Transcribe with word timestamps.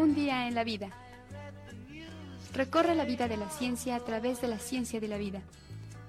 Un 0.00 0.14
día 0.14 0.48
en 0.48 0.54
la 0.54 0.64
vida. 0.64 0.88
Recorre 2.54 2.94
la 2.94 3.04
vida 3.04 3.28
de 3.28 3.36
la 3.36 3.50
ciencia 3.50 3.96
a 3.96 4.00
través 4.00 4.40
de 4.40 4.48
la 4.48 4.58
ciencia 4.58 4.98
de 4.98 5.08
la 5.08 5.18
vida. 5.18 5.42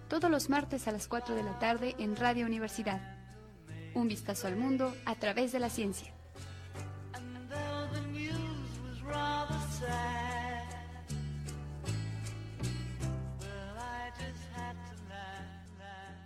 Todos 0.08 0.32
los 0.32 0.50
martes 0.50 0.88
a 0.88 0.94
las 0.94 1.10
4 1.10 1.36
de 1.36 1.44
la 1.44 1.60
tarde 1.60 1.94
en 2.00 2.16
Radio 2.16 2.46
Universidad. 2.46 3.02
Un 3.94 4.08
vistazo 4.08 4.48
al 4.48 4.56
mundo 4.56 4.96
a 5.04 5.16
través 5.16 5.52
de 5.52 5.60
la 5.60 5.70
ciencia. 5.70 6.14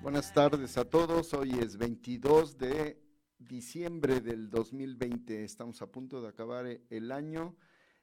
Buenas 0.04 0.32
tardes 0.32 0.78
a 0.78 0.86
todos. 0.86 1.34
Hoy 1.34 1.58
es 1.60 1.78
22 1.78 2.60
de 2.60 3.05
diciembre 3.48 4.22
del 4.22 4.50
2020. 4.50 5.44
Estamos 5.44 5.82
a 5.82 5.92
punto 5.92 6.22
de 6.22 6.30
acabar 6.30 6.66
el 6.90 7.12
año. 7.12 7.56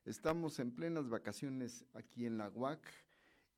Estamos 0.05 0.59
en 0.59 0.73
plenas 0.73 1.09
vacaciones 1.09 1.85
aquí 1.95 2.27
en 2.27 2.39
la 2.39 2.49
UAC 2.49 2.81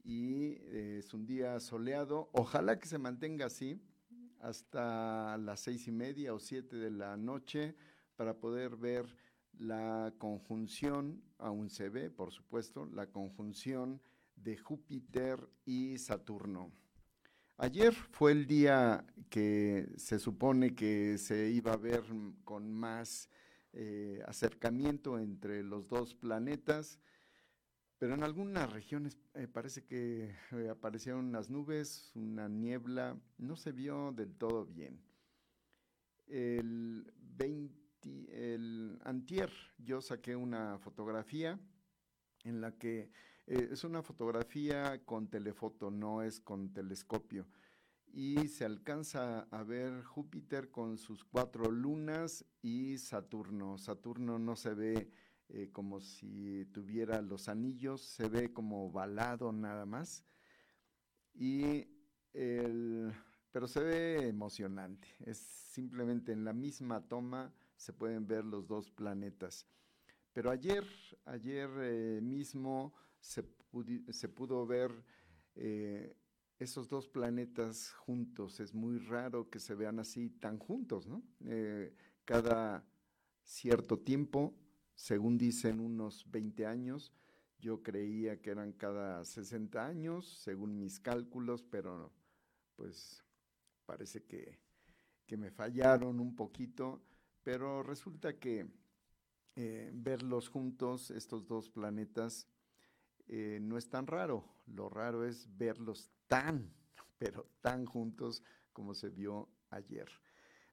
y 0.03 0.53
eh, 0.53 0.97
es 1.01 1.13
un 1.13 1.27
día 1.27 1.61
soleado. 1.61 2.31
Ojalá 2.33 2.79
que 2.79 2.89
se 2.89 2.99
mantenga 2.99 3.47
así 3.47 3.81
hasta 4.41 5.37
las 5.39 5.61
seis 5.61 5.87
y 5.87 5.93
media 5.93 6.33
o 6.33 6.39
siete 6.39 6.77
de 6.77 6.91
la 6.91 7.17
noche 7.17 7.75
para 8.17 8.39
poder 8.39 8.77
ver 8.77 9.07
la 9.59 10.13
conjunción, 10.19 11.23
aún 11.39 11.71
se 11.71 11.89
ve, 11.89 12.11
por 12.11 12.33
supuesto, 12.33 12.87
la 12.87 13.07
conjunción 13.07 14.01
de 14.37 14.57
Júpiter 14.57 15.49
y 15.65 15.99
Saturno. 15.99 16.73
Ayer 17.57 17.95
fue 17.95 18.33
el 18.33 18.47
día 18.47 19.07
que 19.31 19.89
se 19.97 20.19
supone 20.19 20.75
que 20.75 21.19
se 21.19 21.51
iba 21.51 21.73
a 21.73 21.77
ver 21.77 22.03
con 22.43 22.73
más 22.73 23.29
eh, 23.73 24.21
acercamiento 24.27 25.21
entre 25.21 25.63
los 25.63 25.89
dos 25.89 26.17
planetas, 26.17 26.99
pero 27.97 28.15
en 28.15 28.25
algunas 28.25 28.73
regiones 28.73 29.17
eh, 29.35 29.47
parece 29.47 29.85
que 29.85 30.35
eh, 30.51 30.69
aparecieron 30.69 31.27
unas 31.27 31.49
nubes, 31.49 32.11
una 32.17 32.49
niebla, 32.49 33.17
no 33.39 33.55
se 33.55 33.71
vio 33.71 34.11
del 34.11 34.35
todo 34.35 34.67
bien. 34.67 35.01
El 36.27 37.13
20, 37.21 37.77
el 38.53 38.99
antier 39.05 39.53
yo 39.79 40.01
saqué 40.01 40.35
una 40.35 40.79
fotografía 40.81 41.61
en 42.43 42.61
la 42.61 42.73
que 42.73 43.13
eh, 43.47 43.69
es 43.73 43.85
una 43.85 44.03
fotografía 44.03 45.05
con 45.05 45.29
telefoto, 45.29 45.91
no 45.91 46.23
es 46.23 46.41
con 46.41 46.73
telescopio. 46.73 47.47
Y 48.13 48.49
se 48.49 48.65
alcanza 48.65 49.41
a 49.51 49.63
ver 49.65 50.03
Júpiter 50.05 50.71
con 50.71 50.99
sus 50.99 51.25
cuatro 51.25 51.71
lunas 51.71 52.45
y 52.63 52.99
Saturno. 52.99 53.77
Saturno 53.79 54.39
no 54.39 54.55
se 54.55 54.75
ve 54.75 55.11
eh, 55.49 55.71
como 55.73 56.01
si 56.01 56.65
tuviera 56.67 57.21
los 57.23 57.49
anillos, 57.49 58.01
se 58.03 58.29
ve 58.29 58.53
como 58.53 58.91
balado 58.93 59.53
nada 59.53 59.85
más. 59.85 60.25
Y 61.35 61.89
pero 63.55 63.69
se 63.69 63.81
ve 63.81 64.29
emocionante. 64.29 65.07
Es 65.21 65.39
simplemente 65.39 66.33
en 66.33 66.45
la 66.45 66.53
misma 66.53 67.07
toma 67.07 67.53
se 67.77 67.93
pueden 67.93 68.27
ver 68.27 68.45
los 68.45 68.67
dos 68.67 68.91
planetas. 68.91 69.69
Pero 70.33 70.51
ayer, 70.51 70.85
ayer 71.25 71.71
eh, 71.79 72.21
mismo 72.21 72.93
se, 73.25 74.29
pudo 74.29 74.67
ver 74.67 74.91
eh, 75.55 76.15
esos 76.59 76.89
dos 76.89 77.09
planetas 77.09 77.93
juntos. 77.93 78.61
Es 78.61 78.75
muy 78.75 78.99
raro 78.99 79.49
que 79.49 79.59
se 79.59 79.75
vean 79.75 79.99
así 79.99 80.29
tan 80.29 80.59
juntos, 80.59 81.07
¿no? 81.07 81.23
Eh, 81.47 81.95
cada 82.25 82.87
cierto 83.43 83.99
tiempo, 83.99 84.55
según 84.95 85.39
dicen 85.39 85.81
unos 85.81 86.31
20 86.31 86.67
años, 86.67 87.13
yo 87.59 87.83
creía 87.83 88.41
que 88.43 88.51
eran 88.51 88.73
cada 88.73 89.25
60 89.25 89.85
años, 89.85 90.29
según 90.43 90.79
mis 90.79 91.01
cálculos, 91.01 91.63
pero 91.63 92.13
pues 92.77 93.25
parece 93.87 94.23
que, 94.25 94.61
que 95.27 95.37
me 95.37 95.51
fallaron 95.51 96.21
un 96.21 96.37
poquito, 96.37 97.03
pero 97.43 97.83
resulta 97.83 98.39
que 98.39 98.69
eh, 99.57 99.91
verlos 99.95 100.49
juntos, 100.49 101.11
estos 101.11 101.47
dos 101.47 101.71
planetas, 101.71 102.49
eh, 103.27 103.59
no 103.61 103.79
es 103.79 103.89
tan 103.89 104.07
raro. 104.07 104.45
Lo 104.67 104.89
raro 104.89 105.25
es 105.25 105.49
verlos 105.57 106.11
tan, 106.27 106.73
pero 107.19 107.47
tan 107.61 107.85
juntos 107.85 108.43
como 108.73 108.95
se 108.95 109.11
vio 109.11 109.49
ayer. 109.71 110.09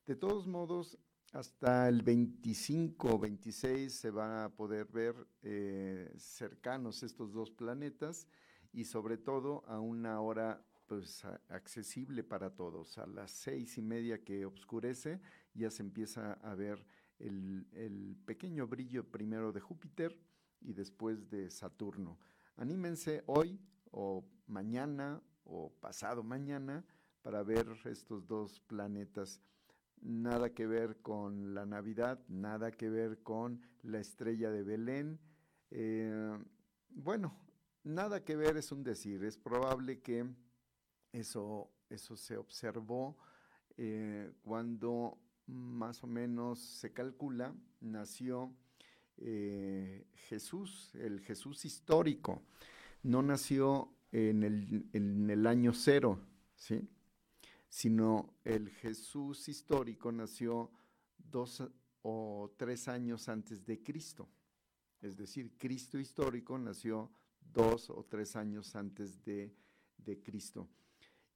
De 0.06 0.16
todos 0.16 0.47
modos, 0.47 0.97
hasta 1.34 1.88
el 1.88 2.01
25 2.01 3.16
o 3.16 3.19
26 3.19 3.94
se 3.94 4.12
van 4.12 4.44
a 4.44 4.50
poder 4.50 4.85
ver 4.88 5.16
eh, 5.44 6.13
cercanos 6.17 7.03
estos 7.03 7.31
dos 7.31 7.51
planetas 7.51 8.28
y 8.73 8.83
sobre 8.83 9.18
todo 9.18 9.63
a 9.68 9.79
una 9.79 10.19
hora 10.19 10.66
pues 10.88 11.23
accesible 11.47 12.23
para 12.23 12.53
todos. 12.53 12.97
A 12.97 13.07
las 13.07 13.31
seis 13.31 13.78
y 13.78 13.81
media 13.81 14.23
que 14.23 14.45
oscurece 14.45 15.22
ya 15.53 15.72
se 15.72 15.83
empieza 15.83 16.33
a 16.33 16.53
ver 16.53 16.85
el, 17.18 17.66
el 17.72 18.18
pequeño 18.25 18.68
brillo 18.68 19.09
primero 19.09 19.53
de 19.53 19.62
Júpiter 19.62 20.19
y 20.59 20.73
después 20.73 21.29
de 21.29 21.50
Saturno. 21.50 22.19
Anímense 22.61 23.23
hoy 23.25 23.59
o 23.89 24.23
mañana 24.45 25.19
o 25.45 25.72
pasado 25.81 26.22
mañana 26.22 26.85
para 27.23 27.41
ver 27.41 27.66
estos 27.85 28.27
dos 28.27 28.59
planetas. 28.59 29.41
Nada 29.99 30.53
que 30.53 30.67
ver 30.67 31.01
con 31.01 31.55
la 31.55 31.66
Navidad, 31.66 32.23
nada 32.27 32.69
que 32.69 32.88
ver 32.88 33.23
con 33.23 33.63
la 33.81 34.00
estrella 34.00 34.51
de 34.51 34.61
Belén. 34.61 35.19
Eh, 35.71 36.38
bueno, 36.91 37.35
nada 37.83 38.23
que 38.23 38.35
ver 38.35 38.57
es 38.57 38.71
un 38.71 38.83
decir. 38.83 39.23
Es 39.23 39.39
probable 39.39 40.00
que 40.00 40.31
eso, 41.13 41.71
eso 41.89 42.16
se 42.16 42.38
observó 42.38 43.17
eh, 43.75 44.31
cuando 44.44 45.17
más 45.47 46.03
o 46.03 46.07
menos 46.07 46.59
se 46.59 46.94
calcula 46.94 47.55
nació 47.79 48.55
eh, 49.23 50.07
Jesús, 50.27 50.95
el 50.95 51.21
Jesús 51.21 51.65
histórico, 51.65 52.41
no 53.03 53.21
nació 53.21 53.93
en 54.11 54.43
el, 54.43 55.47
año 55.47 55.73
cero, 55.73 56.19
¿sí? 56.55 56.89
sino 57.69 58.33
el 58.43 58.69
Jesús 58.69 59.47
histórico 59.47 60.11
nació 60.11 60.71
dos 61.17 61.63
o 62.01 62.53
tres 62.57 62.87
años 62.87 63.29
antes 63.29 63.65
de 63.65 63.81
Cristo. 63.81 64.27
Es 65.01 65.17
decir, 65.17 65.53
Cristo 65.57 65.99
histórico 65.99 66.57
nació 66.57 67.11
dos 67.39 67.89
o 67.89 68.05
tres 68.09 68.35
años 68.35 68.75
antes 68.75 69.23
de, 69.23 69.55
Cristo. 70.23 70.67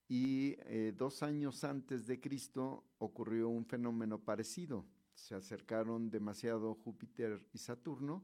Y 0.07 0.56
eh, 0.66 0.94
dos 0.96 1.23
años 1.23 1.63
antes 1.63 2.07
de 2.07 2.19
Cristo 2.19 2.84
ocurrió 2.97 3.47
un 3.47 3.66
fenómeno 3.66 4.19
parecido 4.19 4.85
se 5.16 5.34
acercaron 5.34 6.12
demasiado 6.12 6.76
Júpiter 6.76 7.42
y 7.53 7.58
Saturno 7.58 8.24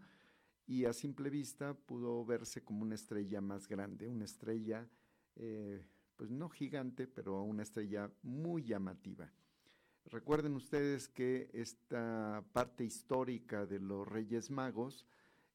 y 0.68 0.86
a 0.86 0.94
simple 0.94 1.30
vista 1.30 1.74
pudo 1.74 2.24
verse 2.26 2.64
como 2.64 2.84
una 2.84 2.96
estrella 2.96 3.42
más 3.42 3.68
grande, 3.68 4.08
una 4.08 4.26
estrella, 4.26 4.88
eh, 5.36 5.86
pues 6.16 6.30
no 6.30 6.50
gigante, 6.50 7.08
pero 7.08 7.42
una 7.42 7.64
estrella 7.64 8.12
muy 8.22 8.64
llamativa. 8.64 9.32
Recuerden 10.06 10.56
ustedes 10.56 11.08
que 11.08 11.50
esta 11.54 12.44
parte 12.54 12.84
histórica 12.84 13.66
de 13.66 13.80
los 13.80 14.08
Reyes 14.08 14.50
Magos 14.50 15.06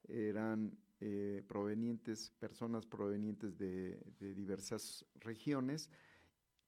eran 0.09 0.79
eh, 1.01 1.43
provenientes, 1.47 2.31
personas 2.39 2.87
provenientes 2.87 3.59
de 3.59 3.99
diversas 4.19 5.05
regiones, 5.17 5.91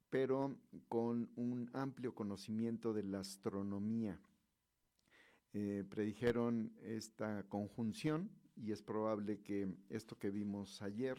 pero 0.09 0.57
con 0.87 1.29
un 1.35 1.69
amplio 1.73 2.13
conocimiento 2.13 2.93
de 2.93 3.03
la 3.03 3.19
astronomía. 3.19 4.19
Eh, 5.53 5.83
predijeron 5.89 6.71
esta 6.83 7.43
conjunción 7.49 8.29
y 8.55 8.71
es 8.71 8.83
probable 8.83 9.41
que 9.41 9.73
esto 9.89 10.19
que 10.19 10.29
vimos 10.29 10.81
ayer 10.83 11.17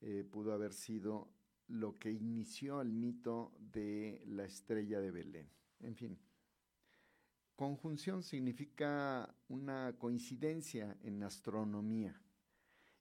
eh, 0.00 0.24
pudo 0.28 0.52
haber 0.52 0.72
sido 0.72 1.28
lo 1.68 1.96
que 1.96 2.10
inició 2.10 2.80
el 2.80 2.92
mito 2.92 3.52
de 3.60 4.22
la 4.26 4.44
estrella 4.44 5.00
de 5.00 5.12
Belén. 5.12 5.48
En 5.78 5.94
fin, 5.94 6.18
conjunción 7.54 8.24
significa 8.24 9.32
una 9.48 9.94
coincidencia 9.96 10.96
en 11.02 11.22
astronomía. 11.22 12.20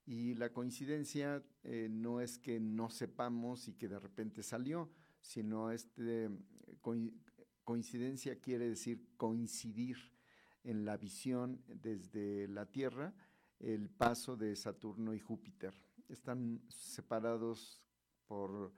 Y 0.05 0.35
la 0.35 0.53
coincidencia 0.53 1.43
eh, 1.63 1.87
no 1.89 2.21
es 2.21 2.37
que 2.37 2.59
no 2.59 2.89
sepamos 2.89 3.67
y 3.67 3.73
que 3.73 3.87
de 3.87 3.99
repente 3.99 4.43
salió, 4.43 4.91
sino 5.21 5.71
este, 5.71 6.29
coincidencia 7.63 8.39
quiere 8.39 8.69
decir 8.69 9.07
coincidir 9.17 9.97
en 10.63 10.85
la 10.85 10.97
visión 10.97 11.63
desde 11.67 12.47
la 12.47 12.65
Tierra 12.65 13.13
el 13.59 13.89
paso 13.89 14.35
de 14.35 14.55
Saturno 14.55 15.13
y 15.13 15.19
Júpiter. 15.19 15.73
Están 16.07 16.61
separados 16.69 17.81
por 18.27 18.73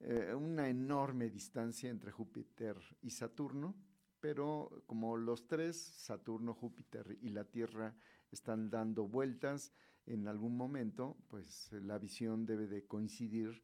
eh, 0.00 0.34
una 0.34 0.68
enorme 0.68 1.30
distancia 1.30 1.90
entre 1.90 2.10
Júpiter 2.10 2.76
y 3.02 3.10
Saturno, 3.10 3.74
pero 4.20 4.82
como 4.86 5.16
los 5.16 5.46
tres, 5.46 5.76
Saturno, 5.76 6.54
Júpiter 6.54 7.18
y 7.20 7.30
la 7.30 7.44
Tierra, 7.44 7.94
están 8.30 8.70
dando 8.70 9.06
vueltas 9.06 9.72
en 10.06 10.26
algún 10.26 10.56
momento, 10.56 11.16
pues 11.28 11.70
la 11.72 11.98
visión 11.98 12.46
debe 12.46 12.66
de 12.66 12.86
coincidir 12.86 13.62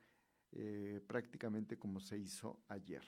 eh, 0.53 1.01
prácticamente 1.07 1.79
como 1.79 2.01
se 2.01 2.19
hizo 2.19 2.63
ayer. 2.69 3.03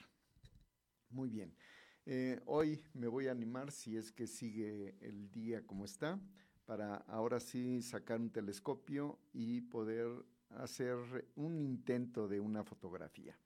Muy 1.09 1.29
bien. 1.29 1.55
Eh, 2.05 2.39
hoy 2.45 2.83
me 2.93 3.07
voy 3.07 3.27
a 3.27 3.31
animar, 3.31 3.71
si 3.71 3.95
es 3.95 4.11
que 4.11 4.25
sigue 4.25 4.95
el 5.01 5.29
día 5.29 5.65
como 5.67 5.85
está, 5.85 6.19
para 6.65 6.95
ahora 6.95 7.39
sí 7.39 7.83
sacar 7.83 8.19
un 8.19 8.31
telescopio 8.31 9.19
y 9.33 9.61
poder 9.61 10.07
hacer 10.49 10.97
un 11.35 11.59
intento 11.59 12.27
de 12.27 12.39
una 12.39 12.63
fotografía. 12.63 13.37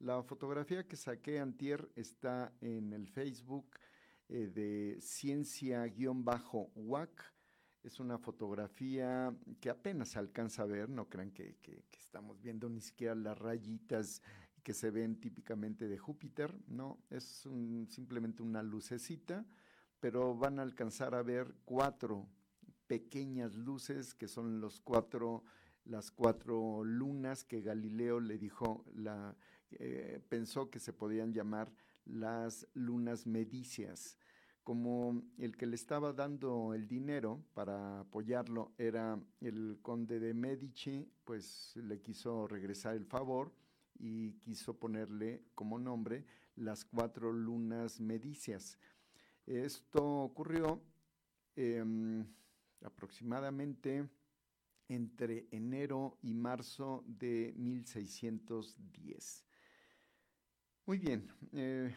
La 0.00 0.24
fotografía 0.24 0.88
que 0.88 0.96
saqué 0.96 1.38
antier 1.38 1.88
está 1.94 2.52
en 2.60 2.92
el 2.92 3.06
Facebook 3.06 3.70
eh, 4.28 4.48
de 4.48 4.98
ciencia-wac. 5.00 5.90
Es 7.84 8.00
una 8.00 8.18
fotografía 8.18 9.32
que 9.60 9.70
apenas 9.70 10.16
alcanza 10.16 10.64
a 10.64 10.66
ver, 10.66 10.88
no 10.90 11.08
crean 11.08 11.30
que 11.30 11.56
estamos 11.92 12.42
viendo 12.42 12.68
ni 12.68 12.80
siquiera 12.80 13.14
las 13.14 13.38
rayitas 13.38 14.20
que 14.62 14.74
se 14.74 14.90
ven 14.90 15.20
típicamente 15.20 15.88
de 15.88 15.98
Júpiter, 15.98 16.54
no, 16.68 16.98
es 17.10 17.46
simplemente 17.88 18.42
una 18.42 18.62
lucecita, 18.62 19.44
pero 20.00 20.34
van 20.34 20.58
a 20.58 20.62
alcanzar 20.62 21.14
a 21.14 21.22
ver 21.22 21.54
cuatro 21.64 22.28
pequeñas 22.86 23.54
luces 23.54 24.14
que 24.14 24.26
son 24.26 24.60
los 24.60 24.80
cuatro, 24.80 25.44
las 25.84 26.10
cuatro 26.10 26.82
lunas 26.84 27.44
que 27.44 27.60
Galileo 27.62 28.18
le 28.20 28.38
dijo, 28.38 28.84
la, 28.94 29.36
eh, 29.72 30.20
pensó 30.28 30.70
que 30.70 30.80
se 30.80 30.92
podían 30.92 31.32
llamar 31.32 31.72
las 32.04 32.66
lunas 32.74 33.26
medicias. 33.26 34.18
Como 34.62 35.22
el 35.38 35.56
que 35.56 35.66
le 35.66 35.74
estaba 35.74 36.12
dando 36.12 36.74
el 36.74 36.86
dinero 36.86 37.44
para 37.54 38.00
apoyarlo 38.00 38.72
era 38.76 39.18
el 39.40 39.78
conde 39.82 40.20
de 40.20 40.34
Medici, 40.34 41.08
pues 41.24 41.72
le 41.76 42.00
quiso 42.00 42.46
regresar 42.46 42.94
el 42.94 43.06
favor 43.06 43.52
y 44.00 44.32
quiso 44.38 44.78
ponerle 44.78 45.44
como 45.54 45.78
nombre 45.78 46.24
las 46.56 46.84
cuatro 46.84 47.32
lunas 47.32 48.00
medicias. 48.00 48.78
Esto 49.46 50.04
ocurrió 50.04 50.82
em, 51.54 52.26
aproximadamente 52.82 54.08
entre 54.88 55.46
enero 55.50 56.18
y 56.22 56.34
marzo 56.34 57.04
de 57.06 57.52
1610. 57.56 59.44
Muy 60.86 60.98
bien, 60.98 61.30
eh, 61.52 61.94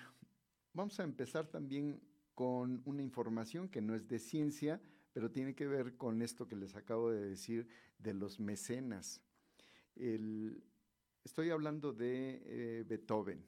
vamos 0.74 1.00
a 1.00 1.04
empezar 1.04 1.48
también 1.48 2.00
con 2.36 2.82
una 2.86 3.02
información 3.02 3.70
que 3.70 3.82
no 3.82 3.96
es 3.96 4.08
de 4.08 4.20
ciencia, 4.20 4.82
pero 5.14 5.32
tiene 5.32 5.56
que 5.56 5.68
ver 5.68 5.98
con 5.98 6.22
esto 6.22 6.48
que 6.48 6.56
les 6.56 6.76
acabo 6.76 7.12
de 7.12 7.30
decir 7.30 7.68
de 7.98 8.14
los 8.14 8.40
mecenas. 8.40 9.22
El, 9.96 10.64
Estoy 11.24 11.52
hablando 11.52 11.94
de 11.94 12.42
eh, 12.46 12.84
Beethoven. 12.86 13.46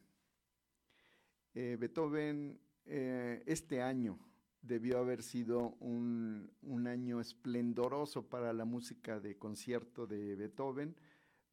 Eh, 1.54 1.75
Beethoven 1.77 2.57
eh, 2.86 3.44
este 3.45 3.81
año 3.81 4.18
debió 4.62 5.00
haber 5.00 5.22
sido 5.22 5.75
un, 5.81 6.50
año 6.88 7.19
esplendoroso 7.19 8.30
para 8.30 8.54
la 8.54 8.63
música 8.63 9.19
de 9.19 9.38
concierto 9.38 10.07
de 10.07 10.36
Beethoven, 10.36 10.95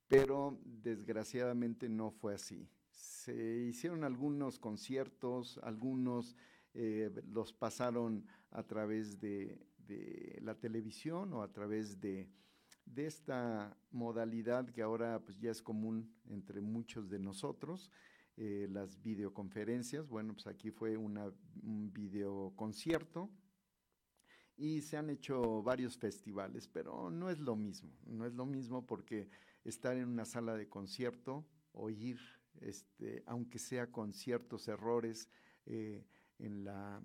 pero 0.07 0.61
desgraciadamente 0.65 1.89
no 1.89 2.13
fue 2.13 2.35
así. 2.35 2.69
Se 2.91 3.67
hicieron 3.69 4.05
algunos 4.05 4.59
conciertos, 4.59 5.59
algunos 5.63 6.37
los 7.33 7.53
pasaron 7.53 8.25
a 8.51 8.63
través 8.63 9.19
de, 9.21 9.59
la 10.41 10.55
televisión 10.55 11.33
o 11.35 11.43
a 11.43 11.53
través 11.53 12.01
de, 12.01 12.29
de 12.85 13.07
esta 13.07 13.77
modalidad 13.91 14.71
que 14.71 14.83
ahora 14.83 15.21
pues 15.25 15.39
ya 15.39 15.51
es 15.51 15.63
común 15.63 16.15
entre 16.29 16.61
muchos 16.61 17.09
de 17.09 17.19
nosotros, 17.19 17.91
eh, 18.37 18.67
las 18.71 19.01
videoconferencias. 19.03 20.09
Bueno, 20.09 20.35
pues 20.35 20.47
aquí 20.47 20.71
fue 20.71 20.97
una, 20.97 21.33
un 21.63 21.93
videoconcierto 21.93 23.31
y 24.57 24.81
se 24.83 24.97
han 24.97 25.11
hecho 25.11 25.63
varios 25.63 25.97
festivales, 25.99 26.69
pero 26.69 27.11
no 27.11 27.31
es 27.31 27.41
lo 27.41 27.57
mismo, 27.57 27.91
no 28.07 28.27
es 28.27 28.35
lo 28.35 28.47
mismo 28.47 28.87
porque 28.87 29.29
estar 29.65 29.97
en 29.97 30.09
una 30.09 30.25
sala 30.25 30.57
de 30.57 30.69
concierto, 30.69 31.47
oír, 31.73 32.19
este, 32.61 33.23
aunque 33.27 33.59
sea 33.59 33.91
con 33.91 34.13
ciertos 34.13 34.69
errores 34.69 35.29
eh, 35.67 36.07
en, 36.39 36.65
la, 36.65 37.03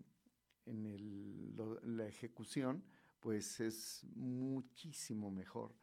en 0.65 0.85
el, 0.85 1.55
la 1.83 2.07
ejecución, 2.07 2.83
pues 3.27 3.59
es 3.59 4.05
muchísimo 4.15 5.29
mejor 5.29 5.75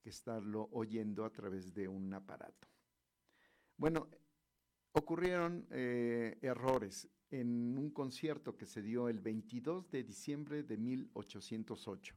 que 0.00 0.10
estarlo 0.10 0.68
oyendo 0.70 1.24
a 1.24 1.32
través 1.32 1.74
de 1.74 1.88
un 1.88 2.14
aparato. 2.14 2.68
Bueno, 3.76 4.08
ocurrieron 4.92 5.66
eh, 5.72 6.38
errores 6.40 7.08
en 7.28 7.76
un 7.76 7.90
concierto 7.90 8.56
que 8.56 8.66
se 8.66 8.82
dio 8.82 9.08
el 9.08 9.18
22 9.18 9.90
de 9.90 10.04
diciembre 10.04 10.62
de 10.62 10.76
1808. 10.76 12.14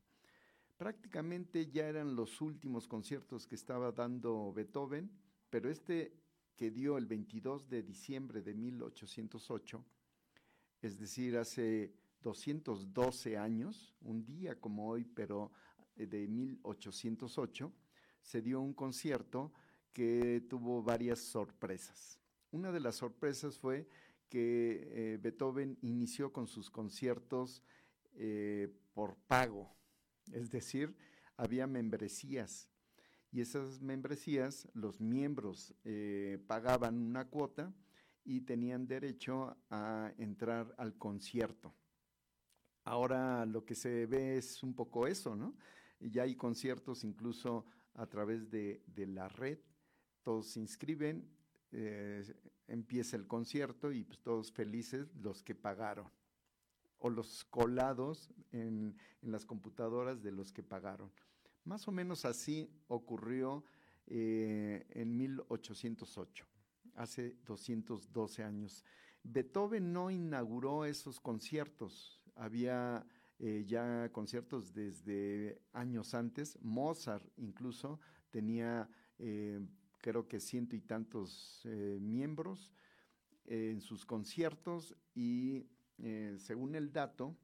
Prácticamente 0.77 1.65
ya 1.71 1.87
eran 1.87 2.15
los 2.15 2.39
últimos 2.39 2.87
conciertos 2.87 3.47
que 3.47 3.55
estaba 3.55 3.91
dando 3.91 4.53
Beethoven, 4.53 5.09
pero 5.49 5.71
este 5.71 6.13
que 6.55 6.69
dio 6.69 6.99
el 6.99 7.07
22 7.07 7.67
de 7.69 7.81
diciembre 7.81 8.43
de 8.43 8.53
1808, 8.53 9.83
es 10.83 10.99
decir, 10.99 11.37
hace 11.37 12.04
212 12.25 13.37
años, 13.37 13.93
un 14.01 14.25
día 14.25 14.59
como 14.59 14.89
hoy, 14.89 15.05
pero 15.05 15.51
eh, 15.95 16.07
de 16.07 16.27
1808, 16.27 17.71
se 18.19 18.41
dio 18.41 18.61
un 18.61 18.73
concierto 18.73 19.53
que 19.93 20.43
tuvo 20.49 20.81
varias 20.81 21.19
sorpresas. 21.19 22.19
Una 22.49 22.71
de 22.71 22.79
las 22.79 22.95
sorpresas 22.95 23.59
fue 23.59 23.87
que 24.27 24.89
eh, 24.91 25.19
Beethoven 25.21 25.77
inició 25.83 26.33
con 26.33 26.47
sus 26.47 26.71
conciertos 26.71 27.61
eh, 28.15 28.73
por 28.95 29.17
pago, 29.27 29.75
es 30.31 30.49
decir, 30.49 30.95
había 31.37 31.67
membresías 31.67 32.67
y 33.31 33.41
esas 33.41 33.81
membresías 33.81 34.67
los 34.73 35.01
miembros 35.01 35.75
pagaban 36.47 36.97
una 36.97 37.27
cuota 37.27 37.73
y 38.23 38.41
tenían 38.41 38.87
derecho 38.87 39.57
a 39.69 40.13
entrar 40.17 40.73
al 40.77 40.97
concierto. 40.97 41.75
Ahora 42.85 43.45
lo 43.47 43.65
que 43.65 43.73
se 43.73 44.05
ve 44.05 44.37
es 44.37 44.61
un 44.61 44.75
poco 44.75 45.07
eso, 45.07 45.35
¿no? 45.35 45.55
Ya 45.99 46.23
hay 46.23 46.35
conciertos 46.35 47.03
incluso 47.03 47.65
a 47.95 48.05
través 48.05 48.49
de, 48.51 48.83
la 48.95 49.27
red, 49.27 49.57
todos 50.21 50.47
se 50.47 50.59
inscriben, 50.59 51.27
eh, 51.71 52.23
empieza 52.67 53.15
el 53.17 53.27
concierto 53.27 53.91
y 53.91 54.03
pues, 54.03 54.19
todos 54.19 54.51
felices 54.51 55.07
los 55.15 55.41
que 55.41 55.55
pagaron, 55.55 56.07
o 56.99 57.09
los 57.09 57.43
colados 57.45 58.29
en, 58.51 58.95
las 59.21 59.45
computadoras 59.45 60.21
de 60.21 60.31
los 60.31 60.51
que 60.51 60.61
pagaron. 60.61 61.11
Más 61.63 61.87
o 61.87 61.91
menos 61.91 62.25
así 62.25 62.69
ocurrió 62.87 63.63
eh, 64.05 64.85
en 64.91 65.17
1808, 65.17 66.45
hace 66.95 67.35
212 67.45 68.43
años. 68.43 68.85
Beethoven 69.23 69.91
no 69.91 70.11
inauguró 70.11 70.85
esos 70.85 71.19
conciertos, 71.19 72.21
había 72.35 73.05
eh, 73.39 73.65
ya 73.67 74.09
conciertos 74.13 74.73
desde 74.73 75.61
años 75.73 76.13
antes. 76.13 76.57
Mozart 76.61 77.25
incluso 77.37 77.99
tenía, 78.29 78.89
eh, 79.19 79.59
creo 79.99 80.27
que 80.27 80.39
ciento 80.39 80.75
y 80.75 80.81
tantos 80.81 81.61
eh, 81.65 81.97
miembros 82.01 82.71
en 83.45 83.81
sus 83.81 84.05
conciertos 84.05 84.95
y 85.13 85.67
según 86.37 86.75
el 86.75 86.91
dato, 86.91 87.37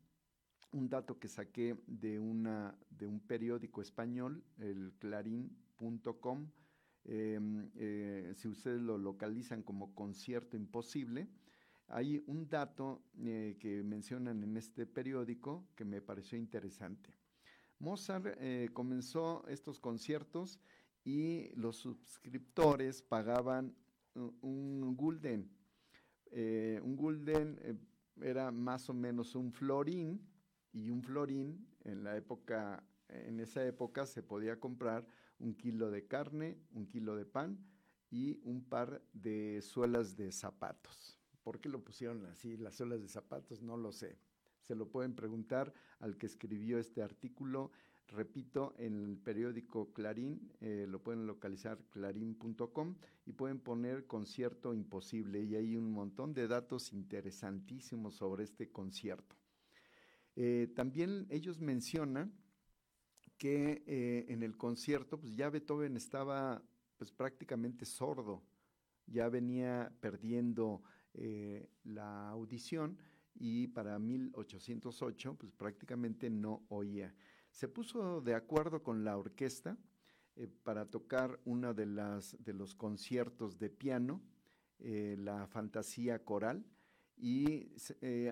un 0.73 0.89
dato 0.89 1.19
que 1.19 1.29
saqué 1.29 1.77
de, 1.87 2.19
una, 2.19 2.75
de 2.89 3.05
un 3.05 3.21
periódico 3.21 3.81
español, 3.81 4.43
el 4.57 4.93
clarín.com, 4.99 6.49
si 7.05 8.47
ustedes 8.47 8.81
lo 8.81 8.97
localizan 8.97 9.61
como 9.61 9.93
concierto 9.93 10.57
imposible, 10.57 11.29
hay 11.91 12.23
un 12.27 12.47
dato 12.47 13.03
eh, 13.19 13.57
que 13.59 13.83
mencionan 13.83 14.41
en 14.43 14.55
este 14.55 14.85
periódico 14.85 15.67
que 15.75 15.83
me 15.83 16.01
pareció 16.01 16.37
interesante. 16.37 17.13
Mozart 17.79 18.37
eh, 18.39 18.69
comenzó 18.71 19.45
estos 19.47 19.79
conciertos 19.79 20.59
y 21.03 21.49
los 21.55 21.77
suscriptores 21.77 23.01
pagaban 23.01 23.75
un 24.13 24.95
gulden. 24.95 25.51
Eh, 26.31 26.79
un 26.83 26.95
gulden 26.95 27.79
era 28.21 28.51
más 28.51 28.89
o 28.89 28.93
menos 28.93 29.35
un 29.35 29.51
florín 29.51 30.21
y 30.71 30.89
un 30.89 31.03
florín 31.03 31.67
en 31.83 32.03
la 32.03 32.15
época, 32.15 32.85
en 33.09 33.39
esa 33.41 33.65
época 33.65 34.05
se 34.05 34.23
podía 34.23 34.59
comprar 34.59 35.05
un 35.39 35.55
kilo 35.55 35.91
de 35.91 36.05
carne, 36.07 36.57
un 36.71 36.87
kilo 36.87 37.15
de 37.15 37.25
pan 37.25 37.57
y 38.09 38.39
un 38.43 38.63
par 38.63 39.01
de 39.11 39.61
suelas 39.61 40.15
de 40.15 40.31
zapatos 40.31 41.20
¿Por 41.43 41.59
qué 41.59 41.69
lo 41.69 41.83
pusieron 41.83 42.25
así, 42.25 42.57
las 42.57 42.75
suelas 42.75 43.01
de 43.01 43.07
zapatos? 43.07 43.61
No 43.61 43.77
lo 43.77 43.91
sé. 43.91 44.17
Se 44.61 44.75
lo 44.75 44.89
pueden 44.89 45.15
preguntar 45.15 45.73
al 45.99 46.17
que 46.17 46.27
escribió 46.27 46.77
este 46.77 47.01
artículo. 47.01 47.71
Repito, 48.07 48.73
en 48.77 49.05
el 49.05 49.17
periódico 49.17 49.93
Clarín, 49.93 50.51
eh, 50.59 50.85
lo 50.87 51.01
pueden 51.01 51.25
localizar 51.25 51.79
clarín.com 51.91 52.95
y 53.25 53.31
pueden 53.31 53.59
poner 53.59 54.05
concierto 54.05 54.73
imposible 54.73 55.41
y 55.41 55.55
hay 55.55 55.77
un 55.77 55.91
montón 55.91 56.33
de 56.33 56.47
datos 56.47 56.91
interesantísimos 56.91 58.15
sobre 58.15 58.43
este 58.43 58.69
concierto. 58.69 59.35
Eh, 60.35 60.71
también 60.75 61.25
ellos 61.29 61.59
mencionan 61.59 62.33
que 63.37 63.83
eh, 63.87 64.25
en 64.29 64.43
el 64.43 64.57
concierto, 64.57 65.19
pues 65.19 65.35
ya 65.35 65.49
Beethoven 65.49 65.95
estaba 65.97 66.61
pues 66.97 67.11
prácticamente 67.11 67.85
sordo, 67.85 68.43
ya 69.07 69.29
venía 69.29 69.91
perdiendo 70.01 70.83
eh, 71.13 71.69
la 71.83 72.29
audición 72.29 72.97
y 73.33 73.67
para 73.67 73.97
1808 73.99 75.35
pues 75.35 75.51
prácticamente 75.51 76.29
no 76.29 76.65
oía. 76.69 77.13
Se 77.49 77.67
puso 77.67 78.21
de 78.21 78.35
acuerdo 78.35 78.83
con 78.83 79.03
la 79.03 79.17
orquesta 79.17 79.77
eh, 80.35 80.47
para 80.63 80.89
tocar 80.89 81.39
uno 81.45 81.73
de, 81.73 81.85
las, 81.85 82.37
de 82.43 82.53
los 82.53 82.75
conciertos 82.75 83.57
de 83.57 83.69
piano, 83.69 84.21
la 84.83 85.45
fantasía 85.45 86.25
coral, 86.25 86.65
y 87.15 87.71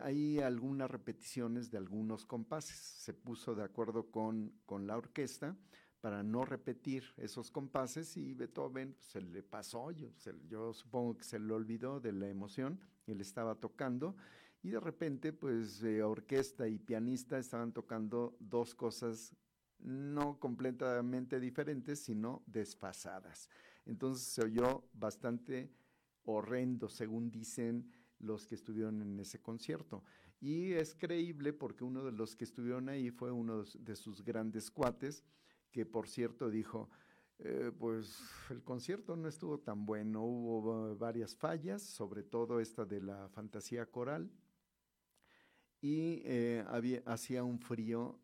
hay 0.01 0.39
algunas 0.39 0.89
repeticiones 0.89 1.69
de 1.69 1.77
algunos 1.77 2.25
compases. 2.25 2.75
Se 2.75 3.13
puso 3.13 3.53
de 3.53 3.63
acuerdo 3.63 4.09
con, 4.09 4.51
con 4.65 4.88
la 4.88 4.98
orquesta 4.98 5.55
para 6.01 6.24
no 6.24 6.46
repetir 6.46 7.03
esos 7.18 7.51
compases 7.51 8.15
y 8.18 8.34
Beethoven 8.34 8.94
pues, 8.94 9.08
se 9.08 9.22
le 9.22 9.44
pasó, 9.44 9.91
yo, 9.91 10.74
supongo 10.74 11.18
que 11.18 11.24
se 11.24 11.39
le 11.39 11.53
olvidó 11.53 12.00
de 12.00 12.13
la 12.13 12.27
emoción, 12.27 12.79
él 13.08 13.22
estaba 13.22 13.56
tocando 13.56 14.15
y 14.62 14.70
de 14.70 14.79
repente 14.79 15.34
pues 15.34 15.84
eh, 15.84 16.03
orquesta 16.03 16.68
y 16.68 16.79
pianista 16.79 17.38
estaban 17.38 17.74
tocando 17.74 18.38
dos 18.39 18.75
cosas 18.75 19.36
no 19.79 20.39
completamente 20.39 21.39
diferentes, 21.39 22.00
sino 22.00 22.44
desfasadas. 22.46 23.50
Entonces 23.86 24.27
se 24.27 24.44
oyó 24.44 24.84
bastante 24.94 25.72
horrendo, 26.25 26.89
según 26.89 27.32
dicen 27.32 27.89
los 28.20 28.46
que 28.46 28.56
estuvieron 28.56 29.01
en 29.01 29.20
ese 29.20 29.41
concierto. 29.41 30.03
Y 30.41 30.74
es 30.74 30.96
creíble 30.96 31.53
porque 31.53 31.84
uno 31.84 32.03
de 32.03 32.12
los 32.12 32.36
que 32.36 32.44
estuvieron 32.44 32.89
ahí 32.89 33.10
fue 33.10 33.32
uno 33.32 33.63
de 33.63 33.96
sus 33.96 34.24
grandes 34.24 34.70
cuates, 34.70 35.24
que 35.72 35.86
por 35.86 36.08
cierto 36.08 36.50
dijo, 36.50 36.90
eh, 37.40 37.72
pues 37.78 38.20
el 38.50 38.64
concierto 38.64 39.16
no 39.16 39.28
estuvo 39.28 39.60
tan 39.60 39.86
bueno, 39.86 40.24
hubo 40.24 40.96
varias 40.98 41.36
fallas, 41.36 41.82
sobre 41.82 42.24
todo 42.24 42.60
esta 42.60 42.86
de 42.86 43.02
la 43.02 43.30
fantasía 43.30 43.86
coral, 43.86 44.30
y 45.82 46.22
eh, 46.26 46.66
había, 46.68 47.02
hacía 47.06 47.44
un 47.44 47.60
frío 47.60 48.20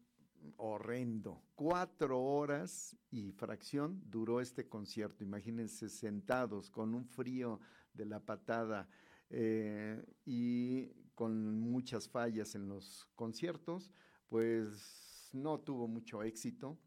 horrendo. 0.57 1.41
Cuatro 1.55 2.21
horas 2.21 2.97
y 3.09 3.31
fracción 3.31 4.01
duró 4.05 4.41
este 4.41 4.67
concierto. 4.67 5.23
Imagínense 5.23 5.89
sentados 5.89 6.69
con 6.69 6.93
un 6.93 7.05
frío 7.05 7.59
de 7.93 8.05
la 8.05 8.19
patada 8.19 8.89
eh, 9.29 10.03
y 10.25 10.87
con 11.13 11.59
muchas 11.59 12.09
fallas 12.09 12.55
en 12.55 12.67
los 12.67 13.07
conciertos, 13.15 13.91
pues 14.27 15.29
no 15.33 15.59
tuvo 15.59 15.87
mucho 15.87 16.23
éxito 16.23 16.77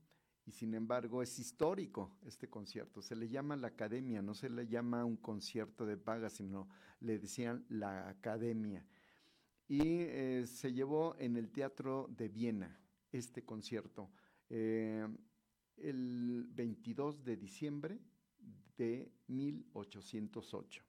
y 0.48 0.52
sin 0.52 0.72
embargo 0.72 1.22
es 1.22 1.38
histórico 1.38 2.10
este 2.24 2.48
concierto. 2.48 3.02
Se 3.02 3.14
le 3.14 3.28
llama 3.28 3.54
la 3.54 3.68
academia, 3.68 4.22
no 4.22 4.32
se 4.32 4.48
le 4.48 4.66
llama 4.66 5.04
un 5.04 5.18
concierto 5.18 5.84
de 5.84 5.98
paga, 5.98 6.30
sino 6.30 6.70
le 7.00 7.18
decían 7.18 7.66
la 7.68 8.08
academia. 8.08 8.86
Y 9.68 9.82
eh, 9.82 10.46
se 10.46 10.72
llevó 10.72 11.16
en 11.18 11.36
el 11.36 11.50
Teatro 11.50 12.08
de 12.16 12.30
Viena 12.30 12.80
este 13.12 13.44
concierto 13.44 14.10
eh, 14.48 15.06
el 15.76 16.46
22 16.48 17.22
de 17.24 17.36
diciembre 17.36 17.98
de 18.78 19.12
1808. 19.26 20.82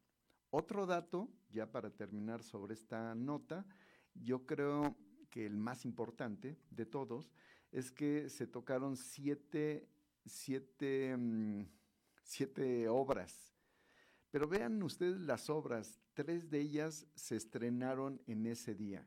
Otro 0.52 0.86
dato, 0.86 1.28
ya 1.52 1.70
para 1.70 1.90
terminar 1.90 2.44
sobre 2.44 2.76
esta 2.76 3.14
nota, 3.14 3.66
yo 4.14 4.46
creo 4.46 4.96
que 5.30 5.46
el 5.46 5.58
más 5.58 5.84
importante 5.84 6.58
de 6.72 6.86
todos 6.86 7.30
es 7.72 7.92
que 7.92 8.30
se 8.30 8.48
tocaron 8.48 8.98
siete, 8.98 9.88
mm, 11.18 11.62
siete, 12.24 12.88
obras. 12.88 13.54
Pero 14.32 14.48
vean 14.48 14.82
ustedes 14.84 15.20
las 15.20 15.50
obras, 15.50 16.00
tres 16.14 16.50
de 16.50 16.60
ellas 16.62 17.08
se 17.16 17.36
estrenaron 17.36 18.22
en 18.28 18.46
ese 18.46 18.76
día. 18.76 19.06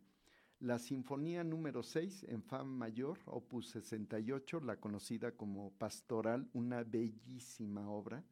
La 0.58 0.78
Sinfonía 0.78 1.42
número 1.42 1.82
6 1.82 2.24
en 2.28 2.42
Fa 2.42 2.62
mayor, 2.62 3.18
opus 3.26 3.68
68, 3.70 4.60
la 4.60 4.76
conocida 4.76 5.32
como 5.32 5.72
Pastoral, 5.72 6.48
una 6.52 6.84
bellísima 6.84 7.90
obra 7.90 8.24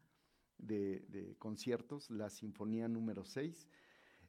de, 0.57 1.35
conciertos, 1.39 2.09
la 2.09 2.31
Sinfonía 2.31 2.87
número 2.87 3.25
6. 3.25 3.69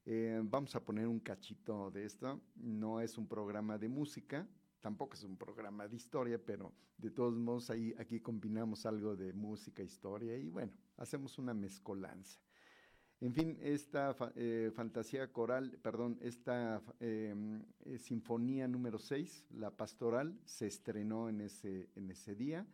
Eh, 0.06 0.42
vamos 0.44 0.76
a 0.76 0.84
poner 0.84 1.08
un 1.08 1.20
cachito 1.20 1.92
de 1.92 2.06
esto, 2.06 2.42
no 2.56 3.02
es 3.02 3.20
un 3.20 3.28
programa 3.28 3.78
de 3.78 3.88
música, 3.88 4.48
tampoco 4.82 5.14
es 5.14 5.24
un 5.24 5.38
programa 5.38 5.88
de 5.88 5.96
historia, 5.96 6.44
pero 6.44 6.74
de 6.98 7.12
todos 7.12 7.38
modos 7.38 7.70
ahí, 7.70 7.94
aquí 7.98 8.20
combinamos 8.20 8.86
algo 8.86 9.16
de 9.16 9.32
música, 9.32 9.84
historia 9.84 10.38
y 10.38 10.50
bueno, 10.50 10.74
hacemos 10.98 11.38
una 11.38 11.54
mezcolanza. 11.54 12.40
En 13.22 13.34
fin, 13.34 13.56
esta 13.62 14.16
eh, 14.36 14.72
fantasía 14.74 15.32
coral, 15.32 15.78
perdón, 15.84 16.18
esta 16.22 16.82
em, 17.00 17.64
eh, 17.86 18.00
sinfonía 18.00 18.68
número 18.68 18.98
6, 18.98 19.46
la 19.52 19.70
pastoral, 19.70 20.40
se 20.44 20.66
estrenó 20.66 21.30
en 21.30 21.42
ese, 21.42 21.92
en 21.96 22.10
ese 22.10 22.34
día. 22.34 22.66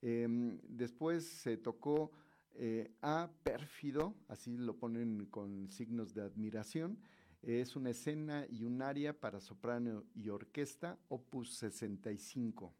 Em, 0.00 0.58
después 0.66 1.24
se 1.26 1.58
tocó 1.58 2.10
eh, 2.54 2.90
A 3.02 3.30
Pérfido, 3.42 4.14
así 4.28 4.56
lo 4.56 4.78
ponen 4.78 5.26
con 5.26 5.68
signos 5.70 6.14
de 6.14 6.22
admiración, 6.22 6.98
es 7.42 7.74
una 7.74 7.90
escena 7.90 8.46
y 8.48 8.64
un 8.64 8.80
aria 8.82 9.18
para 9.18 9.40
soprano 9.40 10.04
y 10.14 10.28
orquesta, 10.28 10.98
opus 11.08 11.54
65. 11.56 12.72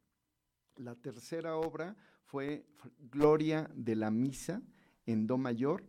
La 0.77 0.95
tercera 0.95 1.57
obra 1.57 1.97
fue 2.25 2.65
Gloria 3.11 3.69
de 3.75 3.97
la 3.97 4.11
Misa 4.11 4.63
en 5.05 5.27
Do 5.27 5.37
mayor, 5.37 5.85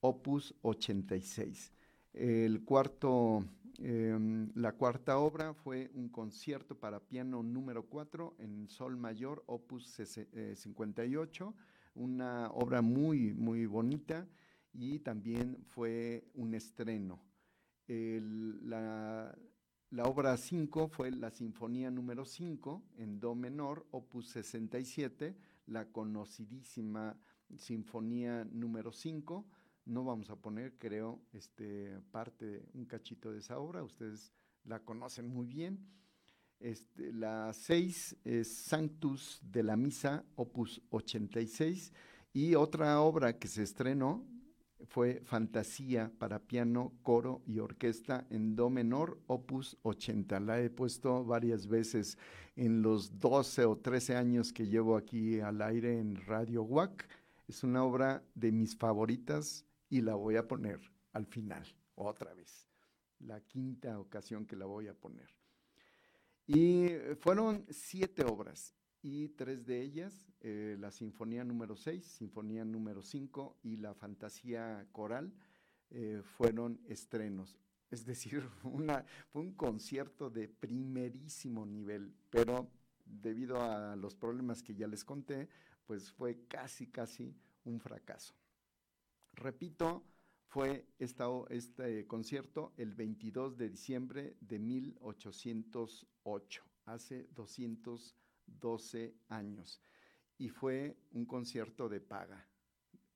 opus 0.00 0.54
86. 0.62 1.72
El 2.12 2.64
cuarto, 2.64 3.44
em, 3.78 4.50
la 4.54 4.72
cuarta 4.72 5.18
obra 5.18 5.54
fue 5.54 5.90
un 5.94 6.08
concierto 6.08 6.78
para 6.78 6.98
piano 7.00 7.42
número 7.44 7.84
4 7.84 8.34
en 8.38 8.68
Sol 8.68 8.96
mayor, 8.96 9.44
opus 9.46 9.86
58, 10.54 11.54
eh, 11.56 11.60
una 11.94 12.50
obra 12.50 12.82
muy, 12.82 13.32
muy 13.32 13.66
bonita 13.66 14.26
y 14.72 14.98
también 14.98 15.58
fue 15.64 16.24
un 16.34 16.54
estreno 16.54 17.25
la, 17.88 19.34
obra 20.04 20.36
5 20.36 20.88
fue 20.88 21.10
la 21.10 21.30
Sinfonía 21.30 21.90
número 21.90 22.24
5 22.24 22.82
en 22.98 23.20
Do 23.20 23.34
menor, 23.34 23.86
opus 23.90 24.28
67, 24.28 25.36
la 25.66 25.86
conocidísima 25.86 27.16
Sinfonía 27.56 28.44
número 28.44 28.92
5. 28.92 29.46
No 29.86 30.04
vamos 30.04 30.30
a 30.30 30.36
poner, 30.36 30.76
creo, 30.78 31.20
este, 31.32 32.00
parte, 32.10 32.66
un 32.74 32.86
cachito 32.86 33.32
de 33.32 33.38
esa 33.38 33.58
obra, 33.58 33.84
ustedes 33.84 34.32
la 34.64 34.80
conocen 34.80 35.28
muy 35.28 35.46
bien. 35.46 35.86
Este, 36.58 37.12
la 37.12 37.52
6 37.52 38.16
es 38.24 38.48
Sanctus 38.48 39.40
de 39.42 39.62
la 39.62 39.76
Misa, 39.76 40.24
opus 40.34 40.82
86, 40.90 41.92
y 42.32 42.54
otra 42.54 43.00
obra 43.00 43.38
que 43.38 43.46
se 43.46 43.62
estrenó 43.62 44.26
fue 44.84 45.20
Fantasía 45.24 46.12
para 46.18 46.38
piano, 46.38 46.92
coro 47.02 47.42
y 47.46 47.58
orquesta 47.58 48.26
en 48.30 48.56
Do 48.56 48.70
menor, 48.70 49.18
opus 49.26 49.76
80. 49.82 50.40
La 50.40 50.60
he 50.60 50.70
puesto 50.70 51.24
varias 51.24 51.66
veces 51.66 52.18
en 52.56 52.82
los 52.82 53.18
12 53.18 53.64
o 53.64 53.78
13 53.78 54.16
años 54.16 54.52
que 54.52 54.66
llevo 54.66 54.96
aquí 54.96 55.40
al 55.40 55.62
aire 55.62 55.98
en 55.98 56.16
Radio 56.26 56.62
WAC. 56.62 57.08
Es 57.48 57.64
una 57.64 57.84
obra 57.84 58.22
de 58.34 58.52
mis 58.52 58.76
favoritas 58.76 59.64
y 59.88 60.00
la 60.02 60.14
voy 60.14 60.36
a 60.36 60.46
poner 60.46 60.80
al 61.12 61.26
final, 61.26 61.64
otra 61.94 62.34
vez. 62.34 62.66
La 63.20 63.40
quinta 63.40 63.98
ocasión 63.98 64.46
que 64.46 64.56
la 64.56 64.66
voy 64.66 64.88
a 64.88 64.94
poner. 64.94 65.30
Y 66.46 66.90
fueron 67.20 67.64
siete 67.70 68.24
obras 68.24 68.74
y 69.06 69.28
tres 69.28 69.64
de 69.64 69.80
ellas, 69.80 70.26
eh, 70.40 70.76
la 70.80 70.90
Sinfonía 70.90 71.44
número 71.44 71.76
6, 71.76 72.04
Sinfonía 72.04 72.64
número 72.64 73.02
5 73.02 73.60
y 73.62 73.76
la 73.76 73.94
Fantasía 73.94 74.84
Coral, 74.90 75.32
eh, 75.90 76.22
fueron 76.24 76.80
estrenos. 76.88 77.56
Es 77.88 78.04
decir, 78.04 78.42
una, 78.64 79.04
fue 79.28 79.42
un 79.42 79.52
concierto 79.52 80.28
de 80.28 80.48
primerísimo 80.48 81.64
nivel, 81.64 82.12
pero 82.30 82.68
debido 83.04 83.62
a 83.62 83.94
los 83.94 84.16
problemas 84.16 84.60
que 84.60 84.74
ya 84.74 84.88
les 84.88 85.04
conté, 85.04 85.48
pues 85.86 86.10
fue 86.10 86.44
casi, 86.48 86.88
casi 86.88 87.32
un 87.62 87.78
fracaso. 87.78 88.34
Repito, 89.34 90.02
fue 90.48 90.84
este 90.98 92.08
concierto 92.08 92.72
el 92.76 92.92
22 92.92 93.56
de 93.56 93.68
diciembre 93.68 94.36
de 94.40 94.58
1808, 94.58 96.64
hace 96.86 97.28
212 97.36 97.86
años, 97.86 98.16
y 100.38 100.48
fue 100.48 100.96
un 101.12 101.24
concierto 101.24 101.88
de 101.88 102.00
paga. 102.00 102.46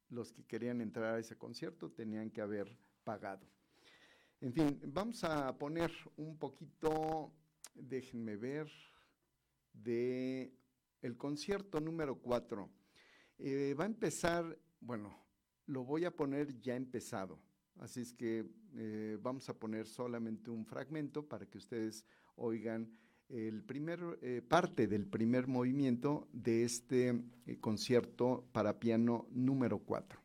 Los 0.08 0.32
que 0.32 0.44
querían 0.44 0.80
entrar 0.80 1.14
a 1.14 1.18
ese 1.18 1.36
concierto 1.36 1.90
tenían 1.90 2.30
que 2.30 2.40
haber 2.40 2.76
pagado. 3.04 3.46
En 4.40 4.52
fin, 4.52 4.80
vamos 4.86 5.22
a 5.24 5.56
poner 5.58 5.92
un 6.16 6.38
poquito, 6.38 7.32
déjenme 7.74 8.36
ver, 8.36 8.70
de 9.72 10.52
el 11.02 11.16
concierto 11.16 11.80
número 11.80 12.16
4. 12.16 12.70
Eh, 13.38 13.74
va 13.78 13.84
a 13.84 13.86
empezar, 13.86 14.58
bueno, 14.80 15.14
lo 15.66 15.84
voy 15.84 16.04
a 16.04 16.10
poner 16.10 16.58
ya 16.60 16.74
empezado. 16.74 17.38
Así 17.78 18.00
es 18.00 18.12
que 18.12 18.46
eh, 18.74 19.18
vamos 19.20 19.48
a 19.48 19.58
poner 19.58 19.86
solamente 19.86 20.50
un 20.50 20.66
fragmento 20.66 21.26
para 21.26 21.46
que 21.46 21.58
ustedes 21.58 22.04
oigan 22.36 22.90
el 23.30 23.62
primer 23.62 24.18
eh, 24.22 24.42
parte 24.46 24.86
del 24.86 25.06
primer 25.06 25.46
movimiento 25.46 26.28
de 26.32 26.64
este 26.64 27.22
concierto 27.60 28.44
para 28.52 28.78
piano 28.78 29.26
número 29.30 29.78
4. 29.78 30.20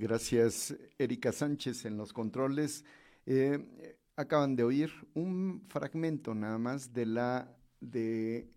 Gracias, 0.00 0.76
Erika 0.96 1.32
Sánchez 1.32 1.84
en 1.84 1.96
los 1.96 2.12
controles. 2.12 2.84
Eh, 3.26 3.96
acaban 4.14 4.54
de 4.54 4.62
oír 4.62 4.92
un 5.14 5.64
fragmento 5.68 6.36
nada 6.36 6.56
más 6.56 6.92
de 6.92 7.04
la 7.04 7.56
de 7.80 8.48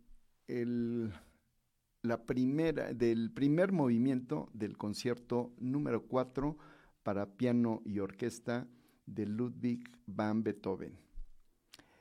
la 2.04 2.26
primera 2.28 2.94
del 2.94 3.32
primer 3.32 3.72
movimiento 3.72 4.52
del 4.54 4.78
concierto 4.78 5.52
número 5.58 6.04
4 6.06 6.58
para 7.02 7.26
piano 7.26 7.82
y 7.86 7.98
orquesta 7.98 8.68
de 9.08 9.26
Ludwig 9.26 9.84
van 10.06 10.44
Beethoven. 10.44 10.96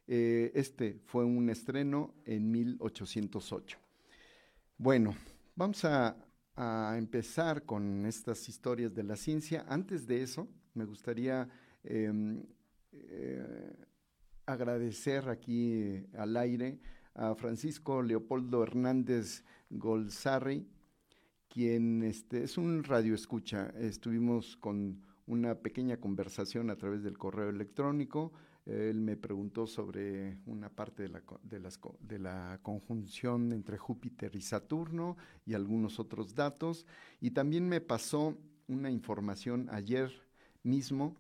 Eh, 0.06 0.52
este 0.54 1.00
fue 1.06 1.24
un 1.24 1.48
estreno 1.48 2.12
en 2.26 2.50
1808. 2.50 3.78
Bueno, 4.76 5.14
vamos 5.56 5.82
a 5.86 6.14
a 6.62 6.98
empezar 6.98 7.64
con 7.64 8.04
estas 8.04 8.46
historias 8.46 8.94
de 8.94 9.02
la 9.02 9.16
ciencia. 9.16 9.64
Antes 9.66 10.06
de 10.06 10.22
eso, 10.22 10.46
me 10.74 10.84
gustaría 10.84 11.48
em, 11.82 12.42
eh, 12.92 13.72
agradecer 14.44 15.30
aquí 15.30 16.04
al 16.18 16.36
aire 16.36 16.78
a 17.14 17.34
Francisco 17.34 18.02
Leopoldo 18.02 18.62
Hernández 18.62 19.42
Golzarri, 19.70 20.68
quien 21.48 22.02
este, 22.02 22.42
es 22.44 22.58
un 22.58 22.84
radio 22.84 23.14
escucha. 23.14 23.72
Estuvimos 23.78 24.58
con 24.58 25.00
una 25.26 25.54
pequeña 25.54 25.96
conversación 25.96 26.68
a 26.68 26.76
través 26.76 27.02
del 27.02 27.16
correo 27.16 27.48
electrónico 27.48 28.34
él 28.66 29.00
me 29.00 29.16
preguntó 29.16 29.66
sobre 29.66 30.38
una 30.46 30.68
parte 30.68 31.04
de 31.04 31.08
la, 31.08 31.22
de, 31.42 31.60
las, 31.60 31.80
de 32.00 32.18
la 32.18 32.58
conjunción 32.62 33.52
entre 33.52 33.78
Júpiter 33.78 34.34
y 34.36 34.42
Saturno 34.42 35.16
y 35.46 35.54
algunos 35.54 35.98
otros 35.98 36.34
datos. 36.34 36.86
Y 37.20 37.30
también 37.30 37.68
me 37.68 37.80
pasó 37.80 38.36
una 38.68 38.90
información 38.90 39.68
ayer 39.72 40.12
mismo, 40.62 41.16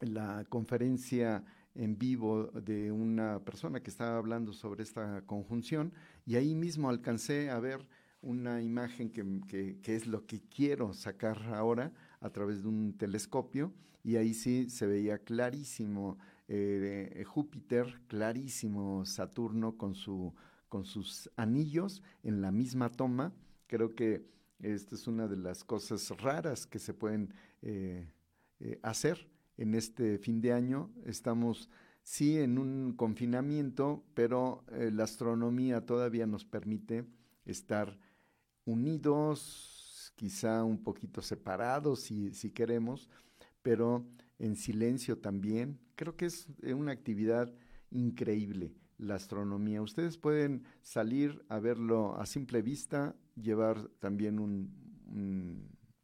la 0.00 0.44
conferencia 0.48 1.44
en 1.74 1.98
vivo 1.98 2.46
de 2.46 2.92
una 2.92 3.40
persona 3.44 3.80
que 3.80 3.90
estaba 3.90 4.18
hablando 4.18 4.52
sobre 4.52 4.82
esta 4.82 5.22
conjunción 5.26 5.92
y 6.26 6.36
ahí 6.36 6.54
mismo 6.54 6.88
alcancé 6.88 7.50
a 7.50 7.58
ver 7.60 7.86
una 8.20 8.62
imagen 8.62 9.10
que, 9.10 9.78
que, 9.80 9.94
es 9.94 10.06
lo 10.06 10.26
que 10.26 10.40
quiero 10.40 10.92
sacar 10.92 11.40
ahora 11.54 11.92
a 12.20 12.30
través 12.30 12.62
de 12.62 12.68
un 12.68 12.96
telescopio 12.98 13.72
y 14.02 14.16
ahí 14.16 14.34
sí 14.34 14.70
se 14.70 14.86
veía 14.86 15.18
clarísimo 15.18 16.18
eh, 16.48 17.24
Júpiter, 17.26 18.00
clarísimo 18.06 19.04
Saturno 19.04 19.76
con, 19.76 19.94
su, 19.94 20.34
con 20.68 20.86
sus 20.86 21.30
anillos 21.36 22.02
en 22.22 22.40
la 22.40 22.50
misma 22.50 22.90
toma. 22.90 23.34
Creo 23.66 23.94
que 23.94 24.26
esta 24.60 24.94
es 24.94 25.06
una 25.06 25.28
de 25.28 25.36
las 25.36 25.62
cosas 25.62 26.10
raras 26.20 26.66
que 26.66 26.78
se 26.78 26.94
pueden 26.94 27.34
eh, 27.60 28.10
eh, 28.60 28.80
hacer 28.82 29.28
en 29.58 29.74
este 29.74 30.18
fin 30.18 30.40
de 30.40 30.52
año. 30.54 30.90
Estamos 31.04 31.68
sí 32.02 32.38
en 32.38 32.58
un 32.58 32.94
confinamiento, 32.96 34.02
pero 34.14 34.64
la 34.70 35.04
astronomía 35.04 35.84
todavía 35.84 36.26
nos 36.26 36.46
permite 36.46 37.04
estar 37.44 37.98
unidos, 38.64 40.12
quizá 40.16 40.64
un 40.64 40.82
poquito 40.82 41.20
separados 41.20 42.00
si, 42.00 42.32
si 42.32 42.50
queremos, 42.50 43.10
pero 43.62 44.06
en 44.38 44.56
silencio 44.56 45.18
también. 45.18 45.78
Creo 45.94 46.16
que 46.16 46.26
es 46.26 46.46
eh, 46.62 46.74
una 46.74 46.92
actividad 46.92 47.52
increíble 47.90 48.74
la 48.98 49.14
astronomía. 49.14 49.80
Ustedes 49.80 50.18
pueden 50.18 50.64
salir 50.82 51.44
a 51.48 51.58
verlo 51.58 52.16
a 52.16 52.26
simple 52.26 52.62
vista, 52.62 53.14
llevar 53.40 53.88
también 54.00 54.38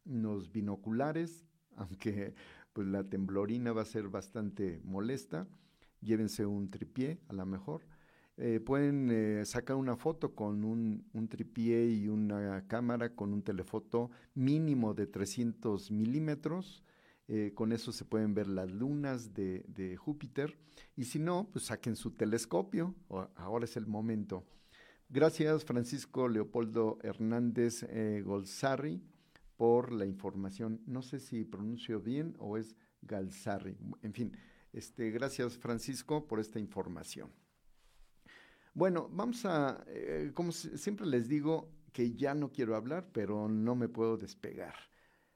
unos 0.05 0.51
binoculares, 0.51 1.45
aunque 1.75 2.33
pues 2.73 2.87
la 2.87 3.03
temblorina 3.03 3.73
va 3.73 3.83
a 3.83 3.85
ser 3.85 4.07
bastante 4.09 4.81
molesta. 4.83 5.47
Llévense 6.01 6.45
un 6.45 6.69
tripié 6.69 7.19
a 7.27 7.33
lo 7.33 7.45
mejor. 7.45 7.81
Eh, 8.37 8.59
pueden 8.59 9.09
eh, 9.11 9.45
sacar 9.45 9.77
una 9.77 9.95
foto 9.95 10.35
con 10.35 10.65
un, 10.65 11.05
un, 11.13 11.27
tripié 11.29 11.87
y 11.87 12.09
una 12.09 12.67
cámara 12.67 13.15
con 13.15 13.31
un 13.31 13.41
telefoto 13.41 14.11
mínimo 14.33 14.93
de 14.93 15.07
300 15.07 15.89
milímetros 15.91 16.83
eh, 17.27 17.51
con 17.55 17.71
eso 17.71 17.91
se 17.91 18.05
pueden 18.05 18.33
ver 18.33 18.47
las 18.47 18.71
lunas 18.71 19.33
de, 19.33 19.97
Júpiter. 19.97 20.57
Y 20.95 21.05
si 21.05 21.19
no, 21.19 21.49
pues 21.51 21.65
saquen 21.65 21.95
su 21.95 22.11
telescopio. 22.11 22.95
ahora 23.35 23.65
es 23.65 23.77
el 23.77 23.87
momento. 23.87 24.45
Gracias, 25.09 25.65
Francisco 25.65 26.27
Leopoldo 26.27 26.97
Hernández 27.03 27.83
eh, 27.83 28.21
Golzarri, 28.25 29.01
por 29.55 29.91
la 29.91 30.05
información. 30.05 30.81
No 30.85 31.01
sé 31.01 31.19
si 31.19 31.43
pronuncio 31.43 32.01
bien 32.01 32.35
o 32.39 32.57
es 32.57 32.75
Galzarri. 33.01 33.77
En 34.01 34.13
fin, 34.13 34.35
este, 34.73 35.11
gracias, 35.11 35.57
Francisco, 35.57 36.27
por 36.27 36.39
esta 36.39 36.59
información. 36.59 37.31
Bueno, 38.73 39.09
vamos 39.11 39.45
a, 39.45 39.83
eh, 39.87 40.31
como 40.33 40.51
siempre 40.51 41.05
les 41.05 41.29
digo, 41.29 41.71
que 41.93 42.13
ya 42.13 42.33
no 42.33 42.51
quiero 42.51 42.75
hablar, 42.75 43.07
pero 43.13 43.47
no 43.47 43.73
me 43.73 43.87
puedo 43.87 44.17
despegar. 44.17 44.75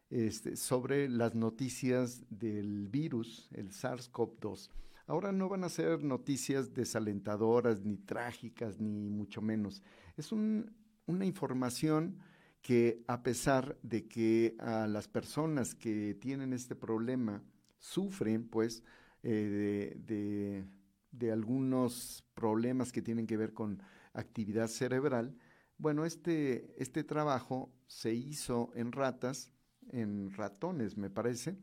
Este, 0.09 0.55
sobre 0.55 1.07
las 1.07 1.35
noticias 1.35 2.23
del 2.31 2.87
virus, 2.87 3.47
el 3.53 3.69
SARS-CoV-2. 3.69 4.71
Ahora 5.05 5.31
no 5.31 5.49
van 5.49 5.63
a 5.63 5.69
ser 5.69 6.03
noticias 6.03 6.73
desalentadoras, 6.73 7.83
ni 7.83 7.97
trágicas, 7.97 8.79
ni 8.79 9.09
mucho 9.09 9.41
menos. 9.41 9.83
Es 10.17 10.31
una 10.31 11.25
información 11.25 12.17
que 12.61 13.03
a 13.07 13.21
pesar 13.21 13.77
de 13.83 14.07
que 14.07 14.55
a 14.59 14.87
las 14.87 15.07
personas 15.07 15.75
que 15.75 16.15
tienen 16.15 16.53
este 16.53 16.75
problema 16.75 17.43
sufren 17.77 18.47
pues 18.47 18.83
eh, 19.23 19.95
de, 20.05 20.65
de, 21.11 21.31
algunos 21.31 22.23
problemas 22.33 22.91
que 22.91 23.01
tienen 23.01 23.27
que 23.27 23.37
ver 23.37 23.53
con 23.53 23.81
actividad 24.13 24.67
cerebral, 24.67 25.35
bueno, 25.77 26.03
este, 26.05 26.73
este 26.81 27.03
trabajo 27.03 27.71
se 27.87 28.13
hizo 28.13 28.71
en 28.75 28.91
ratas, 28.91 29.51
en 29.91 30.31
ratones 30.31 30.97
me 30.97 31.09
parece, 31.09 31.55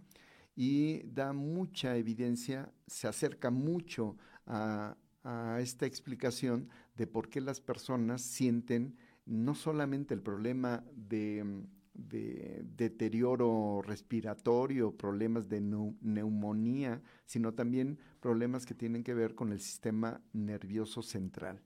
y 0.57 1.03
da 1.05 1.33
mucha 1.33 1.97
evidencia, 1.97 2.73
se 2.87 3.07
acerca 3.07 3.51
mucho 3.51 4.17
a, 4.47 4.97
esta 5.59 5.87
explicación 5.87 6.69
de 6.97 7.09
por 7.09 7.29
qué 7.29 7.41
las 7.41 7.61
personas 7.61 8.23
sienten 8.23 8.97
no 9.25 9.57
solamente 9.57 10.15
el 10.15 10.23
problema 10.23 10.85
de, 10.95 11.65
deterioro 11.95 13.83
respiratorio, 13.83 14.97
problemas 14.97 15.49
de 15.49 15.61
neumonía, 16.01 17.03
sino 17.25 17.55
también 17.55 17.99
problemas 18.21 18.67
que 18.67 18.75
tienen 18.75 19.03
que 19.03 19.15
ver 19.15 19.35
con 19.35 19.51
el 19.51 19.59
sistema 19.59 20.21
nervioso 20.33 21.03
central. 21.03 21.61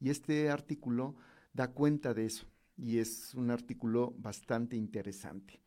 Y 0.00 0.08
este 0.08 0.48
artículo 0.48 1.14
da 1.52 1.68
cuenta 1.68 2.14
de 2.14 2.24
eso 2.24 2.46
y 2.78 2.98
es 2.98 3.34
un 3.34 3.50
artículo 3.50 4.14
bastante 4.18 4.76
interesante. 4.76 5.61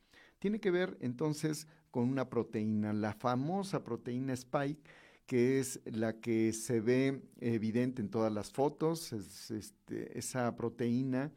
Tiene 0.46 0.60
que 0.60 0.70
ver 0.70 0.96
entonces 1.02 1.68
con 1.90 2.08
una 2.08 2.30
proteína, 2.30 2.94
la 2.94 3.14
famosa 3.14 3.84
proteína 3.84 4.34
Spike, 4.34 4.80
que 5.26 5.60
es 5.60 5.82
la 5.86 6.20
que 6.20 6.54
se 6.54 6.82
ve 6.82 7.24
evidente 7.40 8.04
en 8.04 8.10
todas 8.10 8.32
las 8.32 8.52
fotos, 8.52 9.12
es 9.12 9.50
este, 9.50 10.16
esa 10.16 10.56
proteína 10.56 11.32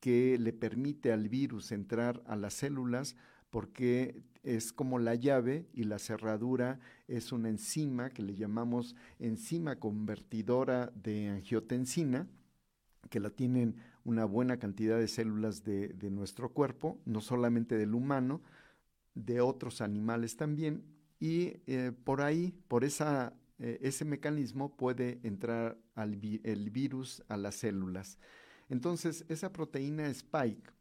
que 0.00 0.36
le 0.38 0.52
permite 0.52 1.12
al 1.12 1.30
virus 1.30 1.72
entrar 1.72 2.22
a 2.26 2.36
las 2.36 2.52
células 2.52 3.16
porque 3.48 4.22
es 4.42 4.74
como 4.74 4.98
la 4.98 5.14
llave 5.14 5.66
y 5.72 5.84
la 5.84 5.98
cerradura 5.98 6.78
es 7.08 7.32
una 7.32 7.48
enzima 7.48 8.10
que 8.10 8.20
le 8.20 8.34
llamamos 8.34 8.94
enzima 9.18 9.76
convertidora 9.76 10.92
de 10.94 11.30
angiotensina, 11.30 12.28
que 13.08 13.18
la 13.18 13.30
tienen 13.30 13.76
una 14.04 14.24
buena 14.24 14.58
cantidad 14.58 14.98
de 14.98 15.08
células 15.08 15.64
de, 15.64 16.10
nuestro 16.10 16.52
cuerpo, 16.52 17.00
no 17.04 17.20
solamente 17.20 17.76
del 17.76 17.94
humano, 17.94 18.42
de 19.14 19.40
otros 19.40 19.80
animales 19.80 20.36
también, 20.36 20.84
y 21.20 21.54
eh, 21.66 21.92
por 22.04 22.20
ahí, 22.20 22.54
por 22.68 22.84
eh, 22.84 23.78
ese 23.80 24.04
mecanismo 24.04 24.76
puede 24.76 25.20
entrar 25.22 25.78
el 25.96 26.70
virus 26.70 27.22
a 27.28 27.36
las 27.36 27.56
células. 27.56 28.18
Entonces, 28.68 29.24
esa 29.28 29.52
proteína 29.52 30.06
spike 30.08 30.72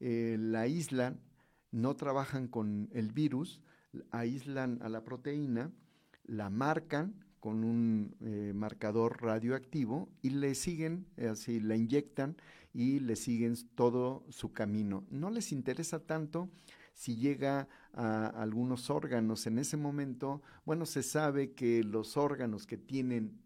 eh, 0.00 0.36
la 0.38 0.60
aíslan, 0.60 1.20
no 1.70 1.96
trabajan 1.96 2.48
con 2.48 2.88
el 2.92 3.12
virus, 3.12 3.60
aíslan 4.10 4.78
a 4.82 4.88
la 4.88 5.04
proteína, 5.04 5.72
la 6.24 6.50
marcan 6.50 7.23
con 7.44 7.62
un 7.62 8.16
marcador 8.54 9.20
radioactivo 9.20 10.08
y 10.22 10.30
le 10.30 10.54
siguen, 10.54 11.04
así 11.30 11.60
la 11.60 11.76
inyectan 11.76 12.38
y 12.72 13.00
le 13.00 13.16
siguen 13.16 13.54
todo 13.74 14.24
su 14.30 14.54
camino. 14.54 15.04
No 15.10 15.28
les 15.28 15.52
interesa 15.52 15.98
tanto 15.98 16.48
si 16.94 17.16
llega 17.16 17.68
a 17.92 18.28
algunos 18.28 18.88
órganos 18.88 19.46
en 19.46 19.58
ese 19.58 19.76
momento, 19.76 20.40
bueno, 20.64 20.86
se 20.86 21.02
sabe 21.02 21.52
que 21.52 21.84
los 21.84 22.16
órganos 22.16 22.66
que 22.66 22.78
tienen 22.78 23.42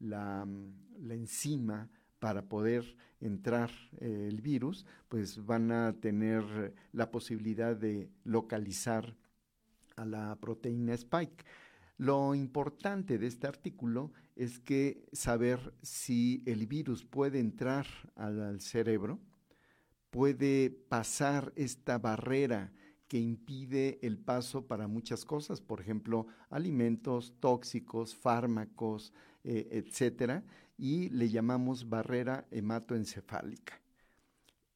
la, 0.00 0.44
enzima 1.08 1.88
para 2.18 2.48
poder 2.48 2.96
entrar 3.20 3.70
eh, 4.00 4.26
el 4.28 4.40
virus, 4.40 4.84
pues 5.08 5.46
van 5.46 5.70
a 5.70 5.92
tener 6.00 6.74
la 6.90 7.12
posibilidad 7.12 7.76
de 7.76 8.10
localizar 8.24 9.14
a 9.94 10.04
la 10.04 10.36
proteína 10.40 10.94
spike. 10.94 11.44
Lo 11.98 12.32
importante 12.36 13.18
de 13.18 13.26
este 13.26 13.48
artículo 13.48 14.12
es 14.36 14.60
que 14.60 15.04
saber 15.12 15.74
si 15.82 16.44
el 16.46 16.68
virus 16.68 17.04
puede 17.04 17.40
entrar 17.40 17.86
al 18.14 18.60
cerebro, 18.60 19.18
puede 20.10 20.70
pasar 20.70 21.52
esta 21.56 21.98
barrera 21.98 22.72
que 23.08 23.18
impide 23.18 23.98
el 24.02 24.16
paso 24.16 24.68
para 24.68 24.86
muchas 24.86 25.24
cosas, 25.24 25.60
por 25.60 25.80
ejemplo, 25.80 26.28
alimentos 26.50 27.34
tóxicos, 27.40 28.14
fármacos, 28.14 29.12
eh, 29.42 29.68
etcétera, 29.72 30.44
y 30.76 31.08
le 31.08 31.28
llamamos 31.28 31.88
barrera 31.88 32.46
hematoencefálica. 32.52 33.80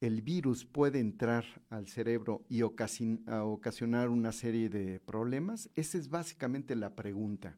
El 0.03 0.21
virus 0.21 0.65
puede 0.65 0.99
entrar 0.99 1.45
al 1.69 1.87
cerebro 1.87 2.43
y 2.49 2.61
ocasionar 2.61 4.09
una 4.09 4.33
serie 4.33 4.67
de 4.67 4.99
problemas. 4.99 5.69
Esa 5.75 5.97
es 5.97 6.09
básicamente 6.09 6.75
la 6.75 6.93
pregunta. 6.93 7.57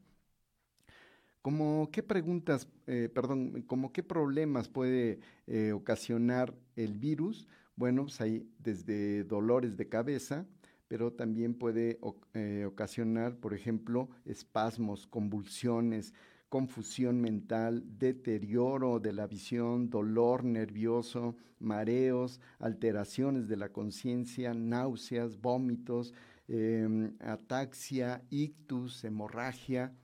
¿Cómo 1.42 1.90
qué 1.90 2.04
preguntas, 2.04 2.68
eh, 2.86 3.10
perdón, 3.12 3.62
como 3.62 3.92
qué 3.92 4.04
problemas 4.04 4.68
puede 4.68 5.18
eh, 5.48 5.72
ocasionar 5.72 6.54
el 6.76 6.96
virus? 6.98 7.48
Bueno, 7.74 8.04
pues 8.04 8.20
hay 8.20 8.48
desde 8.60 9.24
dolores 9.24 9.76
de 9.76 9.88
cabeza, 9.88 10.46
pero 10.86 11.12
también 11.12 11.52
puede 11.52 11.98
eh, 12.34 12.64
ocasionar, 12.64 13.34
por 13.38 13.54
ejemplo, 13.54 14.08
espasmos, 14.24 15.08
convulsiones, 15.08 16.14
confusión 16.48 17.20
mental, 17.20 17.82
deterioro 17.98 19.00
de 19.00 19.12
la 19.12 19.26
visión, 19.26 19.90
dolor 19.90 20.44
nervioso, 20.44 21.36
mareos, 21.58 22.40
alteraciones 22.58 23.48
de 23.48 23.56
la 23.56 23.70
conciencia, 23.70 24.54
náuseas, 24.54 25.40
vómitos, 25.40 26.14
em, 26.48 27.16
ataxia, 27.20 28.22
ictus, 28.30 29.04
hemorragia. 29.04 29.94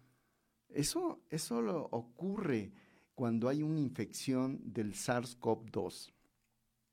Eso, 0.68 1.20
eso 1.30 1.88
ocurre 1.90 2.72
cuando 3.14 3.48
hay 3.48 3.62
una 3.62 3.80
infección 3.80 4.60
del 4.64 4.94
SARS-CoV-2 4.94 6.12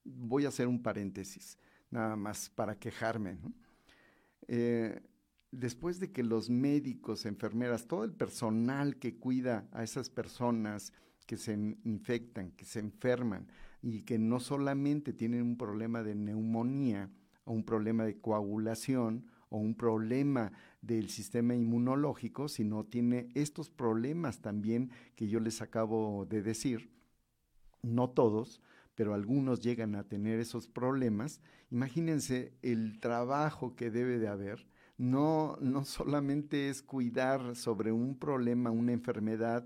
voy 0.04 0.46
a 0.46 0.50
hacer 0.50 0.68
un 0.68 0.82
paréntesis, 0.82 1.58
nada 1.90 2.16
más 2.16 2.50
para 2.50 2.78
quejarme. 2.78 3.38
Eh, 4.48 5.02
después 5.52 6.00
de 6.00 6.12
que 6.12 6.24
los 6.24 6.50
médicos, 6.50 7.26
enfermeras, 7.26 7.88
todo 7.88 8.04
el 8.04 8.14
personal 8.14 8.98
que 8.98 9.18
cuida 9.18 9.68
a 9.72 9.84
esas 9.84 10.10
personas 10.10 10.94
que 11.26 11.38
se 11.38 11.54
infectan, 11.84 12.52
que 12.52 12.66
se 12.66 12.80
enferman 12.80 13.48
y 13.82 14.02
que 14.02 14.18
no 14.18 14.40
solamente 14.40 15.14
tienen 15.14 15.44
un 15.44 15.58
problema 15.58 16.04
de 16.04 16.16
neumonía 16.16 17.10
o 17.46 17.54
un 17.54 17.64
problema 17.64 18.04
de 18.04 18.20
coagulación 18.20 19.26
o 19.50 19.58
un 19.58 19.76
problema 19.76 20.52
del 20.82 21.10
sistema 21.10 21.56
inmunológico, 21.56 22.48
sino 22.48 22.86
tiene 22.86 23.30
estos 23.34 23.70
problemas 23.70 24.42
también 24.42 24.92
que 25.16 25.28
yo 25.28 25.40
les 25.40 25.62
acabo 25.62 26.26
de 26.26 26.42
decir, 26.42 26.92
no 27.82 28.10
todos, 28.10 28.62
pero 28.96 29.14
algunos 29.14 29.62
llegan 29.62 29.96
a 29.96 30.04
tener 30.04 30.40
esos 30.40 30.68
problemas, 30.68 31.42
imagínense 31.72 32.54
el 32.62 33.00
trabajo 33.00 33.76
que 33.76 33.90
debe 33.90 34.20
de 34.20 34.28
haber. 34.28 34.69
No, 35.00 35.58
no 35.62 35.86
solamente 35.86 36.70
es 36.70 36.82
cuidar 36.82 37.56
sobre 37.56 37.94
un 37.94 38.20
problema, 38.20 38.70
una 38.70 38.92
enfermedad, 38.92 39.66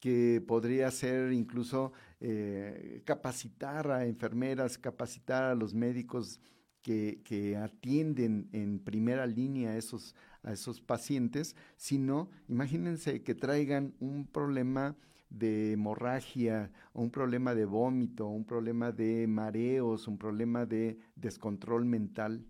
que 0.00 0.42
podría 0.44 0.90
ser 0.90 1.32
incluso 1.32 1.92
eh, 2.18 3.00
capacitar 3.04 3.92
a 3.92 4.04
enfermeras, 4.06 4.76
capacitar 4.78 5.44
a 5.44 5.54
los 5.54 5.72
médicos 5.72 6.40
que, 6.82 7.20
que, 7.22 7.56
atienden 7.56 8.48
en 8.50 8.80
primera 8.80 9.24
línea 9.28 9.70
a 9.70 9.76
esos, 9.76 10.16
a 10.42 10.52
esos 10.52 10.80
pacientes, 10.80 11.54
sino 11.76 12.28
imagínense 12.48 13.22
que 13.22 13.36
traigan 13.36 13.94
un 14.00 14.26
problema 14.26 14.96
de 15.30 15.74
hemorragia, 15.74 16.72
un 16.92 17.08
problema 17.12 17.54
de 17.54 17.66
vómito, 17.66 18.26
un 18.26 18.44
problema 18.44 18.90
de 18.90 19.28
mareos, 19.28 20.08
un 20.08 20.18
problema 20.18 20.66
de 20.66 20.98
descontrol 21.14 21.84
mental. 21.84 22.44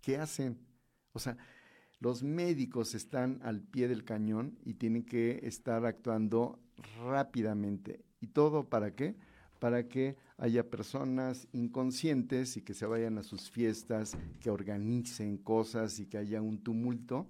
¿Qué 0.00 0.16
hacen? 0.16 0.71
O 1.12 1.18
sea, 1.18 1.36
los 2.00 2.22
médicos 2.22 2.94
están 2.94 3.40
al 3.42 3.60
pie 3.60 3.88
del 3.88 4.04
cañón 4.04 4.58
y 4.64 4.74
tienen 4.74 5.04
que 5.04 5.40
estar 5.44 5.84
actuando 5.86 6.58
rápidamente. 7.04 8.04
¿Y 8.20 8.28
todo 8.28 8.68
para 8.68 8.94
qué? 8.94 9.16
Para 9.58 9.88
que 9.88 10.16
haya 10.38 10.68
personas 10.68 11.46
inconscientes 11.52 12.56
y 12.56 12.62
que 12.62 12.74
se 12.74 12.86
vayan 12.86 13.18
a 13.18 13.22
sus 13.22 13.50
fiestas, 13.50 14.16
que 14.40 14.50
organicen 14.50 15.38
cosas 15.38 16.00
y 16.00 16.06
que 16.06 16.18
haya 16.18 16.42
un 16.42 16.62
tumulto 16.62 17.28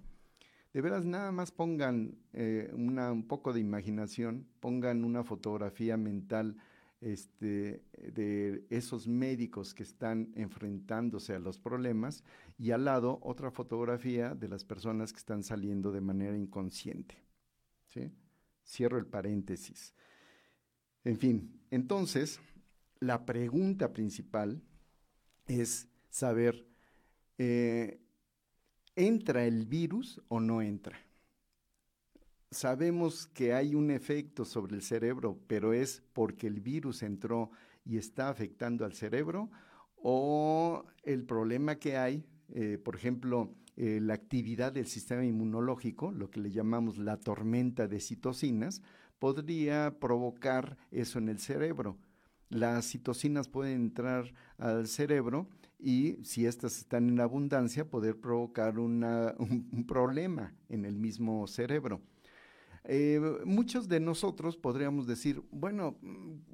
de 0.73 0.81
veras 0.81 1.05
nada 1.05 1.33
más 1.33 1.51
pongan 1.51 2.17
eh, 2.33 2.71
un 2.73 3.27
poco 3.29 3.53
de 3.53 3.61
imaginación, 3.61 4.47
pongan 4.61 5.05
una 5.05 5.23
fotografía 5.23 5.97
mental 5.97 6.57
este, 7.03 7.83
de 7.97 8.65
esos 8.71 9.09
médicos 9.09 9.75
que 9.75 9.83
están 9.83 10.33
enfrentándose 10.37 11.35
a 11.35 11.41
los 11.41 11.59
problemas 11.59 12.23
y 12.59 12.71
al 12.71 12.85
lado 12.85 13.19
otra 13.23 13.51
fotografía 13.51 14.35
de 14.35 14.49
las 14.49 14.65
personas 14.65 15.13
que 15.13 15.19
están 15.19 15.43
saliendo 15.43 15.91
de 15.91 16.01
manera 16.01 16.37
inconsciente. 16.37 17.17
Cierro 18.65 18.99
el 18.99 19.07
paréntesis. 19.07 19.95
En 21.05 21.19
fin, 21.19 21.61
entonces, 21.71 22.41
la 23.01 23.27
pregunta 23.27 23.93
principal 23.93 24.63
es 25.47 25.89
saber, 26.09 26.69
eh, 27.37 28.01
¿entra 28.95 29.45
el 29.45 29.67
virus 29.67 30.23
o 30.29 30.39
no 30.39 30.63
entra? 30.63 30.97
Sabemos 32.53 33.27
que 33.27 33.55
hay 33.55 33.75
un 33.75 33.91
efecto 33.91 34.45
sobre 34.45 34.77
el 34.77 34.83
cerebro, 34.83 35.39
pero 35.47 35.73
es 35.73 36.03
porque 36.13 36.47
el 36.47 36.61
virus 36.61 37.03
entró 37.03 37.51
y 37.85 37.97
está 37.97 38.29
afectando 38.29 38.85
al 38.85 38.93
cerebro 38.93 39.51
o 39.97 40.85
el 41.03 41.25
problema 41.25 41.77
que 41.77 41.97
hay, 41.97 42.27
eh, 42.51 42.77
por 42.77 42.95
ejemplo, 42.95 43.55
eh, 43.77 44.01
la 44.03 44.13
actividad 44.13 44.71
del 44.71 44.87
sistema 44.87 45.25
inmunológico, 45.25 46.13
lo 46.13 46.31
que 46.31 46.41
le 46.41 46.51
llamamos 46.51 46.99
la 46.99 47.17
tormenta 47.17 47.89
de 47.89 48.01
citocinas, 48.01 48.83
podría 49.19 49.99
provocar 49.99 50.77
eso 50.91 51.19
en 51.19 51.31
el 51.31 51.39
cerebro. 51.39 51.97
Las 52.51 52.87
citocinas 52.87 53.49
pueden 53.49 53.81
entrar 53.81 54.35
al 54.59 54.89
cerebro 54.89 55.49
y 55.79 56.19
si 56.23 56.45
estas 56.45 56.77
están 56.77 57.09
en 57.09 57.19
abundancia, 57.19 57.89
poder 57.89 58.21
provocar 58.21 58.79
un, 58.79 59.85
problema 59.89 60.55
en 60.69 60.85
el 60.85 60.97
mismo 60.97 61.47
cerebro. 61.47 62.03
Eh, 62.85 63.21
muchos 63.45 63.89
de 63.89 64.01
nosotros 64.01 64.57
podríamos 64.57 65.07
decir, 65.07 65.43
bueno, 65.51 65.97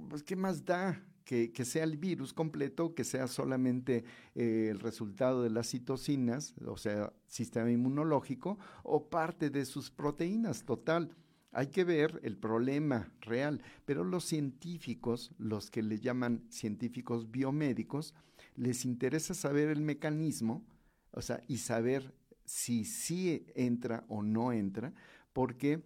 pues 0.08 0.22
¿qué 0.22 0.36
más 0.36 0.64
da? 0.64 1.04
Que, 1.24 1.52
sea 1.62 1.84
el 1.84 1.98
virus 1.98 2.32
completo, 2.32 2.94
que 2.94 3.04
sea 3.04 3.26
solamente 3.26 4.02
eh, 4.34 4.68
el 4.70 4.80
resultado 4.80 5.42
de 5.42 5.50
las 5.50 5.68
citocinas, 5.68 6.54
o 6.64 6.78
sea, 6.78 7.12
sistema 7.26 7.70
inmunológico, 7.70 8.58
o 8.82 9.10
parte 9.10 9.50
de 9.50 9.66
sus 9.66 9.90
proteínas, 9.90 10.64
total. 10.64 11.14
Hay 11.52 11.66
que 11.66 11.84
ver 11.84 12.18
el 12.22 12.38
problema 12.38 13.12
real, 13.20 13.60
pero 13.84 14.04
los 14.04 14.24
científicos, 14.24 15.32
los 15.36 15.70
que 15.70 15.82
le 15.82 15.98
llaman 15.98 16.46
científicos 16.48 17.30
biomédicos, 17.30 18.14
les 18.56 18.86
interesa 18.86 19.34
saber 19.34 19.68
el 19.68 19.82
mecanismo, 19.82 20.64
o 21.10 21.20
sea, 21.20 21.42
y 21.46 21.58
saber 21.58 22.14
si 22.46 22.86
sí 22.86 23.44
entra 23.54 24.06
o 24.08 24.22
no 24.22 24.52
entra, 24.52 24.94
porque 25.34 25.82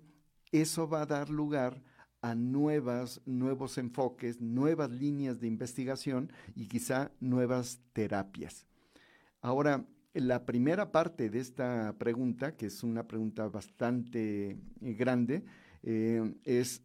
eso 0.52 0.88
va 0.88 1.02
a 1.02 1.06
dar 1.06 1.30
lugar 1.30 1.82
a 2.20 2.34
nuevas, 2.36 3.20
nuevos 3.26 3.78
enfoques, 3.78 4.40
nuevas 4.40 4.90
líneas 4.90 5.40
de 5.40 5.48
investigación 5.48 6.32
y 6.54 6.68
quizá 6.68 7.10
nuevas 7.18 7.80
terapias. 7.92 8.66
Ahora, 9.40 9.84
la 10.14 10.46
primera 10.46 10.92
parte 10.92 11.30
de 11.30 11.40
esta 11.40 11.96
pregunta, 11.98 12.54
que 12.56 12.66
es 12.66 12.82
una 12.84 13.08
pregunta 13.08 13.48
bastante 13.48 14.50
eh, 14.50 14.58
grande, 14.94 15.44
eh, 15.82 16.34
es 16.44 16.82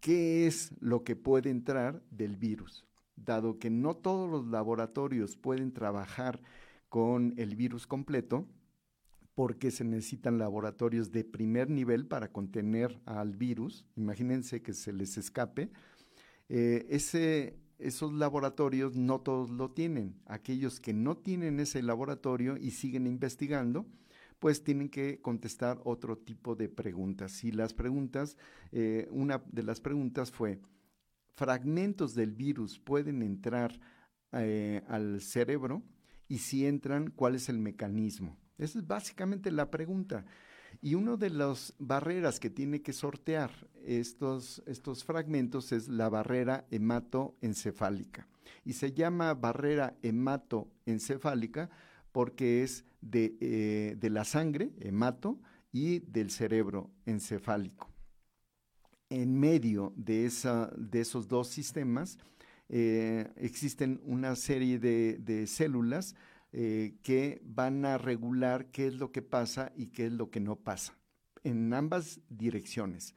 ¿qué 0.00 0.46
es 0.46 0.74
lo 0.80 1.02
que 1.02 1.16
puede 1.16 1.50
entrar 1.50 2.02
del 2.10 2.36
virus? 2.36 2.84
Dado 3.16 3.58
que 3.58 3.70
no 3.70 3.96
todos 3.96 4.30
los 4.30 4.46
laboratorios 4.46 5.36
pueden 5.36 5.72
trabajar 5.72 6.40
con 6.88 7.34
el 7.36 7.56
virus 7.56 7.86
completo, 7.86 8.46
porque 9.38 9.70
se 9.70 9.84
necesitan 9.84 10.36
laboratorios 10.36 11.12
de 11.12 11.22
primer 11.22 11.70
nivel 11.70 12.08
para 12.08 12.32
contener 12.32 13.00
al 13.06 13.36
virus, 13.36 13.86
imagínense 13.94 14.62
que 14.62 14.74
se 14.74 14.92
les 14.92 15.16
escape, 15.16 15.70
eh, 16.48 16.88
esos 17.78 18.12
laboratorios 18.12 18.96
no 18.96 19.20
todos 19.20 19.48
lo 19.50 19.70
tienen. 19.70 20.16
Aquellos 20.26 20.80
que 20.80 20.92
no 20.92 21.18
tienen 21.18 21.60
ese 21.60 21.84
laboratorio 21.84 22.56
y 22.56 22.72
siguen 22.72 23.06
investigando, 23.06 23.86
pues 24.40 24.64
tienen 24.64 24.88
que 24.88 25.20
contestar 25.20 25.80
otro 25.84 26.18
tipo 26.18 26.56
de 26.56 26.68
preguntas. 26.68 27.44
Y 27.44 27.52
las 27.52 27.74
preguntas, 27.74 28.36
eh, 28.72 29.06
una 29.12 29.44
de 29.52 29.62
las 29.62 29.80
preguntas 29.80 30.32
fue, 30.32 30.58
¿fragmentos 31.36 32.16
del 32.16 32.32
virus 32.32 32.80
pueden 32.80 33.22
entrar 33.22 33.78
eh, 34.32 34.82
al 34.88 35.20
cerebro? 35.20 35.84
Y 36.26 36.38
si 36.38 36.66
entran, 36.66 37.12
¿cuál 37.12 37.36
es 37.36 37.48
el 37.48 37.60
mecanismo? 37.60 38.36
Esa 38.58 38.80
es 38.80 38.86
básicamente 38.86 39.50
la 39.50 39.70
pregunta. 39.70 40.24
Y 40.82 40.94
una 40.94 41.16
de 41.16 41.30
las 41.30 41.74
barreras 41.78 42.38
que 42.38 42.50
tiene 42.50 42.82
que 42.82 42.92
sortear 42.92 43.50
estos, 43.84 44.62
estos 44.66 45.04
fragmentos 45.04 45.72
es 45.72 45.88
la 45.88 46.08
barrera 46.08 46.66
hematoencefálica. 46.70 48.28
Y 48.64 48.74
se 48.74 48.92
llama 48.92 49.34
barrera 49.34 49.96
hematoencefálica 50.02 51.70
porque 52.12 52.62
es 52.62 52.84
de, 53.00 53.36
eh, 53.40 53.96
de 53.98 54.10
la 54.10 54.24
sangre, 54.24 54.72
hemato, 54.80 55.40
y 55.72 56.00
del 56.00 56.30
cerebro 56.30 56.90
encefálico. 57.06 57.90
En 59.10 59.38
medio 59.38 59.92
de, 59.96 60.26
esa, 60.26 60.70
de 60.76 61.00
esos 61.00 61.28
dos 61.28 61.48
sistemas 61.48 62.18
eh, 62.68 63.30
existen 63.36 64.00
una 64.04 64.36
serie 64.36 64.78
de, 64.78 65.18
de 65.18 65.46
células 65.46 66.14
eh, 66.52 66.96
que 67.02 67.42
van 67.44 67.84
a 67.84 67.98
regular 67.98 68.70
qué 68.70 68.86
es 68.86 68.94
lo 68.94 69.12
que 69.12 69.22
pasa 69.22 69.72
y 69.76 69.88
qué 69.88 70.06
es 70.06 70.12
lo 70.12 70.30
que 70.30 70.40
no 70.40 70.56
pasa, 70.56 70.96
en 71.44 71.72
ambas 71.74 72.20
direcciones. 72.28 73.14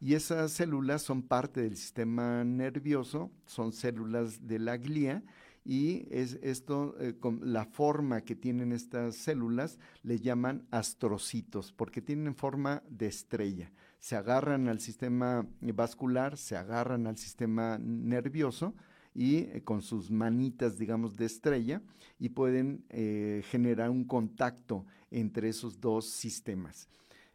Y 0.00 0.14
esas 0.14 0.52
células 0.52 1.02
son 1.02 1.22
parte 1.22 1.62
del 1.62 1.76
sistema 1.76 2.42
nervioso, 2.44 3.30
son 3.46 3.72
células 3.72 4.46
de 4.48 4.58
la 4.58 4.76
glía, 4.76 5.22
y 5.64 6.08
es 6.10 6.38
esto, 6.42 6.96
eh, 6.98 7.14
con 7.20 7.52
la 7.52 7.66
forma 7.66 8.22
que 8.22 8.34
tienen 8.34 8.72
estas 8.72 9.16
células, 9.16 9.78
le 10.02 10.18
llaman 10.18 10.66
astrocitos, 10.70 11.72
porque 11.72 12.02
tienen 12.02 12.34
forma 12.34 12.82
de 12.88 13.06
estrella. 13.06 13.70
Se 14.00 14.16
agarran 14.16 14.66
al 14.66 14.80
sistema 14.80 15.46
vascular, 15.60 16.36
se 16.36 16.56
agarran 16.56 17.06
al 17.06 17.16
sistema 17.16 17.78
nervioso, 17.78 18.74
y 19.14 19.36
eh, 19.36 19.62
con 19.64 19.82
sus 19.82 20.10
manitas, 20.10 20.78
digamos, 20.78 21.16
de 21.16 21.26
estrella 21.26 21.82
y 22.18 22.30
pueden 22.30 22.84
eh, 22.88 23.42
generar 23.46 23.90
un 23.90 24.04
contacto 24.04 24.86
entre 25.10 25.48
esos 25.48 25.80
dos 25.80 26.10
sistemas. 26.10 26.88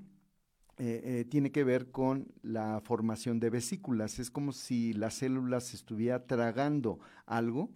eh, 0.78 1.02
eh, 1.04 1.26
tiene 1.26 1.52
que 1.52 1.64
ver 1.64 1.90
con 1.90 2.28
la 2.44 2.80
formación 2.82 3.40
de 3.40 3.50
vesículas. 3.50 4.20
Es 4.20 4.30
como 4.30 4.52
si 4.52 4.94
la 4.94 5.10
célula 5.10 5.60
se 5.60 5.76
estuviera 5.76 6.28
tragando 6.28 7.00
algo, 7.26 7.72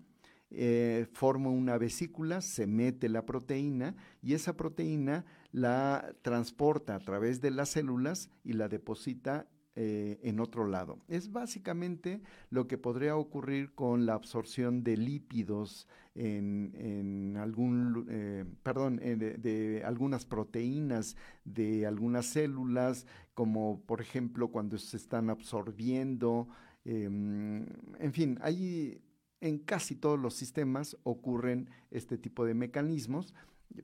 eh, 0.52 1.08
forma 1.12 1.50
una 1.50 1.80
vesícula, 1.80 2.42
se 2.42 2.68
mete 2.68 3.10
la 3.10 3.26
proteína 3.26 3.96
y 4.22 4.36
esa 4.36 4.56
proteína 4.56 5.26
la 5.52 6.14
transporta 6.22 6.94
a 6.94 7.00
través 7.00 7.42
de 7.42 7.50
las 7.50 7.70
células 7.70 8.30
y 8.44 8.54
la 8.54 8.68
deposita 8.68 9.48
eh, 9.76 10.20
en 10.24 10.42
otro 10.42 10.68
lado. 10.68 11.00
Es 11.08 11.32
básicamente 11.32 12.22
lo 12.50 12.68
que 12.68 12.78
podría 12.78 13.16
ocurrir 13.16 13.74
con 13.74 14.06
la 14.06 14.16
absorción 14.16 14.84
de 14.84 14.98
lípidos 14.98 15.88
en, 16.14 17.38
algún, 17.40 18.06
eh, 18.10 18.44
perdón, 18.64 19.00
eh, 19.02 19.16
de, 19.16 19.82
algunas 19.86 20.26
proteínas 20.26 21.16
de 21.46 21.86
algunas 21.86 22.26
células, 22.26 23.06
como 23.34 23.82
por 23.86 24.02
ejemplo 24.02 24.50
cuando 24.50 24.78
se 24.78 24.98
están 24.98 25.30
absorbiendo. 25.30 26.50
Em, 26.84 27.66
en 27.98 28.12
fin, 28.12 28.40
hay 28.42 29.02
en 29.40 29.58
casi 29.58 29.96
todos 29.96 30.20
los 30.20 30.34
sistemas 30.34 30.98
ocurren 31.04 31.70
este 31.92 32.18
tipo 32.18 32.44
de 32.44 32.56
mecanismos 32.56 33.34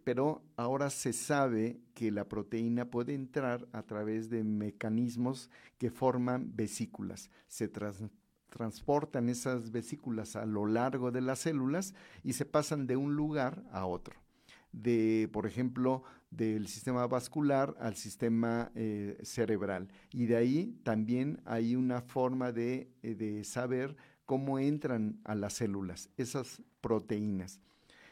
pero 0.04 0.43
ahora 0.56 0.89
se 0.89 1.13
sabe 1.13 1.80
que 1.93 2.12
la 2.12 2.28
proteína 2.28 2.89
puede 2.89 3.13
entrar 3.13 3.67
a 3.71 3.84
través 3.84 4.30
de 4.30 4.43
mecanismos 4.43 5.50
que 5.78 5.91
forman 5.91 6.56
vesículas. 6.56 7.30
Se 7.47 7.69
transportan 8.50 9.30
esas 9.30 9.71
vesículas 9.71 10.36
a 10.36 10.45
lo 10.45 10.65
largo 10.65 11.12
de 11.12 11.21
las 11.21 11.39
células 11.39 11.93
y 12.23 12.34
se 12.34 12.45
pasan 12.45 12.88
de 12.88 12.97
un 12.97 13.15
lugar 13.15 13.63
a 13.71 13.86
otro. 13.86 14.15
De, 14.71 15.30
por 15.32 15.47
ejemplo, 15.47 16.04
del 16.30 16.67
sistema 16.67 17.08
vascular 17.08 17.76
al 17.80 17.95
sistema 17.95 18.71
eh, 18.76 19.17
cerebral. 19.23 19.88
Y 20.12 20.26
de 20.26 20.36
ahí 20.36 20.80
también 20.84 21.41
hay 21.45 21.76
una 21.76 22.02
forma 22.02 22.52
de, 22.52 22.91
eh, 23.02 23.15
de 23.15 23.43
saber 23.43 23.95
cómo 24.26 24.60
entran 24.60 25.19
a 25.23 25.36
las 25.36 25.54
células, 25.54 26.10
esas 26.17 26.62
proteínas. 26.82 27.62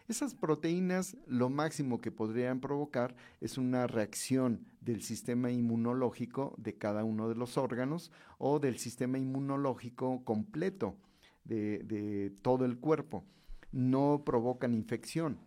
Esas 0.08 0.36
proteínas 0.36 1.18
lo 1.26 1.50
máximo 1.50 2.00
que 2.00 2.12
podrían 2.12 2.60
provocar 2.60 3.15
es 3.41 3.58
una 3.58 3.88
reacción 3.88 4.68
del 4.80 5.02
sistema 5.02 5.50
inmunológico 5.50 6.54
de 6.60 6.76
cada 6.76 7.04
uno 7.04 7.28
de 7.28 7.34
los 7.34 7.58
órganos 7.58 8.12
o 8.38 8.60
del 8.60 8.78
sistema 8.78 9.18
inmunológico 9.18 10.24
completo 10.24 10.96
de, 11.44 12.32
todo 12.44 12.65
el 12.65 12.78
cuerpo. 12.78 13.24
No 13.72 14.22
provocan 14.24 14.76
infección. 14.76 15.39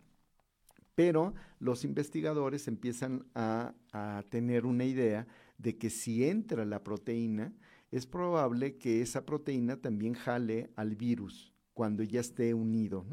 Pero 0.93 1.33
los 1.59 1.85
investigadores 1.85 2.67
empiezan 2.67 3.25
a, 3.35 3.73
tener 4.29 4.65
una 4.65 4.83
idea 4.83 5.25
de 5.57 5.77
que 5.77 5.89
si 5.89 6.25
entra 6.25 6.65
la 6.65 6.83
proteína, 6.83 7.53
es 7.91 8.05
probable 8.05 8.77
que 8.77 9.01
esa 9.01 9.25
proteína 9.25 9.77
también 9.77 10.13
jale 10.15 10.69
al 10.75 10.97
virus 10.97 11.53
cuando 11.73 12.03
ya 12.03 12.19
esté 12.19 12.53
unido. 12.53 13.05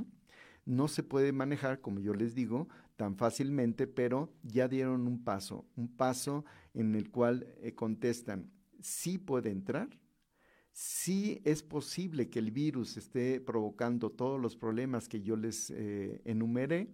No 0.66 0.88
se 0.88 1.02
puede 1.02 1.32
manejar, 1.32 1.80
como 1.80 2.00
yo 2.00 2.12
les 2.12 2.34
digo, 2.34 2.68
tan 2.96 3.16
fácilmente, 3.16 3.86
pero 3.86 4.32
ya 4.42 4.68
dieron 4.68 5.06
un 5.06 5.22
paso, 5.24 5.64
un 5.76 5.88
paso 5.88 6.44
en 6.74 6.94
el 6.94 7.10
cual 7.10 7.46
eh, 7.62 7.74
contestan, 7.74 8.50
sí 8.80 9.16
puede 9.16 9.50
entrar, 9.50 9.88
sí 10.72 11.40
es 11.44 11.62
posible 11.62 12.28
que 12.28 12.40
el 12.40 12.50
virus 12.50 12.96
esté 12.96 13.40
provocando 13.40 14.10
todos 14.10 14.40
los 14.40 14.56
problemas 14.56 15.08
que 15.08 15.22
yo 15.22 15.36
les 15.36 15.70
eh, 15.70 16.20
enumeré, 16.24 16.90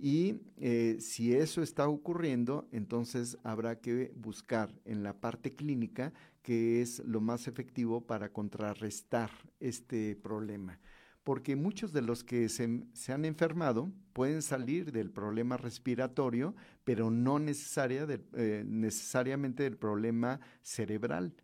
y 0.00 0.42
eh, 0.58 0.98
si 1.00 1.34
eso 1.34 1.60
está 1.60 1.88
ocurriendo, 1.88 2.68
entonces 2.70 3.36
habrá 3.42 3.80
que 3.80 4.12
buscar 4.14 4.72
en 4.84 5.02
la 5.02 5.18
parte 5.18 5.56
clínica 5.56 6.12
qué 6.42 6.80
es 6.80 7.00
lo 7.00 7.20
más 7.20 7.48
efectivo 7.48 8.06
para 8.06 8.32
contrarrestar 8.32 9.30
este 9.58 10.14
problema 10.14 10.78
porque 11.28 11.56
muchos 11.56 11.92
de 11.92 12.00
los 12.00 12.24
que 12.24 12.48
se, 12.48 13.12
han 13.12 13.26
enfermado 13.26 13.92
pueden 14.14 14.40
salir 14.40 14.92
del 14.92 15.10
problema 15.10 15.58
respiratorio, 15.58 16.54
pero 16.84 17.10
no 17.10 17.38
necesaria 17.38 18.06
eh, 18.08 18.64
necesariamente 18.66 19.64
del 19.64 19.76
problema 19.76 20.40
cerebral. 20.62 21.34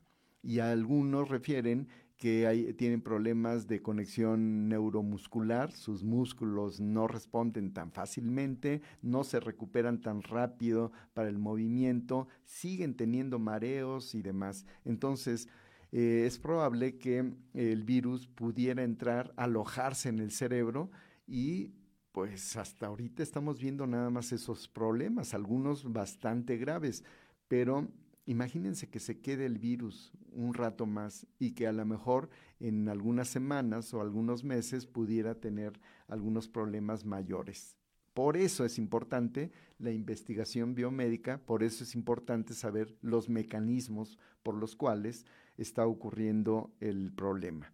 Y 0.42 0.60
algunos 0.60 1.28
refieren 1.28 1.88
que 2.16 2.74
tienen 2.78 3.02
problemas 3.02 3.66
de 3.66 3.82
conexión 3.82 4.70
neuromuscular, 4.70 5.70
sus 5.70 6.02
músculos 6.02 6.80
no 6.80 7.06
responden 7.06 7.74
tan 7.74 7.92
fácilmente, 7.92 8.80
no 9.02 9.22
se 9.22 9.38
recuperan 9.38 10.00
tan 10.00 10.22
rápido 10.22 10.92
para 11.12 11.28
el 11.28 11.38
movimiento, 11.38 12.26
siguen 12.46 12.96
teniendo 12.96 13.38
mareos 13.38 14.14
y 14.14 14.22
demás. 14.22 14.64
Entonces, 14.86 15.46
eh, 15.96 16.26
es 16.26 16.40
probable 16.40 16.98
que 16.98 17.32
el 17.54 17.84
virus 17.84 18.26
pudiera 18.26 18.82
entrar, 18.82 19.32
alojarse 19.36 20.08
en 20.08 20.18
el 20.18 20.32
cerebro 20.32 20.90
y 21.24 21.70
pues 22.10 22.56
hasta 22.56 22.86
ahorita 22.86 23.22
estamos 23.22 23.60
viendo 23.60 23.86
nada 23.86 24.10
más 24.10 24.32
esos 24.32 24.66
problemas, 24.66 25.34
algunos 25.34 25.92
bastante 25.92 26.56
graves, 26.56 27.04
pero 27.46 27.86
imagínense 28.26 28.88
que 28.88 28.98
se 28.98 29.20
quede 29.20 29.46
el 29.46 29.58
virus 29.58 30.10
un 30.32 30.54
rato 30.54 30.84
más 30.84 31.28
y 31.38 31.52
que 31.52 31.68
a 31.68 31.72
lo 31.72 31.86
mejor 31.86 32.28
en 32.58 32.88
algunas 32.88 33.28
semanas 33.28 33.94
o 33.94 34.00
algunos 34.00 34.42
meses 34.42 34.86
pudiera 34.86 35.36
tener 35.36 35.80
algunos 36.08 36.48
problemas 36.48 37.04
mayores. 37.04 37.76
Por 38.14 38.36
eso 38.36 38.64
es 38.64 38.78
importante 38.78 39.52
la 39.78 39.92
investigación 39.92 40.74
biomédica, 40.74 41.38
por 41.38 41.62
eso 41.62 41.84
es 41.84 41.94
importante 41.94 42.54
saber 42.54 42.96
los 43.00 43.28
mecanismos 43.28 44.18
por 44.42 44.54
los 44.56 44.74
cuales 44.74 45.24
está 45.56 45.86
ocurriendo 45.86 46.74
el 46.80 47.12
problema. 47.12 47.72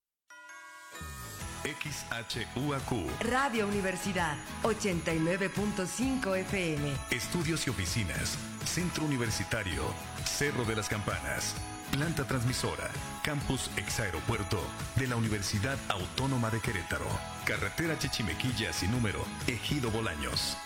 XHUAQ. 1.64 3.09
Radio 3.20 3.66
Universidad, 3.66 4.37
89.5 4.62 6.37
FM. 6.38 6.92
Estudios 7.11 7.66
y 7.66 7.70
oficinas. 7.70 8.37
Centro 8.64 9.05
Universitario. 9.05 9.83
Cerro 10.25 10.64
de 10.64 10.77
las 10.77 10.88
Campanas. 10.88 11.55
Planta 11.92 12.25
transmisora. 12.25 12.90
Campus 13.22 13.70
Exaeropuerto 13.77 14.61
de 14.96 15.07
la 15.07 15.16
Universidad 15.16 15.79
Autónoma 15.88 16.51
de 16.51 16.61
Querétaro. 16.61 17.07
Carretera 17.44 17.98
Chichimequilla 17.98 18.72
sin 18.72 18.90
número. 18.90 19.25
Ejido 19.46 19.90
Bolaños. 19.90 20.57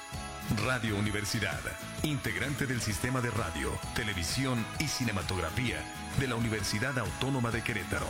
Radio 0.64 0.96
Universidad. 0.96 1.60
Integrante 2.04 2.66
del 2.66 2.80
sistema 2.80 3.20
de 3.20 3.30
radio, 3.30 3.72
televisión 3.94 4.64
y 4.78 4.86
cinematografía 4.86 5.78
de 6.20 6.28
la 6.28 6.36
Universidad 6.36 6.96
Autónoma 6.98 7.50
de 7.50 7.62
Querétaro. 7.62 8.06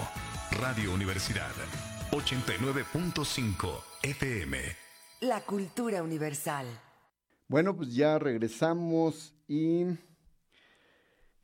Radio 0.60 0.92
Universidad 0.92 1.50
89.5 2.16 3.68
FM. 4.02 4.56
La 5.20 5.42
cultura 5.42 6.02
universal. 6.02 6.66
Bueno, 7.46 7.76
pues 7.76 7.94
ya 7.94 8.18
regresamos 8.18 9.34
y 9.46 9.84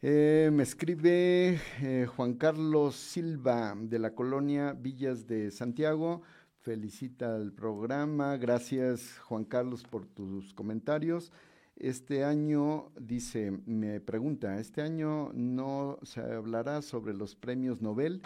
eh, 0.01 0.49
me 0.51 0.63
escribe 0.63 1.61
eh, 1.83 2.07
Juan 2.17 2.33
Carlos 2.35 2.97
Silva 2.97 3.75
de 3.77 3.99
la 3.99 4.15
colonia 4.15 4.73
Villas 4.73 5.27
de 5.27 5.51
Santiago. 5.51 6.23
Felicita 6.63 7.37
el 7.37 7.53
programa. 7.53 8.39
Gracias 8.39 9.19
Juan 9.19 9.45
Carlos 9.45 9.83
por 9.83 10.07
tus 10.07 10.55
comentarios. 10.55 11.33
Este 11.77 12.25
año, 12.25 12.91
dice, 12.99 13.51
me 13.67 14.01
pregunta, 14.01 14.59
este 14.59 14.81
año 14.81 15.33
no 15.35 15.99
se 16.03 16.23
hablará 16.23 16.81
sobre 16.81 17.13
los 17.13 17.37
premios 17.37 17.83
Nobel 17.83 18.23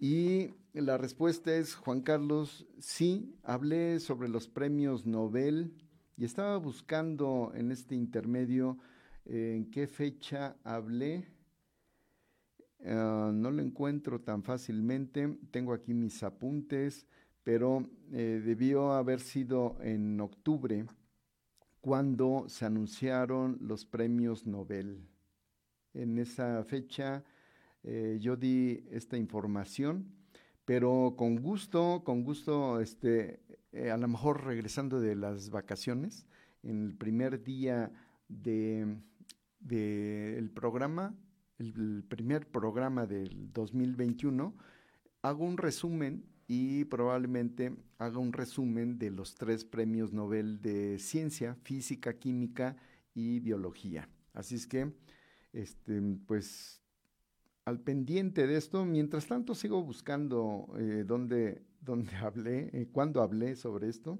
y 0.00 0.54
la 0.72 0.96
respuesta 0.96 1.54
es, 1.54 1.74
Juan 1.74 2.00
Carlos, 2.00 2.66
sí, 2.78 3.36
hablé 3.42 4.00
sobre 4.00 4.30
los 4.30 4.48
premios 4.48 5.04
Nobel 5.04 5.74
y 6.16 6.24
estaba 6.24 6.56
buscando 6.56 7.52
en 7.54 7.70
este 7.70 7.94
intermedio 7.94 8.78
eh, 9.26 9.54
en 9.56 9.70
qué 9.70 9.86
fecha 9.86 10.56
hablé. 10.64 11.28
Ah, 12.84 13.30
no 13.32 13.50
lo 13.50 13.60
encuentro 13.60 14.22
tan 14.22 14.42
fácilmente. 14.42 15.38
Tengo 15.50 15.74
aquí 15.74 15.92
mis 15.92 16.22
apuntes, 16.22 17.06
pero 17.44 17.86
eh, 18.12 18.42
debió 18.42 18.92
haber 18.92 19.20
sido 19.20 19.76
en 19.82 20.18
octubre 20.18 20.86
cuando 21.82 22.44
se 22.48 22.64
anunciaron 22.64 23.58
los 23.60 23.84
premios 23.84 24.46
Nobel. 24.46 25.06
En 25.92 26.18
esa 26.18 26.64
fecha 26.64 27.22
eh, 27.82 28.18
yo 28.20 28.36
di 28.36 28.84
esta 28.90 29.16
información, 29.16 30.12
pero 30.64 31.14
con 31.16 31.36
gusto, 31.36 32.02
con 32.04 32.22
gusto, 32.22 32.80
este, 32.80 33.40
eh, 33.72 33.90
a 33.90 33.96
lo 33.96 34.08
mejor 34.08 34.44
regresando 34.44 35.00
de 35.00 35.16
las 35.16 35.50
vacaciones, 35.50 36.26
en 36.62 36.84
el 36.86 36.94
primer 36.94 37.42
día 37.42 37.90
del 38.28 39.02
de, 39.60 40.50
programa, 40.54 41.14
el, 41.58 42.04
primer 42.08 42.46
programa 42.46 43.06
del 43.06 43.52
2021, 43.52 44.54
hago 45.22 45.44
un 45.44 45.56
resumen 45.56 46.24
y 46.46 46.84
probablemente 46.86 47.72
haga 47.98 48.18
un 48.18 48.32
resumen 48.32 48.98
de 48.98 49.10
los 49.10 49.36
tres 49.36 49.64
premios 49.64 50.12
Nobel 50.12 50.60
de 50.60 50.98
Ciencia, 50.98 51.54
Física, 51.62 52.18
Química 52.18 52.76
y 53.14 53.40
Biología. 53.40 54.08
Así 54.34 54.56
es 54.56 54.66
que, 54.66 54.92
este, 55.52 56.00
pues 56.26 56.80
al 57.70 57.80
pendiente 57.80 58.46
de 58.46 58.56
esto. 58.56 58.84
Mientras 58.84 59.26
tanto, 59.26 59.54
sigo 59.54 59.82
buscando 59.82 60.66
eh, 60.76 61.04
dónde, 61.06 61.62
dónde, 61.80 62.14
hablé, 62.16 62.68
eh, 62.72 62.88
cuándo 62.92 63.22
hablé 63.22 63.56
sobre 63.56 63.88
esto. 63.88 64.18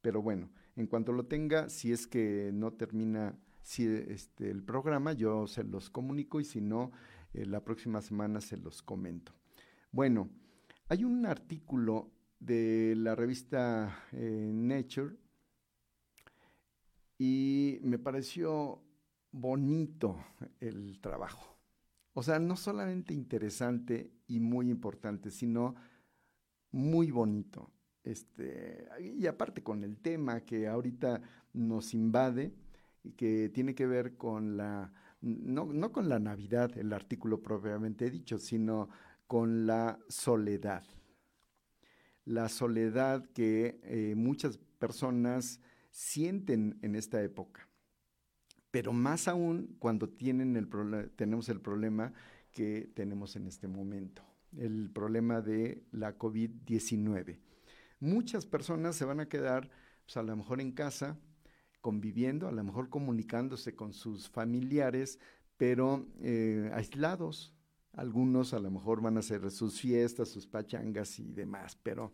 Pero 0.00 0.22
bueno, 0.22 0.50
en 0.76 0.86
cuanto 0.86 1.12
lo 1.12 1.26
tenga, 1.26 1.68
si 1.68 1.92
es 1.92 2.06
que 2.06 2.50
no 2.54 2.72
termina 2.72 3.38
si, 3.62 3.84
este, 3.86 4.50
el 4.50 4.62
programa, 4.62 5.12
yo 5.12 5.48
se 5.48 5.64
los 5.64 5.90
comunico 5.90 6.40
y 6.40 6.44
si 6.44 6.60
no, 6.60 6.92
eh, 7.34 7.44
la 7.44 7.64
próxima 7.64 8.00
semana 8.00 8.40
se 8.40 8.56
los 8.56 8.82
comento. 8.82 9.32
Bueno, 9.90 10.30
hay 10.88 11.02
un 11.04 11.26
artículo 11.26 12.12
de 12.38 12.94
la 12.96 13.16
revista 13.16 14.04
Nature 14.12 15.16
y 17.18 17.80
me 17.82 17.98
pareció 17.98 18.80
bonito 19.32 20.16
el 20.60 21.00
trabajo. 21.00 21.55
O 22.18 22.22
sea, 22.22 22.38
no 22.38 22.56
solamente 22.56 23.12
interesante 23.12 24.10
y 24.26 24.40
muy 24.40 24.70
importante, 24.70 25.30
sino 25.30 25.74
muy 26.70 27.10
bonito. 27.10 27.70
Este, 28.02 28.88
y 29.18 29.26
aparte 29.26 29.62
con 29.62 29.84
el 29.84 29.98
tema 29.98 30.40
que 30.40 30.66
ahorita 30.66 31.20
nos 31.52 31.92
invade, 31.92 32.54
y 33.04 33.12
que 33.12 33.50
tiene 33.50 33.74
que 33.74 33.86
ver 33.86 34.16
con 34.16 34.56
la, 34.56 34.94
no, 35.20 35.66
no 35.66 35.92
con 35.92 36.08
la 36.08 36.18
Navidad, 36.18 36.78
el 36.78 36.94
artículo 36.94 37.42
propiamente 37.42 38.10
dicho, 38.10 38.38
sino 38.38 38.88
con 39.26 39.66
la 39.66 39.98
soledad. 40.08 40.84
La 42.24 42.48
soledad 42.48 43.26
que 43.26 43.78
eh, 43.82 44.14
muchas 44.16 44.56
personas 44.78 45.60
sienten 45.90 46.78
en 46.80 46.96
esta 46.96 47.22
época, 47.22 47.68
pero 48.76 48.92
más 48.92 49.26
aún 49.26 49.74
cuando 49.78 50.06
tienen 50.06 50.54
el 50.54 50.68
tenemos 51.16 51.48
el 51.48 51.62
problema 51.62 52.12
que 52.52 52.90
tenemos 52.92 53.34
en 53.34 53.46
este 53.46 53.68
momento, 53.68 54.22
el 54.54 54.90
problema 54.90 55.40
de 55.40 55.82
la 55.92 56.18
COVID-19. 56.18 57.38
Muchas 58.00 58.44
personas 58.44 58.94
se 58.94 59.06
van 59.06 59.20
a 59.20 59.30
quedar 59.30 59.70
pues, 60.04 60.18
a 60.18 60.22
lo 60.22 60.36
mejor 60.36 60.60
en 60.60 60.72
casa, 60.72 61.18
conviviendo, 61.80 62.48
a 62.48 62.52
lo 62.52 62.62
mejor 62.64 62.90
comunicándose 62.90 63.74
con 63.74 63.94
sus 63.94 64.28
familiares, 64.28 65.20
pero 65.56 66.06
eh, 66.20 66.70
aislados, 66.74 67.54
algunos 67.94 68.52
a 68.52 68.58
lo 68.58 68.70
mejor 68.70 69.00
van 69.00 69.16
a 69.16 69.20
hacer 69.20 69.50
sus 69.52 69.80
fiestas, 69.80 70.28
sus 70.28 70.46
pachangas 70.46 71.18
y 71.18 71.32
demás, 71.32 71.78
pero 71.82 72.12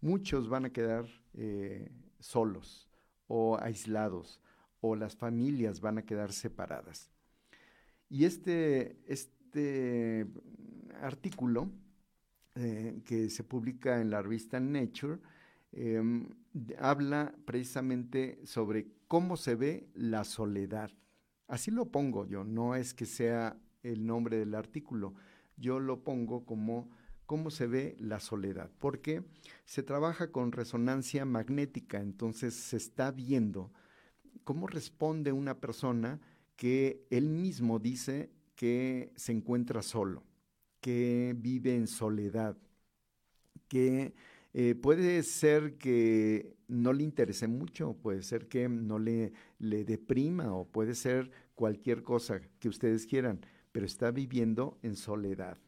muchos 0.00 0.48
van 0.48 0.64
a 0.64 0.72
quedar 0.72 1.06
eh, 1.34 1.88
solos 2.18 2.88
o 3.28 3.56
aislados 3.62 4.40
o 4.80 4.96
las 4.96 5.16
familias 5.16 5.80
van 5.80 5.98
a 5.98 6.02
quedar 6.02 6.32
separadas. 6.32 7.10
Y 8.08 8.24
este, 8.24 8.98
este 9.06 10.26
artículo 11.00 11.70
eh, 12.56 13.00
que 13.04 13.30
se 13.30 13.44
publica 13.44 14.00
en 14.00 14.10
la 14.10 14.22
revista 14.22 14.58
Nature 14.58 15.18
em, 15.72 16.28
habla 16.78 17.32
precisamente 17.44 18.40
sobre 18.44 18.88
cómo 19.06 19.36
se 19.36 19.54
ve 19.54 19.88
la 19.94 20.24
soledad. 20.24 20.90
Así 21.46 21.70
lo 21.70 21.86
pongo 21.86 22.26
yo, 22.26 22.44
no 22.44 22.74
es 22.74 22.92
que 22.94 23.06
sea 23.06 23.56
el 23.82 24.06
nombre 24.06 24.38
del 24.38 24.54
artículo. 24.54 25.14
Yo 25.56 25.78
lo 25.78 26.02
pongo 26.02 26.44
como 26.44 26.90
cómo 27.26 27.50
se 27.50 27.68
ve 27.68 27.96
la 28.00 28.18
soledad, 28.18 28.70
porque 28.78 29.22
se 29.64 29.84
trabaja 29.84 30.32
con 30.32 30.50
resonancia 30.50 31.24
magnética, 31.24 32.00
entonces 32.00 32.54
se 32.54 32.76
está 32.76 33.12
viendo 33.12 33.72
cómo 34.44 34.66
responde 34.66 35.32
una 35.32 35.60
persona 35.60 36.20
que 36.56 37.06
él 37.10 37.28
mismo 37.28 37.78
dice 37.78 38.30
que 38.54 39.12
se 39.16 39.32
encuentra 39.32 39.82
solo, 39.82 40.22
que 40.80 41.34
vive 41.38 41.74
en 41.74 41.86
soledad, 41.86 42.56
que 43.68 44.12
eh, 44.52 44.74
puede 44.74 45.22
ser 45.22 45.78
que 45.78 46.56
no 46.68 46.92
le 46.92 47.04
interese 47.04 47.46
mucho, 47.46 47.94
puede 47.94 48.22
ser 48.22 48.48
que 48.48 48.68
no 48.68 48.98
le, 48.98 49.32
le 49.58 49.84
deprima 49.84 50.52
o 50.54 50.66
puede 50.66 50.94
ser 50.94 51.30
cualquier 51.54 52.02
cosa 52.02 52.40
que 52.58 52.68
ustedes 52.68 53.06
quieran, 53.06 53.40
pero 53.72 53.86
está 53.86 54.10
viviendo 54.10 54.78
en 54.82 54.96
soledad. 54.96 55.58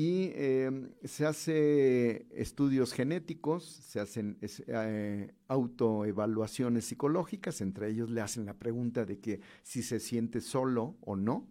Y 0.00 0.30
em, 0.36 0.92
se 1.02 1.26
hace 1.26 2.28
estudios 2.30 2.92
genéticos, 2.92 3.64
se 3.64 3.98
hacen 3.98 4.38
eh, 4.40 5.34
autoevaluaciones 5.48 6.84
psicológicas, 6.84 7.60
entre 7.60 7.90
ellos 7.90 8.08
le 8.08 8.20
hacen 8.20 8.46
la 8.46 8.54
pregunta 8.54 9.04
de 9.04 9.18
que 9.18 9.40
si 9.64 9.82
se 9.82 9.98
siente 9.98 10.40
solo 10.40 10.96
o 11.00 11.16
no. 11.16 11.48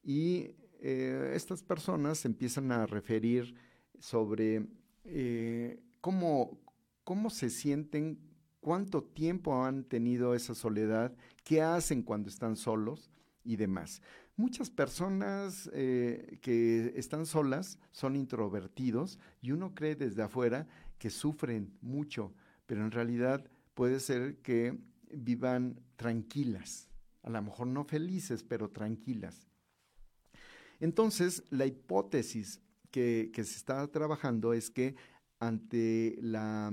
Y 0.00 0.54
eh, 0.80 1.32
estas 1.34 1.64
personas 1.64 2.24
empiezan 2.24 2.70
a 2.70 2.86
referir 2.86 3.56
sobre 3.98 4.68
eh, 5.04 5.82
cómo, 6.00 6.60
cómo 7.02 7.30
se 7.30 7.50
sienten, 7.50 8.20
cuánto 8.60 9.02
tiempo 9.02 9.64
han 9.64 9.82
tenido 9.82 10.36
esa 10.36 10.54
soledad, 10.54 11.16
qué 11.42 11.62
hacen 11.62 12.04
cuando 12.04 12.28
están 12.28 12.54
solos 12.54 13.10
y 13.42 13.56
demás. 13.56 14.02
Muchas 14.36 14.70
personas 14.70 15.70
eh, 15.74 16.38
que 16.40 16.94
están 16.96 17.26
solas 17.26 17.78
son 17.90 18.16
introvertidos 18.16 19.18
y 19.40 19.52
uno 19.52 19.74
cree 19.74 19.94
desde 19.94 20.22
afuera 20.22 20.66
que 20.98 21.10
sufren 21.10 21.76
mucho, 21.80 22.32
pero 22.66 22.82
en 22.82 22.90
realidad 22.90 23.44
puede 23.74 24.00
ser 24.00 24.38
que 24.38 24.78
vivan 25.12 25.80
tranquilas, 25.96 26.88
a 27.22 27.30
lo 27.30 27.42
mejor 27.42 27.66
no 27.66 27.84
felices, 27.84 28.42
pero 28.42 28.70
tranquilas. 28.70 29.48
Entonces, 30.80 31.44
la 31.50 31.66
hipótesis 31.66 32.60
que, 32.90 33.30
se 33.34 33.42
está 33.42 33.86
trabajando 33.88 34.52
es 34.52 34.70
que 34.70 34.96
ante 35.38 36.16
la, 36.20 36.72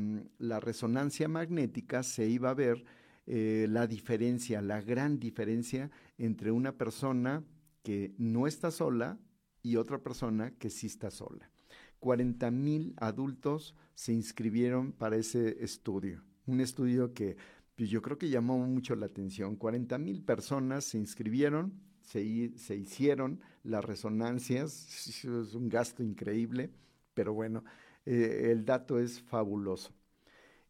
resonancia 0.59 1.27
magnética 1.27 2.03
se 2.03 2.27
iba 2.27 2.49
a 2.49 2.55
ver 2.55 2.83
eh, 3.31 3.67
la 3.69 3.85
diferencia, 3.85 4.59
la 4.59 4.81
gran 4.81 5.19
diferencia 5.19 5.91
entre 6.17 6.51
una 6.51 6.71
persona 6.71 7.43
que 7.83 8.11
no 8.17 8.47
está 8.47 8.71
sola 8.71 9.19
y 9.61 9.75
otra 9.75 9.99
persona 9.99 10.49
que 10.57 10.71
sí 10.71 10.87
está 10.87 11.11
sola. 11.11 11.51
40 11.99 12.49
mil 12.49 12.95
adultos 12.97 13.75
se 13.93 14.13
inscribieron 14.13 14.93
para 14.93 15.15
ese 15.15 15.63
estudio, 15.63 16.23
un 16.47 16.59
estudio 16.59 17.13
que 17.13 17.37
pues, 17.75 17.91
yo 17.91 18.01
creo 18.01 18.17
que 18.17 18.29
llamó 18.29 18.57
mucho 18.57 18.95
la 18.95 19.05
atención. 19.05 19.57
40 19.57 19.99
mil 19.99 20.23
personas 20.23 20.85
se 20.85 20.97
inscribieron, 20.97 21.79
se, 22.01 22.57
se, 22.57 22.75
hicieron 22.77 23.41
las 23.61 23.85
resonancias, 23.85 25.07
es 25.23 25.53
un 25.53 25.69
gasto 25.69 26.01
increíble, 26.01 26.71
pero 27.13 27.35
bueno, 27.35 27.63
eh, 28.07 28.49
el 28.51 28.65
dato 28.65 28.97
es 28.97 29.21
fabuloso. 29.21 29.93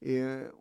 Eh, 0.01 0.51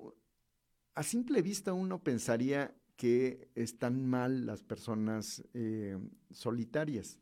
a 0.98 1.04
simple 1.04 1.42
vista 1.42 1.72
uno 1.72 2.02
pensaría 2.02 2.74
que 2.96 3.52
están 3.54 4.04
mal 4.04 4.46
las 4.46 4.64
personas 4.64 5.44
eh, 5.54 5.96
solitarias, 6.32 7.20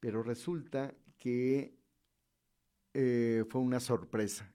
pero 0.00 0.22
resulta 0.22 0.94
que 1.18 1.74
eh, 2.94 3.44
fue 3.50 3.60
una 3.60 3.78
sorpresa. 3.80 4.50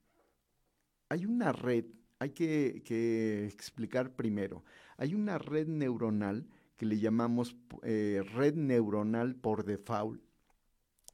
Hay 1.09 1.27
una 1.27 1.51
red, 1.51 1.85
hay 2.17 2.31
que, 2.31 3.45
explicar 3.53 4.15
primero, 4.15 4.63
hay 4.97 5.13
una 5.13 5.37
red 5.37 5.67
neuronal 5.67 6.47
que 6.75 6.87
le 6.87 6.99
llamamos 6.99 7.55
eh, 7.83 8.23
red 8.33 8.55
neuronal 8.55 9.35
por 9.35 9.63
default. 9.63 10.23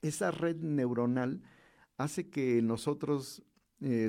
Esa 0.02 0.32
red 0.32 0.56
neuronal 0.62 1.42
hace 1.98 2.30
que 2.30 2.62
nosotros 2.62 3.44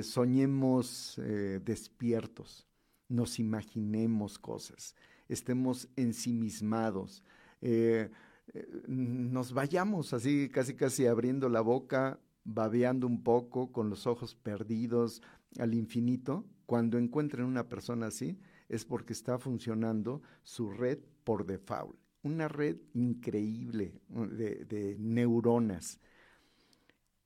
soñemos 0.01 1.21
despiertos, 1.65 2.67
nos 3.09 3.39
imaginemos 3.39 4.37
cosas 4.39 4.95
estemos 5.29 5.89
ensimismados, 5.95 7.23
eh, 7.61 8.09
eh, 8.53 8.67
nos 8.87 9.53
vayamos 9.53 10.13
así 10.13 10.49
casi 10.49 10.75
casi 10.75 11.05
abriendo 11.05 11.49
la 11.49 11.61
boca, 11.61 12.19
babeando 12.43 13.07
un 13.07 13.23
poco, 13.23 13.71
con 13.71 13.89
los 13.89 14.07
ojos 14.07 14.35
perdidos 14.35 15.21
al 15.59 15.73
infinito, 15.73 16.45
cuando 16.65 16.97
encuentren 16.97 17.45
una 17.45 17.67
persona 17.67 18.07
así, 18.07 18.39
es 18.69 18.85
porque 18.85 19.13
está 19.13 19.37
funcionando 19.37 20.21
su 20.43 20.69
red 20.69 20.99
por 21.23 21.45
default. 21.45 21.97
Una 22.23 22.47
red 22.47 22.77
increíble 22.93 24.01
de, 24.09 24.65
de 24.65 24.97
neuronas. 24.99 25.99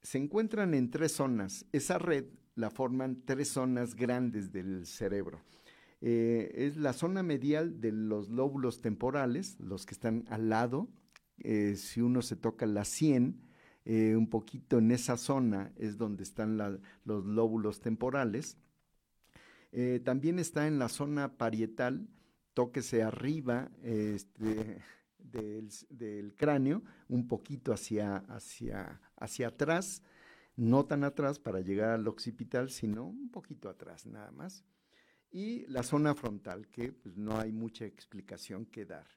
Se 0.01 0.17
encuentran 0.19 0.73
en 0.75 0.91
tres 0.91 1.13
zonas. 1.13 1.65
Esa 1.71 1.97
red 1.97 2.25
la 2.55 2.69
forman 2.69 3.23
tres 3.25 3.49
zonas 3.49 3.95
grandes 3.95 4.51
del 4.51 4.85
cerebro. 4.85 5.41
Eh, 6.01 6.51
es 6.55 6.77
la 6.77 6.93
zona 6.93 7.21
medial 7.21 7.79
de 7.79 7.91
los 7.91 8.29
lóbulos 8.29 8.81
temporales, 8.81 9.59
los 9.59 9.85
que 9.85 9.93
están 9.93 10.25
al 10.29 10.49
lado. 10.49 10.89
Eh, 11.37 11.75
si 11.75 12.01
uno 12.01 12.23
se 12.23 12.35
toca 12.35 12.65
la 12.65 12.85
100, 12.85 13.39
eh, 13.85 14.15
un 14.15 14.29
poquito 14.29 14.79
en 14.79 14.91
esa 14.91 15.15
zona 15.17 15.71
es 15.77 15.97
donde 15.97 16.23
están 16.23 16.57
los 16.57 17.25
lóbulos 17.25 17.79
temporales. 17.81 18.57
también 20.03 20.37
está 20.39 20.67
en 20.67 20.79
la 20.79 20.89
zona 20.89 21.37
parietal, 21.37 22.09
tóquese 22.53 23.03
arriba 23.03 23.71
este, 23.83 24.81
del, 25.17 26.35
cráneo, 26.35 26.83
un 27.07 27.27
poquito 27.27 27.71
hacia, 27.71 28.17
hacia, 28.17 28.99
hacia 29.15 29.47
atrás, 29.47 30.03
no 30.57 30.85
tan 30.85 31.03
atrás 31.05 31.39
para 31.39 31.61
llegar 31.61 31.91
al 31.91 32.07
occipital, 32.07 32.69
sino 32.69 33.05
un 33.07 33.31
poquito 33.31 33.69
atrás 33.69 34.05
nada 34.05 34.31
más 34.31 34.65
y 35.31 35.65
la 35.67 35.83
zona 35.83 36.13
frontal, 36.13 36.67
que 36.67 36.91
pues, 36.91 37.17
no 37.17 37.39
hay 37.39 37.51
mucha 37.51 37.85
explicación 37.85 38.65
que 38.65 38.85
dar. 38.85 39.07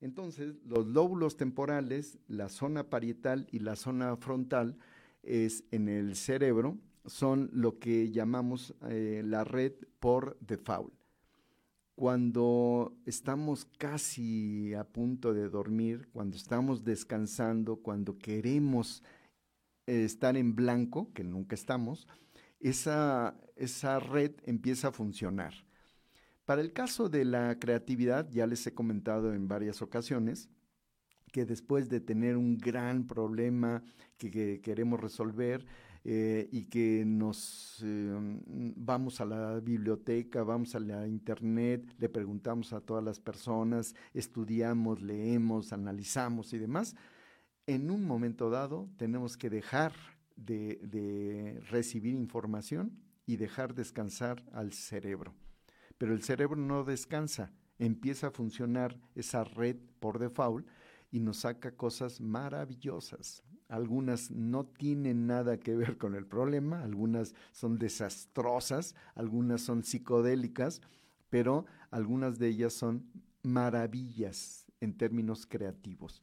Entonces, 0.00 0.54
los 0.64 0.86
lóbulos 0.86 1.36
temporales, 1.36 2.18
la 2.28 2.48
zona 2.48 2.90
parietal 2.90 3.48
y 3.50 3.60
la 3.60 3.76
zona 3.76 4.16
frontal 4.16 4.76
es 5.22 5.64
en 5.70 5.88
el 5.88 6.16
cerebro, 6.16 6.78
son 7.06 7.48
lo 7.52 7.78
que 7.78 8.10
llamamos 8.10 8.74
eh, 8.88 9.22
la 9.24 9.44
red 9.44 9.72
por 9.98 10.38
default. 10.40 10.92
Cuando 11.94 12.94
estamos 13.06 13.64
casi 13.78 14.74
a 14.74 14.84
punto 14.84 15.32
de 15.32 15.48
dormir, 15.48 16.08
cuando 16.12 16.36
estamos 16.36 16.84
descansando, 16.84 17.76
cuando 17.76 18.18
queremos 18.18 19.02
eh, 19.86 20.04
estar 20.04 20.36
en 20.36 20.54
blanco, 20.54 21.10
que 21.14 21.24
nunca 21.24 21.54
estamos, 21.54 22.06
esa, 22.60 23.36
esa 23.56 23.98
red 23.98 24.32
empieza 24.44 24.88
a 24.88 24.92
funcionar. 24.92 25.54
Para 26.44 26.60
el 26.60 26.72
caso 26.72 27.08
de 27.08 27.24
la 27.24 27.58
creatividad, 27.58 28.30
ya 28.30 28.46
les 28.46 28.66
he 28.66 28.72
comentado 28.72 29.34
en 29.34 29.48
varias 29.48 29.82
ocasiones 29.82 30.48
que 31.32 31.44
después 31.44 31.88
de 31.88 32.00
tener 32.00 32.36
un 32.36 32.56
gran 32.56 33.06
problema 33.06 33.82
que, 34.16 34.60
queremos 34.62 35.00
resolver 35.00 35.66
eh, 36.04 36.48
y 36.52 36.66
que 36.66 37.04
nos 37.04 37.82
eh, 37.84 38.40
vamos 38.46 39.20
a 39.20 39.24
la 39.24 39.60
biblioteca, 39.60 40.44
vamos 40.44 40.74
a 40.76 40.80
la 40.80 41.06
internet, 41.08 41.94
le 41.98 42.08
preguntamos 42.08 42.72
a 42.72 42.80
todas 42.80 43.02
las 43.02 43.18
personas, 43.18 43.94
estudiamos, 44.14 45.02
leemos, 45.02 45.72
analizamos 45.72 46.52
y 46.52 46.58
demás, 46.58 46.94
en 47.66 47.90
un 47.90 48.06
momento 48.06 48.48
dado 48.50 48.88
tenemos 48.96 49.36
que 49.36 49.50
dejar 49.50 49.92
de 50.36 51.60
recibir 51.70 52.14
información 52.14 52.98
y 53.26 53.36
dejar 53.36 53.74
descansar 53.74 54.44
al 54.52 54.72
cerebro 54.72 55.34
pero 55.98 56.12
el 56.12 56.22
cerebro 56.22 56.56
no 56.56 56.84
descansa, 56.84 57.52
empieza 57.78 58.28
a 58.28 58.30
funcionar 58.30 58.98
esa 59.14 59.44
red 59.44 59.76
por 60.00 60.18
default 60.18 60.66
y 61.10 61.20
nos 61.20 61.38
saca 61.38 61.72
cosas 61.72 62.20
maravillosas. 62.20 63.42
Algunas 63.68 64.30
no 64.30 64.66
tienen 64.66 65.26
nada 65.26 65.58
que 65.58 65.74
ver 65.74 65.98
con 65.98 66.14
el 66.14 66.26
problema, 66.26 66.82
algunas 66.82 67.34
son 67.52 67.78
desastrosas, 67.78 68.94
algunas 69.14 69.62
son 69.62 69.82
psicodélicas, 69.82 70.82
pero 71.30 71.66
algunas 71.90 72.38
de 72.38 72.48
ellas 72.48 72.74
son 72.74 73.10
maravillas 73.42 74.66
en 74.80 74.96
términos 74.96 75.46
creativos. 75.46 76.22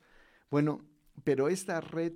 Bueno, 0.49 0.81
pero 1.23 1.49
esta 1.49 1.81
red 1.81 2.13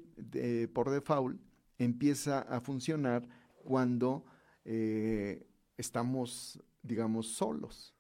por 0.74 0.90
default 0.92 1.40
empieza 1.78 2.40
a 2.42 2.60
funcionar 2.62 3.28
cuando 3.64 4.26
eh, 4.66 5.48
estamos 5.78 6.62
digamos, 6.88 7.28
solos, 7.28 7.94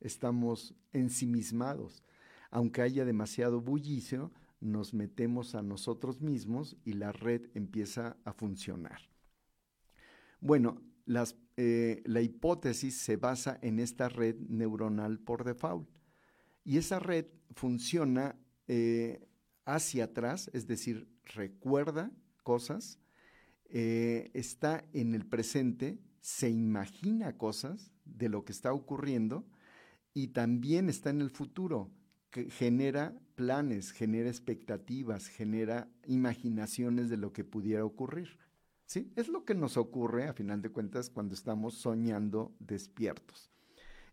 estamos 0.00 0.74
ensimismados. 0.92 2.02
Aunque 2.50 2.82
haya 2.82 3.04
demasiado 3.04 3.60
bullicio, 3.60 4.32
nos 4.60 4.94
metemos 4.94 5.54
a 5.54 5.62
nosotros 5.62 6.20
mismos 6.20 6.76
y 6.84 6.94
la 6.94 7.12
red 7.12 7.50
empieza 7.54 8.16
a 8.24 8.32
funcionar. 8.32 9.00
Bueno, 10.40 10.80
eh, 11.56 12.02
la 12.06 12.20
hipótesis 12.22 12.96
se 12.96 13.16
basa 13.16 13.58
en 13.60 13.78
esta 13.78 14.08
red 14.08 14.36
neuronal 14.48 15.18
por 15.18 15.44
default. 15.44 15.88
Y 16.64 16.78
esa 16.78 16.98
red 16.98 17.26
funciona 17.54 18.36
eh, 18.68 19.26
hacia 19.66 20.04
atrás, 20.04 20.50
es 20.54 20.66
decir, 20.66 21.08
recuerda 21.24 22.10
cosas, 22.42 22.98
eh, 23.70 24.30
está 24.34 24.84
en 24.92 25.14
el 25.14 25.26
presente, 25.26 25.98
se 26.20 26.48
imagina 26.50 27.36
cosas 27.36 27.90
de 28.04 28.28
lo 28.28 28.44
que 28.44 28.52
está 28.52 28.72
ocurriendo 28.72 29.44
y 30.12 30.28
también 30.28 30.88
está 30.88 31.10
en 31.10 31.20
el 31.20 31.30
futuro, 31.30 31.90
que 32.30 32.50
genera 32.50 33.18
planes, 33.34 33.90
genera 33.90 34.28
expectativas, 34.28 35.26
genera 35.28 35.88
imaginaciones 36.06 37.08
de 37.08 37.16
lo 37.16 37.32
que 37.32 37.44
pudiera 37.44 37.84
ocurrir. 37.84 38.38
¿Sí? 38.86 39.12
Es 39.16 39.28
lo 39.28 39.44
que 39.44 39.54
nos 39.54 39.76
ocurre, 39.76 40.28
a 40.28 40.34
final 40.34 40.60
de 40.60 40.70
cuentas, 40.70 41.10
cuando 41.10 41.34
estamos 41.34 41.74
soñando 41.74 42.54
despiertos. 42.58 43.50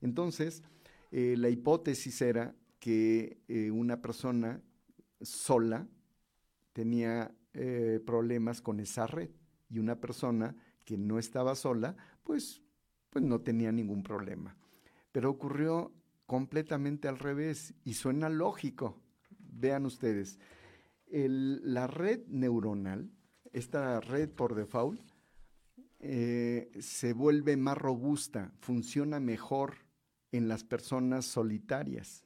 Entonces, 0.02 0.64
eh, 1.12 1.36
la 1.38 1.49
hipótesis 1.49 2.22
era 2.22 2.56
que 2.80 3.41
eh, 3.47 3.70
una 3.70 4.02
persona 4.02 4.62
sola 5.22 5.88
tenía 6.74 7.36
problemas 8.06 8.62
con 8.62 8.80
esa 8.80 9.08
red 9.08 9.30
y 9.72 9.80
una 9.80 9.99
persona 9.99 10.55
que 10.86 10.97
no 10.97 11.17
estaba 11.17 11.55
sola, 11.55 11.95
pues 12.24 12.61
pues 13.11 13.24
no 13.24 13.41
tenía 13.41 13.72
ningún 13.72 14.01
problema. 14.01 14.55
Pero 15.11 15.30
ocurrió 15.30 15.93
completamente 16.26 17.07
al 17.07 17.19
revés 17.19 17.76
y 17.84 17.93
suena 17.93 18.30
lógico. 18.30 18.97
Vean 19.38 19.86
ustedes, 19.86 20.39
la 21.11 21.88
red 21.88 22.26
neuronal, 22.28 23.11
esta 23.51 23.99
red 23.99 24.30
por 24.30 24.55
default, 24.55 25.01
eh, 25.99 26.72
se 26.80 27.13
vuelve 27.13 27.57
más 27.57 27.78
robusta, 27.78 28.53
funciona 28.59 29.19
mejor 29.19 29.76
en 30.32 30.47
las 30.47 30.63
personas 30.63 31.26
solitarias 31.26 32.26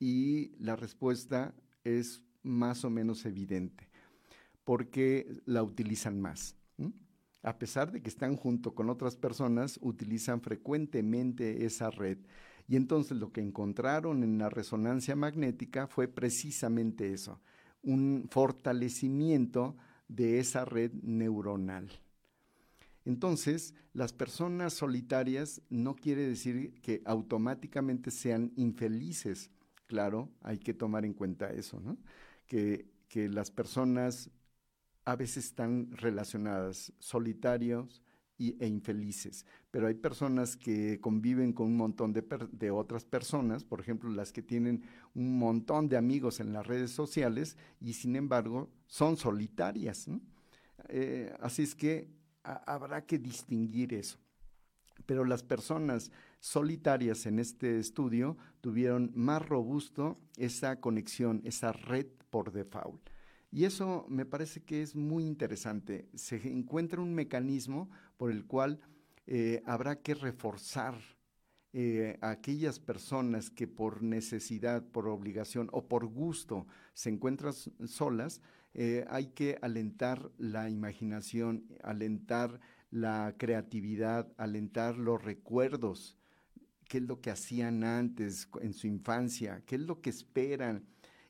y 0.00 0.56
la 0.58 0.74
respuesta 0.74 1.54
es 1.84 2.22
más 2.42 2.84
o 2.84 2.90
menos 2.90 3.24
evidente, 3.24 3.88
porque 4.64 5.40
la 5.46 5.62
utilizan 5.62 6.20
más 6.20 6.56
a 7.44 7.58
pesar 7.58 7.92
de 7.92 8.00
que 8.00 8.08
están 8.08 8.36
junto 8.36 8.74
con 8.74 8.88
otras 8.88 9.16
personas, 9.16 9.78
utilizan 9.82 10.40
frecuentemente 10.40 11.66
esa 11.66 11.90
red. 11.90 12.18
Y 12.66 12.76
entonces 12.76 13.18
lo 13.18 13.32
que 13.32 13.42
encontraron 13.42 14.22
en 14.22 14.38
la 14.38 14.48
resonancia 14.48 15.14
magnética 15.14 15.86
fue 15.86 16.08
precisamente 16.08 17.12
eso, 17.12 17.40
un 17.82 18.26
fortalecimiento 18.30 19.76
de 20.08 20.40
esa 20.40 20.64
red 20.64 20.92
neuronal. 21.02 21.90
Entonces, 23.04 23.74
las 23.92 24.14
personas 24.14 24.72
solitarias 24.72 25.60
no 25.68 25.94
quiere 25.94 26.26
decir 26.26 26.80
que 26.80 27.02
automáticamente 27.04 28.10
sean 28.10 28.52
infelices. 28.56 29.50
Claro, 29.86 30.30
hay 30.40 30.56
que 30.56 30.72
tomar 30.72 31.04
en 31.04 31.12
cuenta 31.12 31.50
eso, 31.50 31.78
¿no? 31.78 31.98
Que, 32.46 32.88
que 33.08 33.28
las 33.28 33.50
personas 33.50 34.30
a 35.04 35.16
veces 35.16 35.46
están 35.46 35.90
relacionadas, 35.92 36.92
solitarios 36.98 38.02
e 38.38 38.66
infelices. 38.66 39.46
Pero 39.70 39.86
hay 39.86 39.94
personas 39.94 40.56
que 40.56 41.00
conviven 41.00 41.52
con 41.52 41.66
un 41.66 41.76
montón 41.76 42.12
de, 42.12 42.70
otras 42.70 43.04
personas, 43.04 43.64
por 43.64 43.80
ejemplo, 43.80 44.10
las 44.10 44.32
que 44.32 44.42
tienen 44.42 44.82
un 45.14 45.38
montón 45.38 45.88
de 45.88 45.96
amigos 45.96 46.40
en 46.40 46.52
las 46.52 46.66
redes 46.66 46.90
sociales 46.90 47.56
y 47.80 47.92
sin 47.92 48.16
embargo 48.16 48.70
son 48.86 49.16
solitarias. 49.16 50.08
Eh, 50.88 51.34
así 51.40 51.62
es 51.62 51.74
que 51.74 52.08
habrá 52.42 53.06
que 53.06 53.18
distinguir 53.18 53.94
eso. 53.94 54.18
Pero 55.06 55.24
las 55.24 55.42
personas 55.42 56.10
solitarias 56.40 57.26
en 57.26 57.38
este 57.38 57.78
estudio 57.78 58.36
tuvieron 58.60 59.12
más 59.14 59.46
robusto 59.46 60.18
esa 60.36 60.80
conexión, 60.80 61.40
esa 61.44 61.72
red 61.72 62.06
por 62.30 62.52
default. 62.52 63.13
Y 63.54 63.66
eso 63.66 64.04
me 64.08 64.26
parece 64.26 64.64
que 64.64 64.82
es 64.82 64.96
muy 64.96 65.24
interesante. 65.24 66.08
Se 66.14 66.34
encuentra 66.48 67.00
un 67.00 67.14
mecanismo 67.14 67.88
por 68.16 68.32
el 68.32 68.46
cual 68.46 68.80
eh, 69.28 69.62
habrá 69.64 70.02
que 70.02 70.14
reforzar 70.14 70.96
eh, 71.72 72.18
a 72.20 72.30
aquellas 72.30 72.80
personas 72.80 73.50
que 73.50 73.68
por 73.68 74.02
necesidad, 74.02 74.84
por 74.84 75.06
obligación 75.06 75.68
o 75.70 75.86
por 75.86 76.06
gusto 76.06 76.66
se 76.94 77.10
encuentran 77.10 77.52
solas, 77.52 78.40
eh, 78.74 79.04
hay 79.08 79.28
que 79.28 79.56
alentar 79.62 80.32
la 80.36 80.68
imaginación, 80.68 81.62
alentar 81.84 82.58
la 82.90 83.36
creatividad, 83.38 84.32
alentar 84.36 84.98
los 84.98 85.22
recuerdos, 85.22 86.18
qué 86.88 86.98
es 86.98 87.04
lo 87.04 87.20
que 87.20 87.30
hacían 87.30 87.84
antes 87.84 88.48
en 88.60 88.72
su 88.72 88.88
infancia, 88.88 89.62
qué 89.64 89.76
es 89.76 89.82
lo 89.82 90.00
que 90.00 90.10
esperan, 90.10 90.84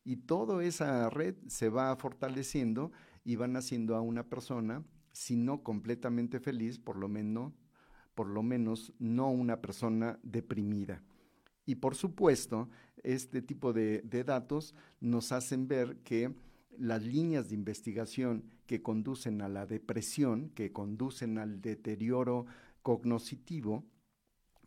y 0.04 0.16
toda 0.16 0.62
esa 0.62 1.08
red 1.10 1.34
se 1.48 1.70
va 1.70 1.96
fortaleciendo 1.96 2.92
y 3.24 3.36
van 3.36 3.56
haciendo 3.56 3.96
a 3.96 4.02
una 4.02 4.28
persona, 4.28 4.84
si 5.12 5.36
no 5.36 5.62
completamente 5.62 6.40
feliz, 6.40 6.78
por 6.78 6.96
lo 6.96 7.08
menos, 7.08 7.52
por 8.14 8.28
lo 8.28 8.42
menos 8.42 8.92
no 8.98 9.30
una 9.30 9.60
persona 9.60 10.18
deprimida. 10.22 11.02
Y 11.64 11.76
por 11.76 11.94
supuesto, 11.94 12.68
este 13.02 13.40
tipo 13.40 13.72
de, 13.72 14.02
de 14.02 14.24
datos 14.24 14.74
nos 15.00 15.32
hacen 15.32 15.66
ver 15.66 15.98
que 16.04 16.34
las 16.76 17.02
líneas 17.02 17.48
de 17.48 17.54
investigación 17.54 18.44
que 18.66 18.82
conducen 18.82 19.40
a 19.40 19.48
la 19.48 19.66
depresión, 19.66 20.50
que 20.50 20.72
conducen 20.72 21.38
al 21.38 21.62
deterioro 21.62 22.44
cognoscitivo, 22.82 23.84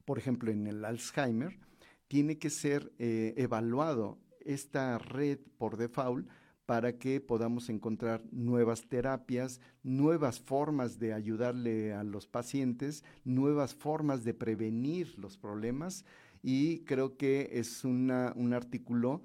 por 0.05 0.17
ejemplo 0.17 0.51
en 0.51 0.65
el 0.65 0.83
Alzheimer, 0.85 1.59
tiene 2.07 2.39
que 2.39 2.49
ser 2.49 2.93
eh, 2.97 3.33
evaluado 3.37 4.17
esta 4.47 4.97
red 4.97 5.39
por 5.57 5.77
default 5.77 6.27
para 6.65 6.97
que 6.97 7.21
podamos 7.21 7.69
encontrar 7.69 8.23
nuevas 8.31 8.87
terapias, 8.89 9.61
nuevas 9.83 10.39
formas 10.39 10.99
de 10.99 11.13
ayudarle 11.13 11.93
a 11.93 12.03
los 12.03 12.27
pacientes, 12.27 13.03
nuevas 13.23 13.73
formas 13.73 14.23
de 14.23 14.33
prevenir 14.33 15.17
los 15.17 15.37
problemas 15.37 16.03
y 16.43 16.79
creo 16.79 17.15
que 17.15 17.49
es 17.53 17.85
un 17.85 18.11
artículo 18.11 19.21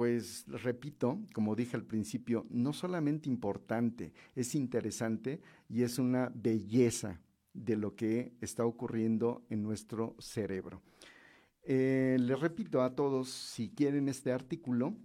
pues 0.00 0.46
repito, 0.46 1.20
como 1.34 1.54
dije 1.54 1.76
al 1.76 1.84
principio, 1.84 2.46
no 2.48 2.72
solamente 2.72 3.28
importante, 3.28 4.14
es 4.34 4.54
interesante 4.54 5.42
y 5.68 5.82
es 5.82 5.98
una 5.98 6.32
belleza 6.34 7.20
de 7.52 7.76
lo 7.76 7.94
que 7.94 8.32
está 8.40 8.64
ocurriendo 8.64 9.44
en 9.50 9.62
nuestro 9.62 10.16
cerebro. 10.18 10.80
Eh, 11.72 12.16
les 12.18 12.40
repito 12.40 12.82
a 12.82 12.96
todos, 12.96 13.28
si 13.28 13.70
quieren 13.70 14.08
este 14.08 14.32
artículo, 14.32 14.96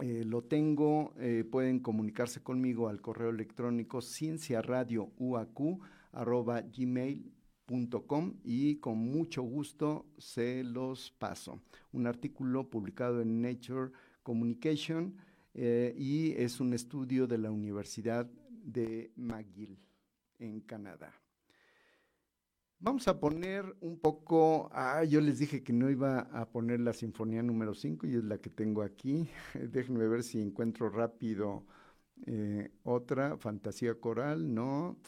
eh, 0.00 0.24
lo 0.26 0.42
tengo, 0.44 1.14
eh, 1.18 1.42
pueden 1.50 1.80
comunicarse 1.80 2.42
conmigo 2.42 2.90
al 2.90 3.00
correo 3.00 3.30
electrónico 3.30 4.02
cienciaradiouac 4.02 5.58
gmail.com 6.70 8.34
y 8.44 8.76
con 8.76 8.98
mucho 8.98 9.42
gusto 9.42 10.04
se 10.18 10.64
los 10.64 11.12
paso. 11.12 11.62
Un 11.92 12.06
artículo 12.06 12.68
publicado 12.68 13.22
en 13.22 13.40
Nature 13.40 13.92
Communication 14.22 15.16
eh, 15.54 15.94
y 15.96 16.32
es 16.32 16.60
un 16.60 16.74
estudio 16.74 17.26
de 17.26 17.38
la 17.38 17.50
Universidad 17.50 18.26
de 18.50 19.12
McGill 19.16 19.78
en 20.38 20.60
Canadá. 20.60 21.25
Vamos 22.78 23.08
a 23.08 23.18
poner 23.18 23.64
un 23.80 23.98
poco, 23.98 24.68
ah, 24.72 25.02
yo 25.04 25.20
les 25.22 25.38
dije 25.38 25.62
que 25.62 25.72
no 25.72 25.88
iba 25.90 26.20
a 26.20 26.50
poner 26.50 26.80
la 26.80 26.92
sinfonía 26.92 27.42
número 27.42 27.74
5 27.74 28.06
y 28.06 28.16
es 28.16 28.24
la 28.24 28.38
que 28.38 28.50
tengo 28.50 28.82
aquí. 28.82 29.28
Déjenme 29.54 30.06
ver 30.06 30.22
si 30.22 30.40
encuentro 30.40 30.90
rápido 30.90 31.64
eh, 32.26 32.70
otra, 32.82 33.38
fantasía 33.38 33.94
coral, 33.98 34.52
no, 34.54 34.98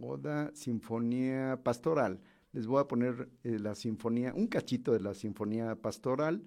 oda, 0.00 0.52
sinfonía 0.54 1.60
pastoral. 1.64 2.20
Les 2.52 2.66
voy 2.66 2.80
a 2.80 2.88
poner 2.88 3.28
eh, 3.42 3.58
la 3.58 3.74
sinfonía, 3.74 4.32
un 4.34 4.46
cachito 4.46 4.92
de 4.92 5.00
la 5.00 5.14
sinfonía 5.14 5.74
pastoral. 5.76 6.44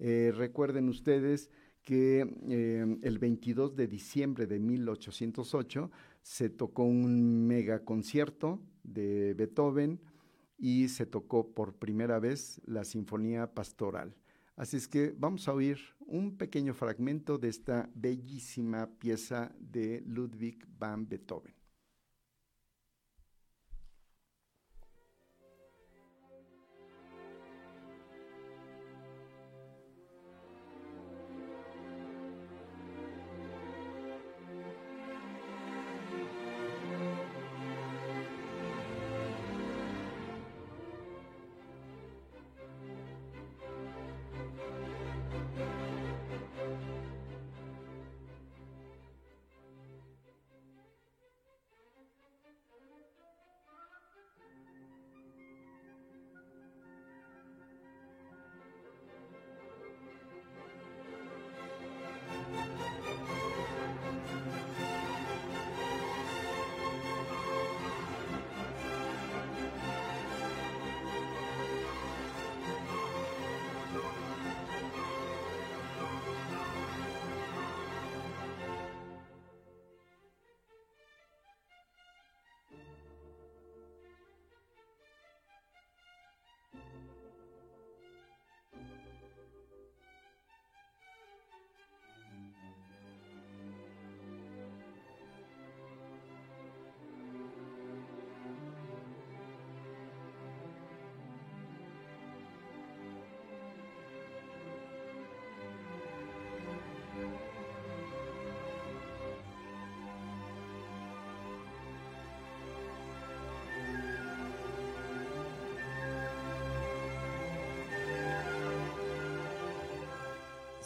Eh, 0.00 0.32
recuerden 0.36 0.88
ustedes 0.88 1.50
que 1.82 2.20
el 2.20 3.18
22 3.18 3.74
de 3.74 3.86
diciembre 3.86 4.46
de 4.46 4.58
1808 4.58 5.90
se 6.22 6.50
tocó 6.50 6.84
un 6.84 7.46
mega 7.46 7.84
concierto 7.84 8.60
de 8.92 9.34
Beethoven 9.34 10.00
y 10.58 10.88
se 10.88 11.06
tocó 11.06 11.52
por 11.54 11.74
primera 11.74 12.18
vez 12.18 12.60
la 12.66 12.84
Sinfonía 12.84 13.54
Pastoral. 13.54 14.14
Así 14.56 14.76
es 14.76 14.88
que 14.88 15.14
vamos 15.16 15.48
a 15.48 15.54
oír 15.54 15.78
un 16.00 16.36
pequeño 16.36 16.74
fragmento 16.74 17.38
de 17.38 17.48
esta 17.48 17.88
bellísima 17.94 18.90
pieza 18.98 19.52
de 19.58 20.02
Ludwig 20.06 20.66
van 20.78 21.08
Beethoven. 21.08 21.59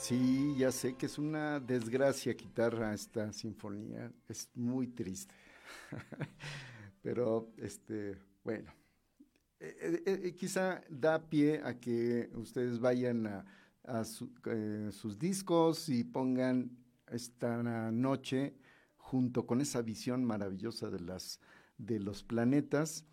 Sí, 0.05 0.55
ya 0.59 0.70
sé 0.70 0.96
que 0.96 1.07
es 1.07 1.16
una 1.16 1.59
desgracia 1.59 2.36
quitar 2.36 2.74
esta 2.92 3.32
sinfonía, 3.32 4.12
es 4.28 4.50
muy 4.55 4.88
triste. 4.88 5.34
Pero, 7.02 7.55
este, 7.57 8.18
bueno, 8.44 8.70
eh, 9.61 10.02
eh, 10.05 10.20
eh, 10.24 10.34
quizá 10.36 10.82
da 10.90 11.18
pie 11.18 11.62
a 11.64 11.80
que 11.80 12.28
ustedes 12.34 12.78
vayan 12.80 13.44
a, 13.82 14.05
sus 14.05 15.18
discos 15.18 15.88
y 15.88 16.05
pongan 16.05 16.76
esta 17.11 17.62
noche 17.90 18.55
junto 18.98 19.46
con 19.46 19.62
esa 19.62 19.80
visión 19.80 20.22
maravillosa 20.22 20.90
de 20.90 21.00
las 21.00 21.40
de 21.78 21.98
los 21.98 22.22
planetas, 22.22 23.07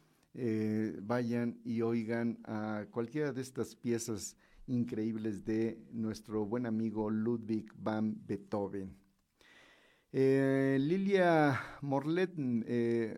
vayan 1.03 1.57
y 1.63 1.83
oigan 1.83 2.39
a 2.43 2.85
cualquiera 2.91 3.31
de 3.31 3.41
estas 3.41 3.75
piezas 3.75 4.35
increíbles 4.68 5.45
de 5.45 5.82
nuestro 5.91 6.45
buen 6.45 6.66
amigo 6.66 7.09
Ludwig 7.09 7.72
van 7.76 8.16
Beethoven. 8.26 8.95
Eh, 10.12 10.78
Lilia 10.80 11.59
Morlet 11.82 12.34
eh, 12.38 13.18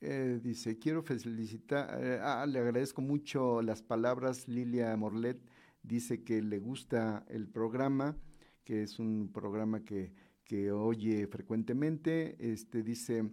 eh, 0.00 0.40
dice, 0.42 0.78
quiero 0.78 1.02
felicitar, 1.02 2.20
ah, 2.22 2.46
le 2.46 2.58
agradezco 2.58 3.02
mucho 3.02 3.62
las 3.62 3.82
palabras, 3.82 4.48
Lilia 4.48 4.96
Morlet 4.96 5.38
dice 5.82 6.24
que 6.24 6.42
le 6.42 6.58
gusta 6.58 7.24
el 7.28 7.46
programa, 7.48 8.16
que 8.64 8.82
es 8.82 8.98
un 8.98 9.30
programa 9.32 9.84
que, 9.84 10.12
que 10.44 10.72
oye 10.72 11.26
frecuentemente, 11.26 12.36
este, 12.38 12.82
dice, 12.82 13.30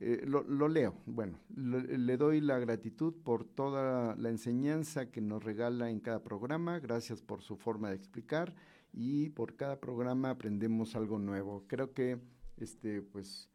eh, 0.00 0.24
lo, 0.26 0.68
leo. 0.68 0.94
Bueno, 1.06 1.40
le 1.56 2.16
doy 2.16 2.40
la 2.40 2.58
gratitud 2.60 3.14
por 3.24 3.44
toda 3.44 4.14
la 4.14 4.28
enseñanza 4.28 5.10
que 5.10 5.20
nos 5.20 5.42
regala 5.42 5.90
en 5.90 5.98
cada 5.98 6.22
programa. 6.22 6.78
Gracias 6.78 7.20
por 7.20 7.42
su 7.42 7.56
forma 7.56 7.90
de 7.90 7.96
explicar 7.96 8.54
y 8.92 9.30
por 9.30 9.56
cada 9.56 9.80
programa 9.80 10.30
aprendemos 10.30 10.94
algo 10.94 11.18
nuevo. 11.18 11.64
Creo 11.66 11.94
que, 11.94 12.18
este, 12.58 13.02
pues, 13.02 13.50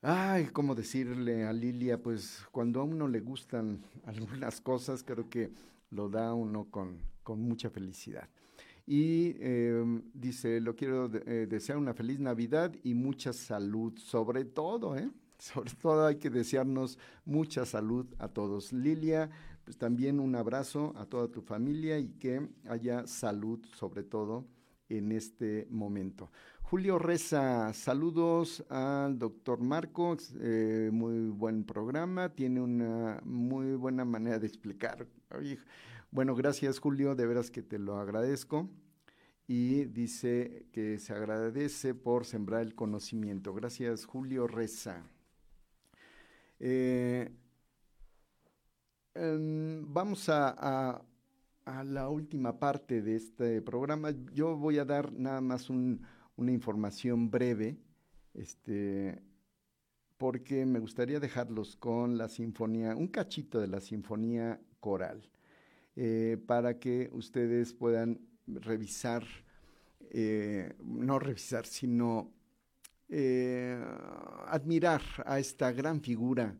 ay, 0.00 0.46
cómo 0.52 0.76
decirle 0.76 1.44
a 1.44 1.52
Lilia, 1.52 2.00
pues, 2.00 2.44
cuando 2.52 2.80
a 2.80 2.84
uno 2.84 3.08
le 3.08 3.18
gustan 3.18 3.82
algunas 4.04 4.60
cosas, 4.60 5.02
creo 5.02 5.28
que 5.28 5.50
lo 5.90 6.08
da 6.08 6.34
uno 6.34 6.70
con, 6.70 6.98
con 7.24 7.40
mucha 7.40 7.68
felicidad. 7.68 8.28
Y 8.92 9.36
em, 9.38 10.02
dice, 10.12 10.60
lo 10.60 10.74
quiero 10.74 11.08
eh, 11.14 11.46
desear 11.48 11.78
una 11.78 11.94
feliz 11.94 12.18
Navidad 12.18 12.74
y 12.82 12.94
mucha 12.94 13.32
salud, 13.32 13.96
sobre 13.96 14.44
todo, 14.44 14.96
¿eh? 14.96 15.08
Sobre 15.38 15.70
todo 15.74 16.06
hay 16.06 16.16
que 16.16 16.28
desearnos 16.28 16.98
mucha 17.24 17.64
salud 17.64 18.04
a 18.18 18.26
todos. 18.26 18.72
Lilia, 18.72 19.30
pues 19.64 19.78
también 19.78 20.18
un 20.18 20.34
abrazo 20.34 20.92
a 20.96 21.06
toda 21.06 21.28
tu 21.28 21.40
familia 21.40 22.00
y 22.00 22.08
que 22.08 22.48
haya 22.68 23.06
salud 23.06 23.64
sobre 23.76 24.02
todo 24.02 24.44
en 24.88 25.12
este 25.12 25.68
momento. 25.70 26.32
Julio 26.70 27.00
Reza, 27.00 27.72
saludos 27.72 28.64
al 28.68 29.18
doctor 29.18 29.60
Marco, 29.60 30.16
eh, 30.38 30.88
muy 30.92 31.26
buen 31.26 31.64
programa, 31.64 32.28
tiene 32.28 32.60
una 32.60 33.20
muy 33.24 33.74
buena 33.74 34.04
manera 34.04 34.38
de 34.38 34.46
explicar. 34.46 35.04
Bueno, 36.12 36.36
gracias 36.36 36.78
Julio, 36.78 37.16
de 37.16 37.26
veras 37.26 37.50
que 37.50 37.62
te 37.62 37.80
lo 37.80 37.98
agradezco. 37.98 38.70
Y 39.48 39.86
dice 39.86 40.68
que 40.70 41.00
se 41.00 41.12
agradece 41.12 41.92
por 41.92 42.24
sembrar 42.24 42.62
el 42.62 42.76
conocimiento. 42.76 43.52
Gracias 43.52 44.04
Julio 44.04 44.46
Reza. 44.46 45.02
Eh, 46.60 47.32
em, 49.14 49.92
vamos 49.92 50.28
a, 50.28 51.02
la 51.84 52.08
última 52.08 52.60
parte 52.60 53.02
de 53.02 53.16
este 53.16 53.60
programa. 53.60 54.12
Yo 54.32 54.56
voy 54.56 54.78
a 54.78 54.84
dar 54.84 55.12
nada 55.12 55.40
más 55.40 55.68
una 56.40 56.52
información 56.52 57.30
breve, 57.30 57.76
este, 58.32 59.22
porque 60.16 60.64
me 60.64 60.78
gustaría 60.78 61.20
dejarlos 61.20 61.76
con 61.76 62.16
la 62.16 62.28
sinfonía, 62.28 62.96
un 62.96 63.08
cachito 63.08 63.60
de 63.60 63.68
la 63.68 63.80
sinfonía 63.80 64.58
coral. 64.80 65.28
Eh, 65.96 66.38
para 66.46 66.78
que 66.78 67.10
ustedes 67.12 67.74
puedan 67.74 68.20
revisar, 68.46 69.24
eh, 70.10 70.72
no 70.82 71.18
revisar, 71.18 71.66
sino 71.66 72.32
eh, 73.10 73.78
admirar 74.46 75.02
a 75.26 75.38
esta 75.38 75.72
gran 75.72 76.00
figura 76.00 76.56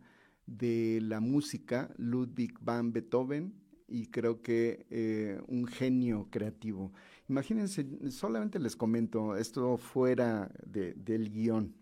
de 0.47 0.99
la 1.03 1.21
música, 1.21 1.91
Ludwig 1.97 2.53
van 2.61 2.93
Beethoven, 2.93 3.55
y 3.89 4.07
creo 4.07 4.41
que 4.41 5.41
un 5.49 5.67
genio 5.67 6.29
creativo. 6.31 6.93
Imagínense, 7.31 7.87
solamente 8.11 8.59
les 8.59 8.75
comento, 8.75 9.37
esto 9.37 9.77
fuera 9.77 10.51
del 10.65 11.31
guion. 11.31 11.73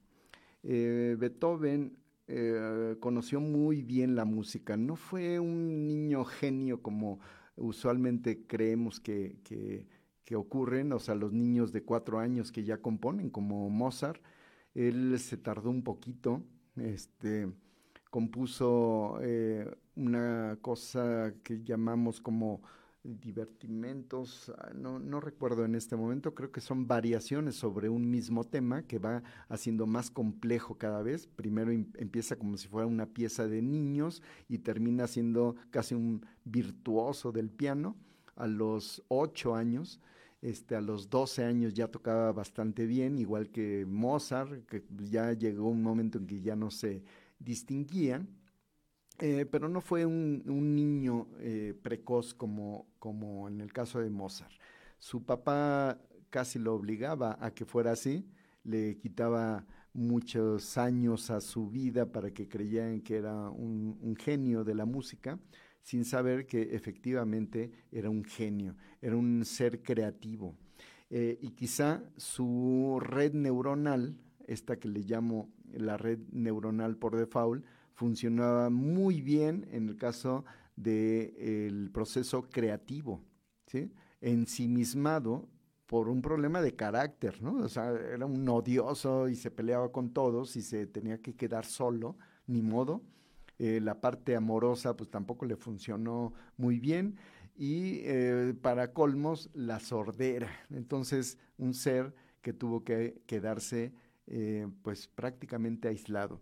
Eh, 0.62 1.16
Beethoven 1.18 1.96
eh, 2.26 2.96
conoció 3.00 3.40
muy 3.40 3.80
bien 3.80 4.14
la 4.14 4.26
música, 4.26 4.76
no 4.76 4.94
fue 4.94 5.40
un 5.40 5.86
niño 5.86 6.26
genio 6.26 6.82
como 6.82 7.20
usualmente 7.56 8.46
creemos 8.46 9.00
que, 9.00 9.38
que, 9.42 9.86
que 10.26 10.36
ocurren, 10.36 10.92
o 10.92 10.98
sea, 10.98 11.14
los 11.14 11.32
niños 11.32 11.72
de 11.72 11.82
cuatro 11.82 12.18
años 12.18 12.52
que 12.52 12.62
ya 12.64 12.82
componen, 12.82 13.30
como 13.30 13.70
Mozart, 13.70 14.20
él 14.74 15.18
se 15.18 15.38
tardó 15.38 15.70
un 15.70 15.82
poquito, 15.82 16.42
este, 16.76 17.50
compuso 18.10 19.18
eh, 19.22 19.66
una 19.96 20.58
cosa 20.60 21.32
que 21.42 21.64
llamamos 21.64 22.20
como 22.20 22.60
divertimentos, 23.14 24.52
ah, 24.58 24.70
no, 24.74 24.98
no, 24.98 25.20
recuerdo 25.20 25.64
en 25.64 25.74
este 25.74 25.96
momento, 25.96 26.34
creo 26.34 26.52
que 26.52 26.60
son 26.60 26.86
variaciones 26.86 27.54
sobre 27.54 27.88
un 27.88 28.10
mismo 28.10 28.44
tema 28.44 28.82
que 28.82 28.98
va 28.98 29.22
haciendo 29.48 29.86
más 29.86 30.10
complejo 30.10 30.76
cada 30.76 31.02
vez. 31.02 31.26
Primero 31.26 31.72
empieza 31.72 32.36
como 32.36 32.56
si 32.56 32.68
fuera 32.68 32.86
una 32.86 33.06
pieza 33.06 33.46
de 33.46 33.62
niños 33.62 34.22
y 34.48 34.58
termina 34.58 35.06
siendo 35.06 35.56
casi 35.70 35.94
un 35.94 36.24
virtuoso 36.44 37.32
del 37.32 37.50
piano 37.50 37.96
a 38.36 38.46
los 38.46 39.02
ocho 39.08 39.54
años. 39.54 40.00
Este, 40.40 40.76
a 40.76 40.80
los 40.80 41.10
12 41.10 41.44
años 41.44 41.74
ya 41.74 41.88
tocaba 41.88 42.30
bastante 42.30 42.86
bien, 42.86 43.18
igual 43.18 43.50
que 43.50 43.84
Mozart, 43.86 44.66
que 44.66 44.84
ya 45.10 45.32
llegó 45.32 45.68
un 45.68 45.82
momento 45.82 46.18
en 46.18 46.28
que 46.28 46.40
ya 46.40 46.54
no 46.54 46.70
se 46.70 47.02
distinguían, 47.40 48.28
eh, 49.20 49.46
pero 49.50 49.68
no 49.68 49.80
fue 49.80 50.06
un, 50.06 50.42
niño 50.74 51.28
eh, 51.40 51.74
precoz 51.82 52.34
como, 52.34 52.86
como 52.98 53.48
en 53.48 53.60
el 53.60 53.72
caso 53.72 54.00
de 54.00 54.10
Mozart. 54.10 54.52
Su 54.98 55.24
papá 55.24 56.00
casi 56.30 56.58
lo 56.58 56.74
obligaba 56.74 57.36
a 57.40 57.52
que 57.52 57.64
fuera 57.64 57.92
así, 57.92 58.28
le 58.64 58.98
quitaba 58.98 59.66
muchos 59.92 60.76
años 60.78 61.30
a 61.30 61.40
su 61.40 61.70
vida 61.70 62.12
para 62.12 62.30
que 62.32 62.48
creyeran 62.48 63.00
que 63.00 63.16
era 63.16 63.50
un 63.50 64.16
genio 64.16 64.62
de 64.64 64.74
la 64.74 64.84
música 64.84 65.38
sin 65.88 66.04
saber 66.04 66.46
que 66.46 66.74
efectivamente 66.74 67.70
era 67.90 68.10
un 68.10 68.22
genio, 68.22 68.76
era 69.00 69.16
un 69.16 69.42
ser 69.46 69.82
creativo. 69.82 70.54
Eh, 71.08 71.38
y 71.40 71.52
quizá 71.52 72.02
su 72.18 72.98
red 73.00 73.32
neuronal, 73.32 74.18
esta 74.46 74.76
que 74.76 74.88
le 74.88 75.00
llamo 75.00 75.50
la 75.72 75.96
red 75.96 76.18
neuronal 76.30 76.98
por 76.98 77.16
default, 77.16 77.64
funcionaba 77.98 78.70
muy 78.70 79.20
bien 79.20 79.66
en 79.72 79.88
el 79.88 79.96
caso 79.96 80.44
del 80.76 81.90
proceso 81.90 82.48
creativo, 82.48 83.24
¿sí? 83.66 83.90
ensimismado 84.20 85.48
por 85.86 86.08
un 86.08 86.22
problema 86.22 86.62
de 86.62 86.76
carácter, 86.76 87.42
¿no? 87.42 87.56
O 87.56 87.68
sea, 87.68 87.90
era 87.90 88.24
un 88.24 88.48
odioso 88.48 89.28
y 89.28 89.34
se 89.34 89.50
peleaba 89.50 89.90
con 89.90 90.12
todos 90.12 90.54
y 90.54 90.62
se 90.62 90.86
tenía 90.86 91.20
que 91.20 91.34
quedar 91.34 91.64
solo, 91.64 92.16
ni 92.46 92.62
modo. 92.62 93.02
Eh, 93.58 93.80
la 93.82 94.00
parte 94.00 94.36
amorosa 94.36 94.96
pues 94.96 95.10
tampoco 95.10 95.44
le 95.44 95.56
funcionó 95.56 96.32
muy 96.56 96.78
bien 96.78 97.16
y 97.56 98.02
eh, 98.04 98.54
para 98.62 98.92
colmos 98.92 99.50
la 99.54 99.80
sordera. 99.80 100.48
Entonces 100.70 101.36
un 101.56 101.74
ser 101.74 102.14
que 102.42 102.52
tuvo 102.52 102.84
que 102.84 103.22
quedarse 103.26 103.92
eh, 104.28 104.68
pues 104.82 105.08
prácticamente 105.08 105.88
aislado. 105.88 106.40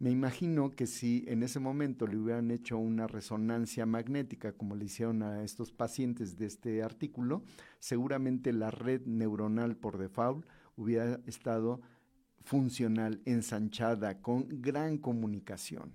Me 0.00 0.10
imagino 0.10 0.70
que 0.70 0.86
si 0.86 1.24
en 1.26 1.42
ese 1.42 1.58
momento 1.58 2.06
le 2.06 2.16
hubieran 2.16 2.52
hecho 2.52 2.78
una 2.78 3.08
resonancia 3.08 3.84
magnética, 3.84 4.52
como 4.52 4.76
le 4.76 4.84
hicieron 4.84 5.24
a 5.24 5.42
estos 5.42 5.72
pacientes 5.72 6.38
de 6.38 6.46
este 6.46 6.84
artículo, 6.84 7.42
seguramente 7.80 8.52
la 8.52 8.70
red 8.70 9.02
neuronal 9.06 9.76
por 9.76 9.98
default 9.98 10.46
hubiera 10.76 11.20
estado 11.26 11.80
funcional, 12.44 13.20
ensanchada, 13.24 14.22
con 14.22 14.46
gran 14.62 14.98
comunicación. 14.98 15.92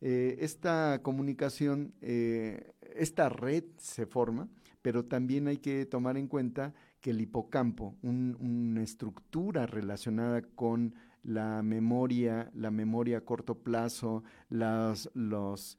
Eh, 0.00 0.38
esta 0.40 1.00
comunicación, 1.02 1.94
eh, 2.00 2.72
esta 2.96 3.28
red 3.28 3.64
se 3.76 4.06
forma, 4.06 4.48
pero 4.80 5.04
también 5.04 5.46
hay 5.46 5.58
que 5.58 5.84
tomar 5.84 6.16
en 6.16 6.26
cuenta 6.26 6.74
que 7.00 7.10
el 7.10 7.20
hipocampo, 7.20 7.96
una 8.02 8.82
estructura 8.82 9.66
relacionada 9.66 10.40
con 10.42 10.94
la 11.24 11.62
memoria, 11.62 12.50
la 12.54 12.70
memoria 12.70 13.18
a 13.18 13.20
corto 13.22 13.58
plazo, 13.58 14.22
los, 14.50 15.10
los, 15.14 15.78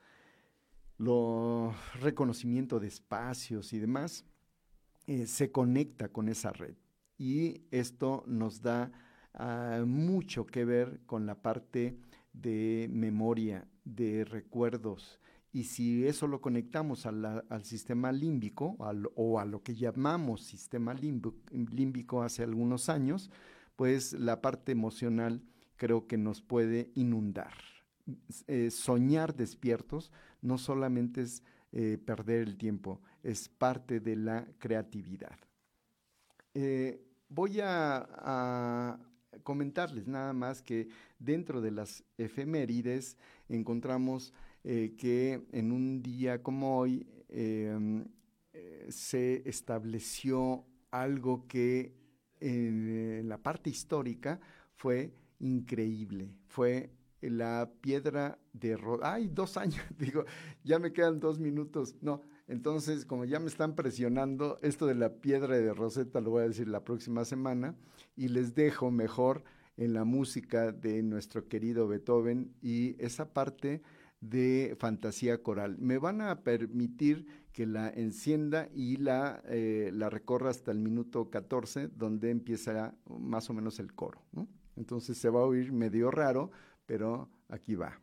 reconocimiento 2.02 2.80
de 2.80 2.88
espacios 2.88 3.72
y 3.74 3.80
demás, 3.80 4.26
eh, 5.08 5.28
se 5.28 5.52
conecta 5.52 6.10
con 6.10 6.28
esa 6.30 6.52
red. 6.52 6.76
Y 7.18 7.62
esto 7.72 8.24
nos 8.28 8.62
da 8.62 8.92
ah, 9.34 9.84
mucho 9.86 10.46
que 10.46 10.66
ver 10.66 11.00
con 11.06 11.26
la 11.26 11.36
parte 11.36 11.98
de 12.34 12.90
memoria, 12.92 13.68
de 13.86 14.26
recuerdos. 14.26 15.20
Y 15.54 15.64
si 15.64 16.06
eso 16.06 16.28
lo 16.28 16.42
conectamos 16.42 17.06
al 17.06 17.64
sistema 17.64 18.12
límbico 18.12 18.76
o 18.78 19.40
a 19.40 19.46
lo 19.46 19.64
que 19.64 19.74
llamamos 19.74 20.42
sistema 20.44 20.94
límbico, 20.94 22.24
hace 22.24 22.44
algunos 22.44 22.90
años, 22.90 23.32
pues 23.76 24.14
la 24.14 24.42
parte 24.42 24.72
emocional 24.72 25.42
creo 25.76 26.08
que 26.08 26.18
nos 26.18 26.42
puede 26.42 26.92
inundar. 26.96 27.54
Eh, 28.48 28.70
soñar 28.70 29.36
despiertos 29.36 30.12
no 30.42 30.58
solamente 30.58 31.22
es 31.22 31.44
eh, 31.72 31.98
perder 31.98 32.42
el 32.44 32.58
tiempo, 32.58 33.02
es 33.24 33.50
parte 33.50 34.00
de 34.00 34.16
la 34.16 34.48
creatividad. 34.60 35.38
Eh, 36.54 37.04
voy 37.30 37.60
a, 37.62 39.00
comentarles 39.44 40.08
nada 40.08 40.32
más 40.32 40.62
que 40.62 40.88
dentro 41.20 41.60
de 41.60 41.70
las 41.70 42.06
efemérides 42.18 43.18
encontramos 43.50 44.34
que 44.64 45.46
en 45.52 45.72
un 45.74 46.02
día 46.02 46.42
como 46.42 46.80
hoy 46.80 47.06
em, 47.28 48.08
se 48.88 49.48
estableció 49.48 50.66
algo 50.90 51.46
que 51.48 51.94
en 52.40 53.28
la 53.28 53.38
parte 53.38 53.70
histórica 53.70 54.40
fue 54.74 55.14
increíble, 55.40 56.36
fue 56.48 56.92
la 57.22 57.72
piedra 57.82 58.38
de... 58.54 58.78
¡Ay, 59.02 59.28
dos 59.28 59.58
años! 59.58 59.82
Digo, 59.98 60.26
ya 60.64 60.80
me 60.80 60.94
quedan 60.94 61.20
dos 61.20 61.40
minutos. 61.40 61.96
No, 62.02 62.22
entonces, 62.48 63.06
como 63.06 63.26
ya 63.26 63.40
me 63.40 63.48
están 63.48 63.76
presionando, 63.76 64.58
esto 64.62 64.86
de 64.86 64.96
la 64.96 65.16
piedra 65.16 65.58
de 65.58 65.74
Rosetta 65.74 66.22
lo 66.22 66.32
voy 66.32 66.44
a 66.44 66.48
decir 66.48 66.68
la 66.68 66.84
próxima 66.84 67.26
semana 67.26 67.76
y 68.16 68.28
les 68.28 68.54
dejo 68.54 68.92
mejor 68.92 69.44
en 69.78 69.94
la 69.94 70.06
música 70.06 70.72
de 70.72 71.04
nuestro 71.04 71.48
querido 71.48 71.88
Beethoven 71.88 72.54
y 72.62 72.96
esa 73.04 73.34
parte 73.34 73.82
de 74.22 74.76
fantasía 74.80 75.42
coral. 75.44 75.78
Me 75.80 75.98
van 75.98 76.22
a 76.22 76.44
permitir 76.44 77.45
que 77.56 77.66
la 77.66 77.90
encienda 77.90 78.68
y 78.74 78.98
la, 78.98 79.42
eh, 79.46 79.90
la 79.94 80.10
recorra 80.10 80.50
hasta 80.50 80.72
el 80.72 80.80
minuto 80.80 81.30
14, 81.30 81.88
donde 81.88 82.30
empieza 82.30 82.94
más 83.08 83.50
o 83.50 83.54
menos 83.54 83.80
el 83.80 83.94
coro. 83.94 84.22
Entonces 84.76 85.18
se 85.18 85.30
va 85.30 85.40
a 85.40 85.46
oír 85.46 85.72
medio 85.72 86.12
raro, 86.12 86.52
pero 86.86 87.30
aquí 87.48 87.76
va. 87.76 87.98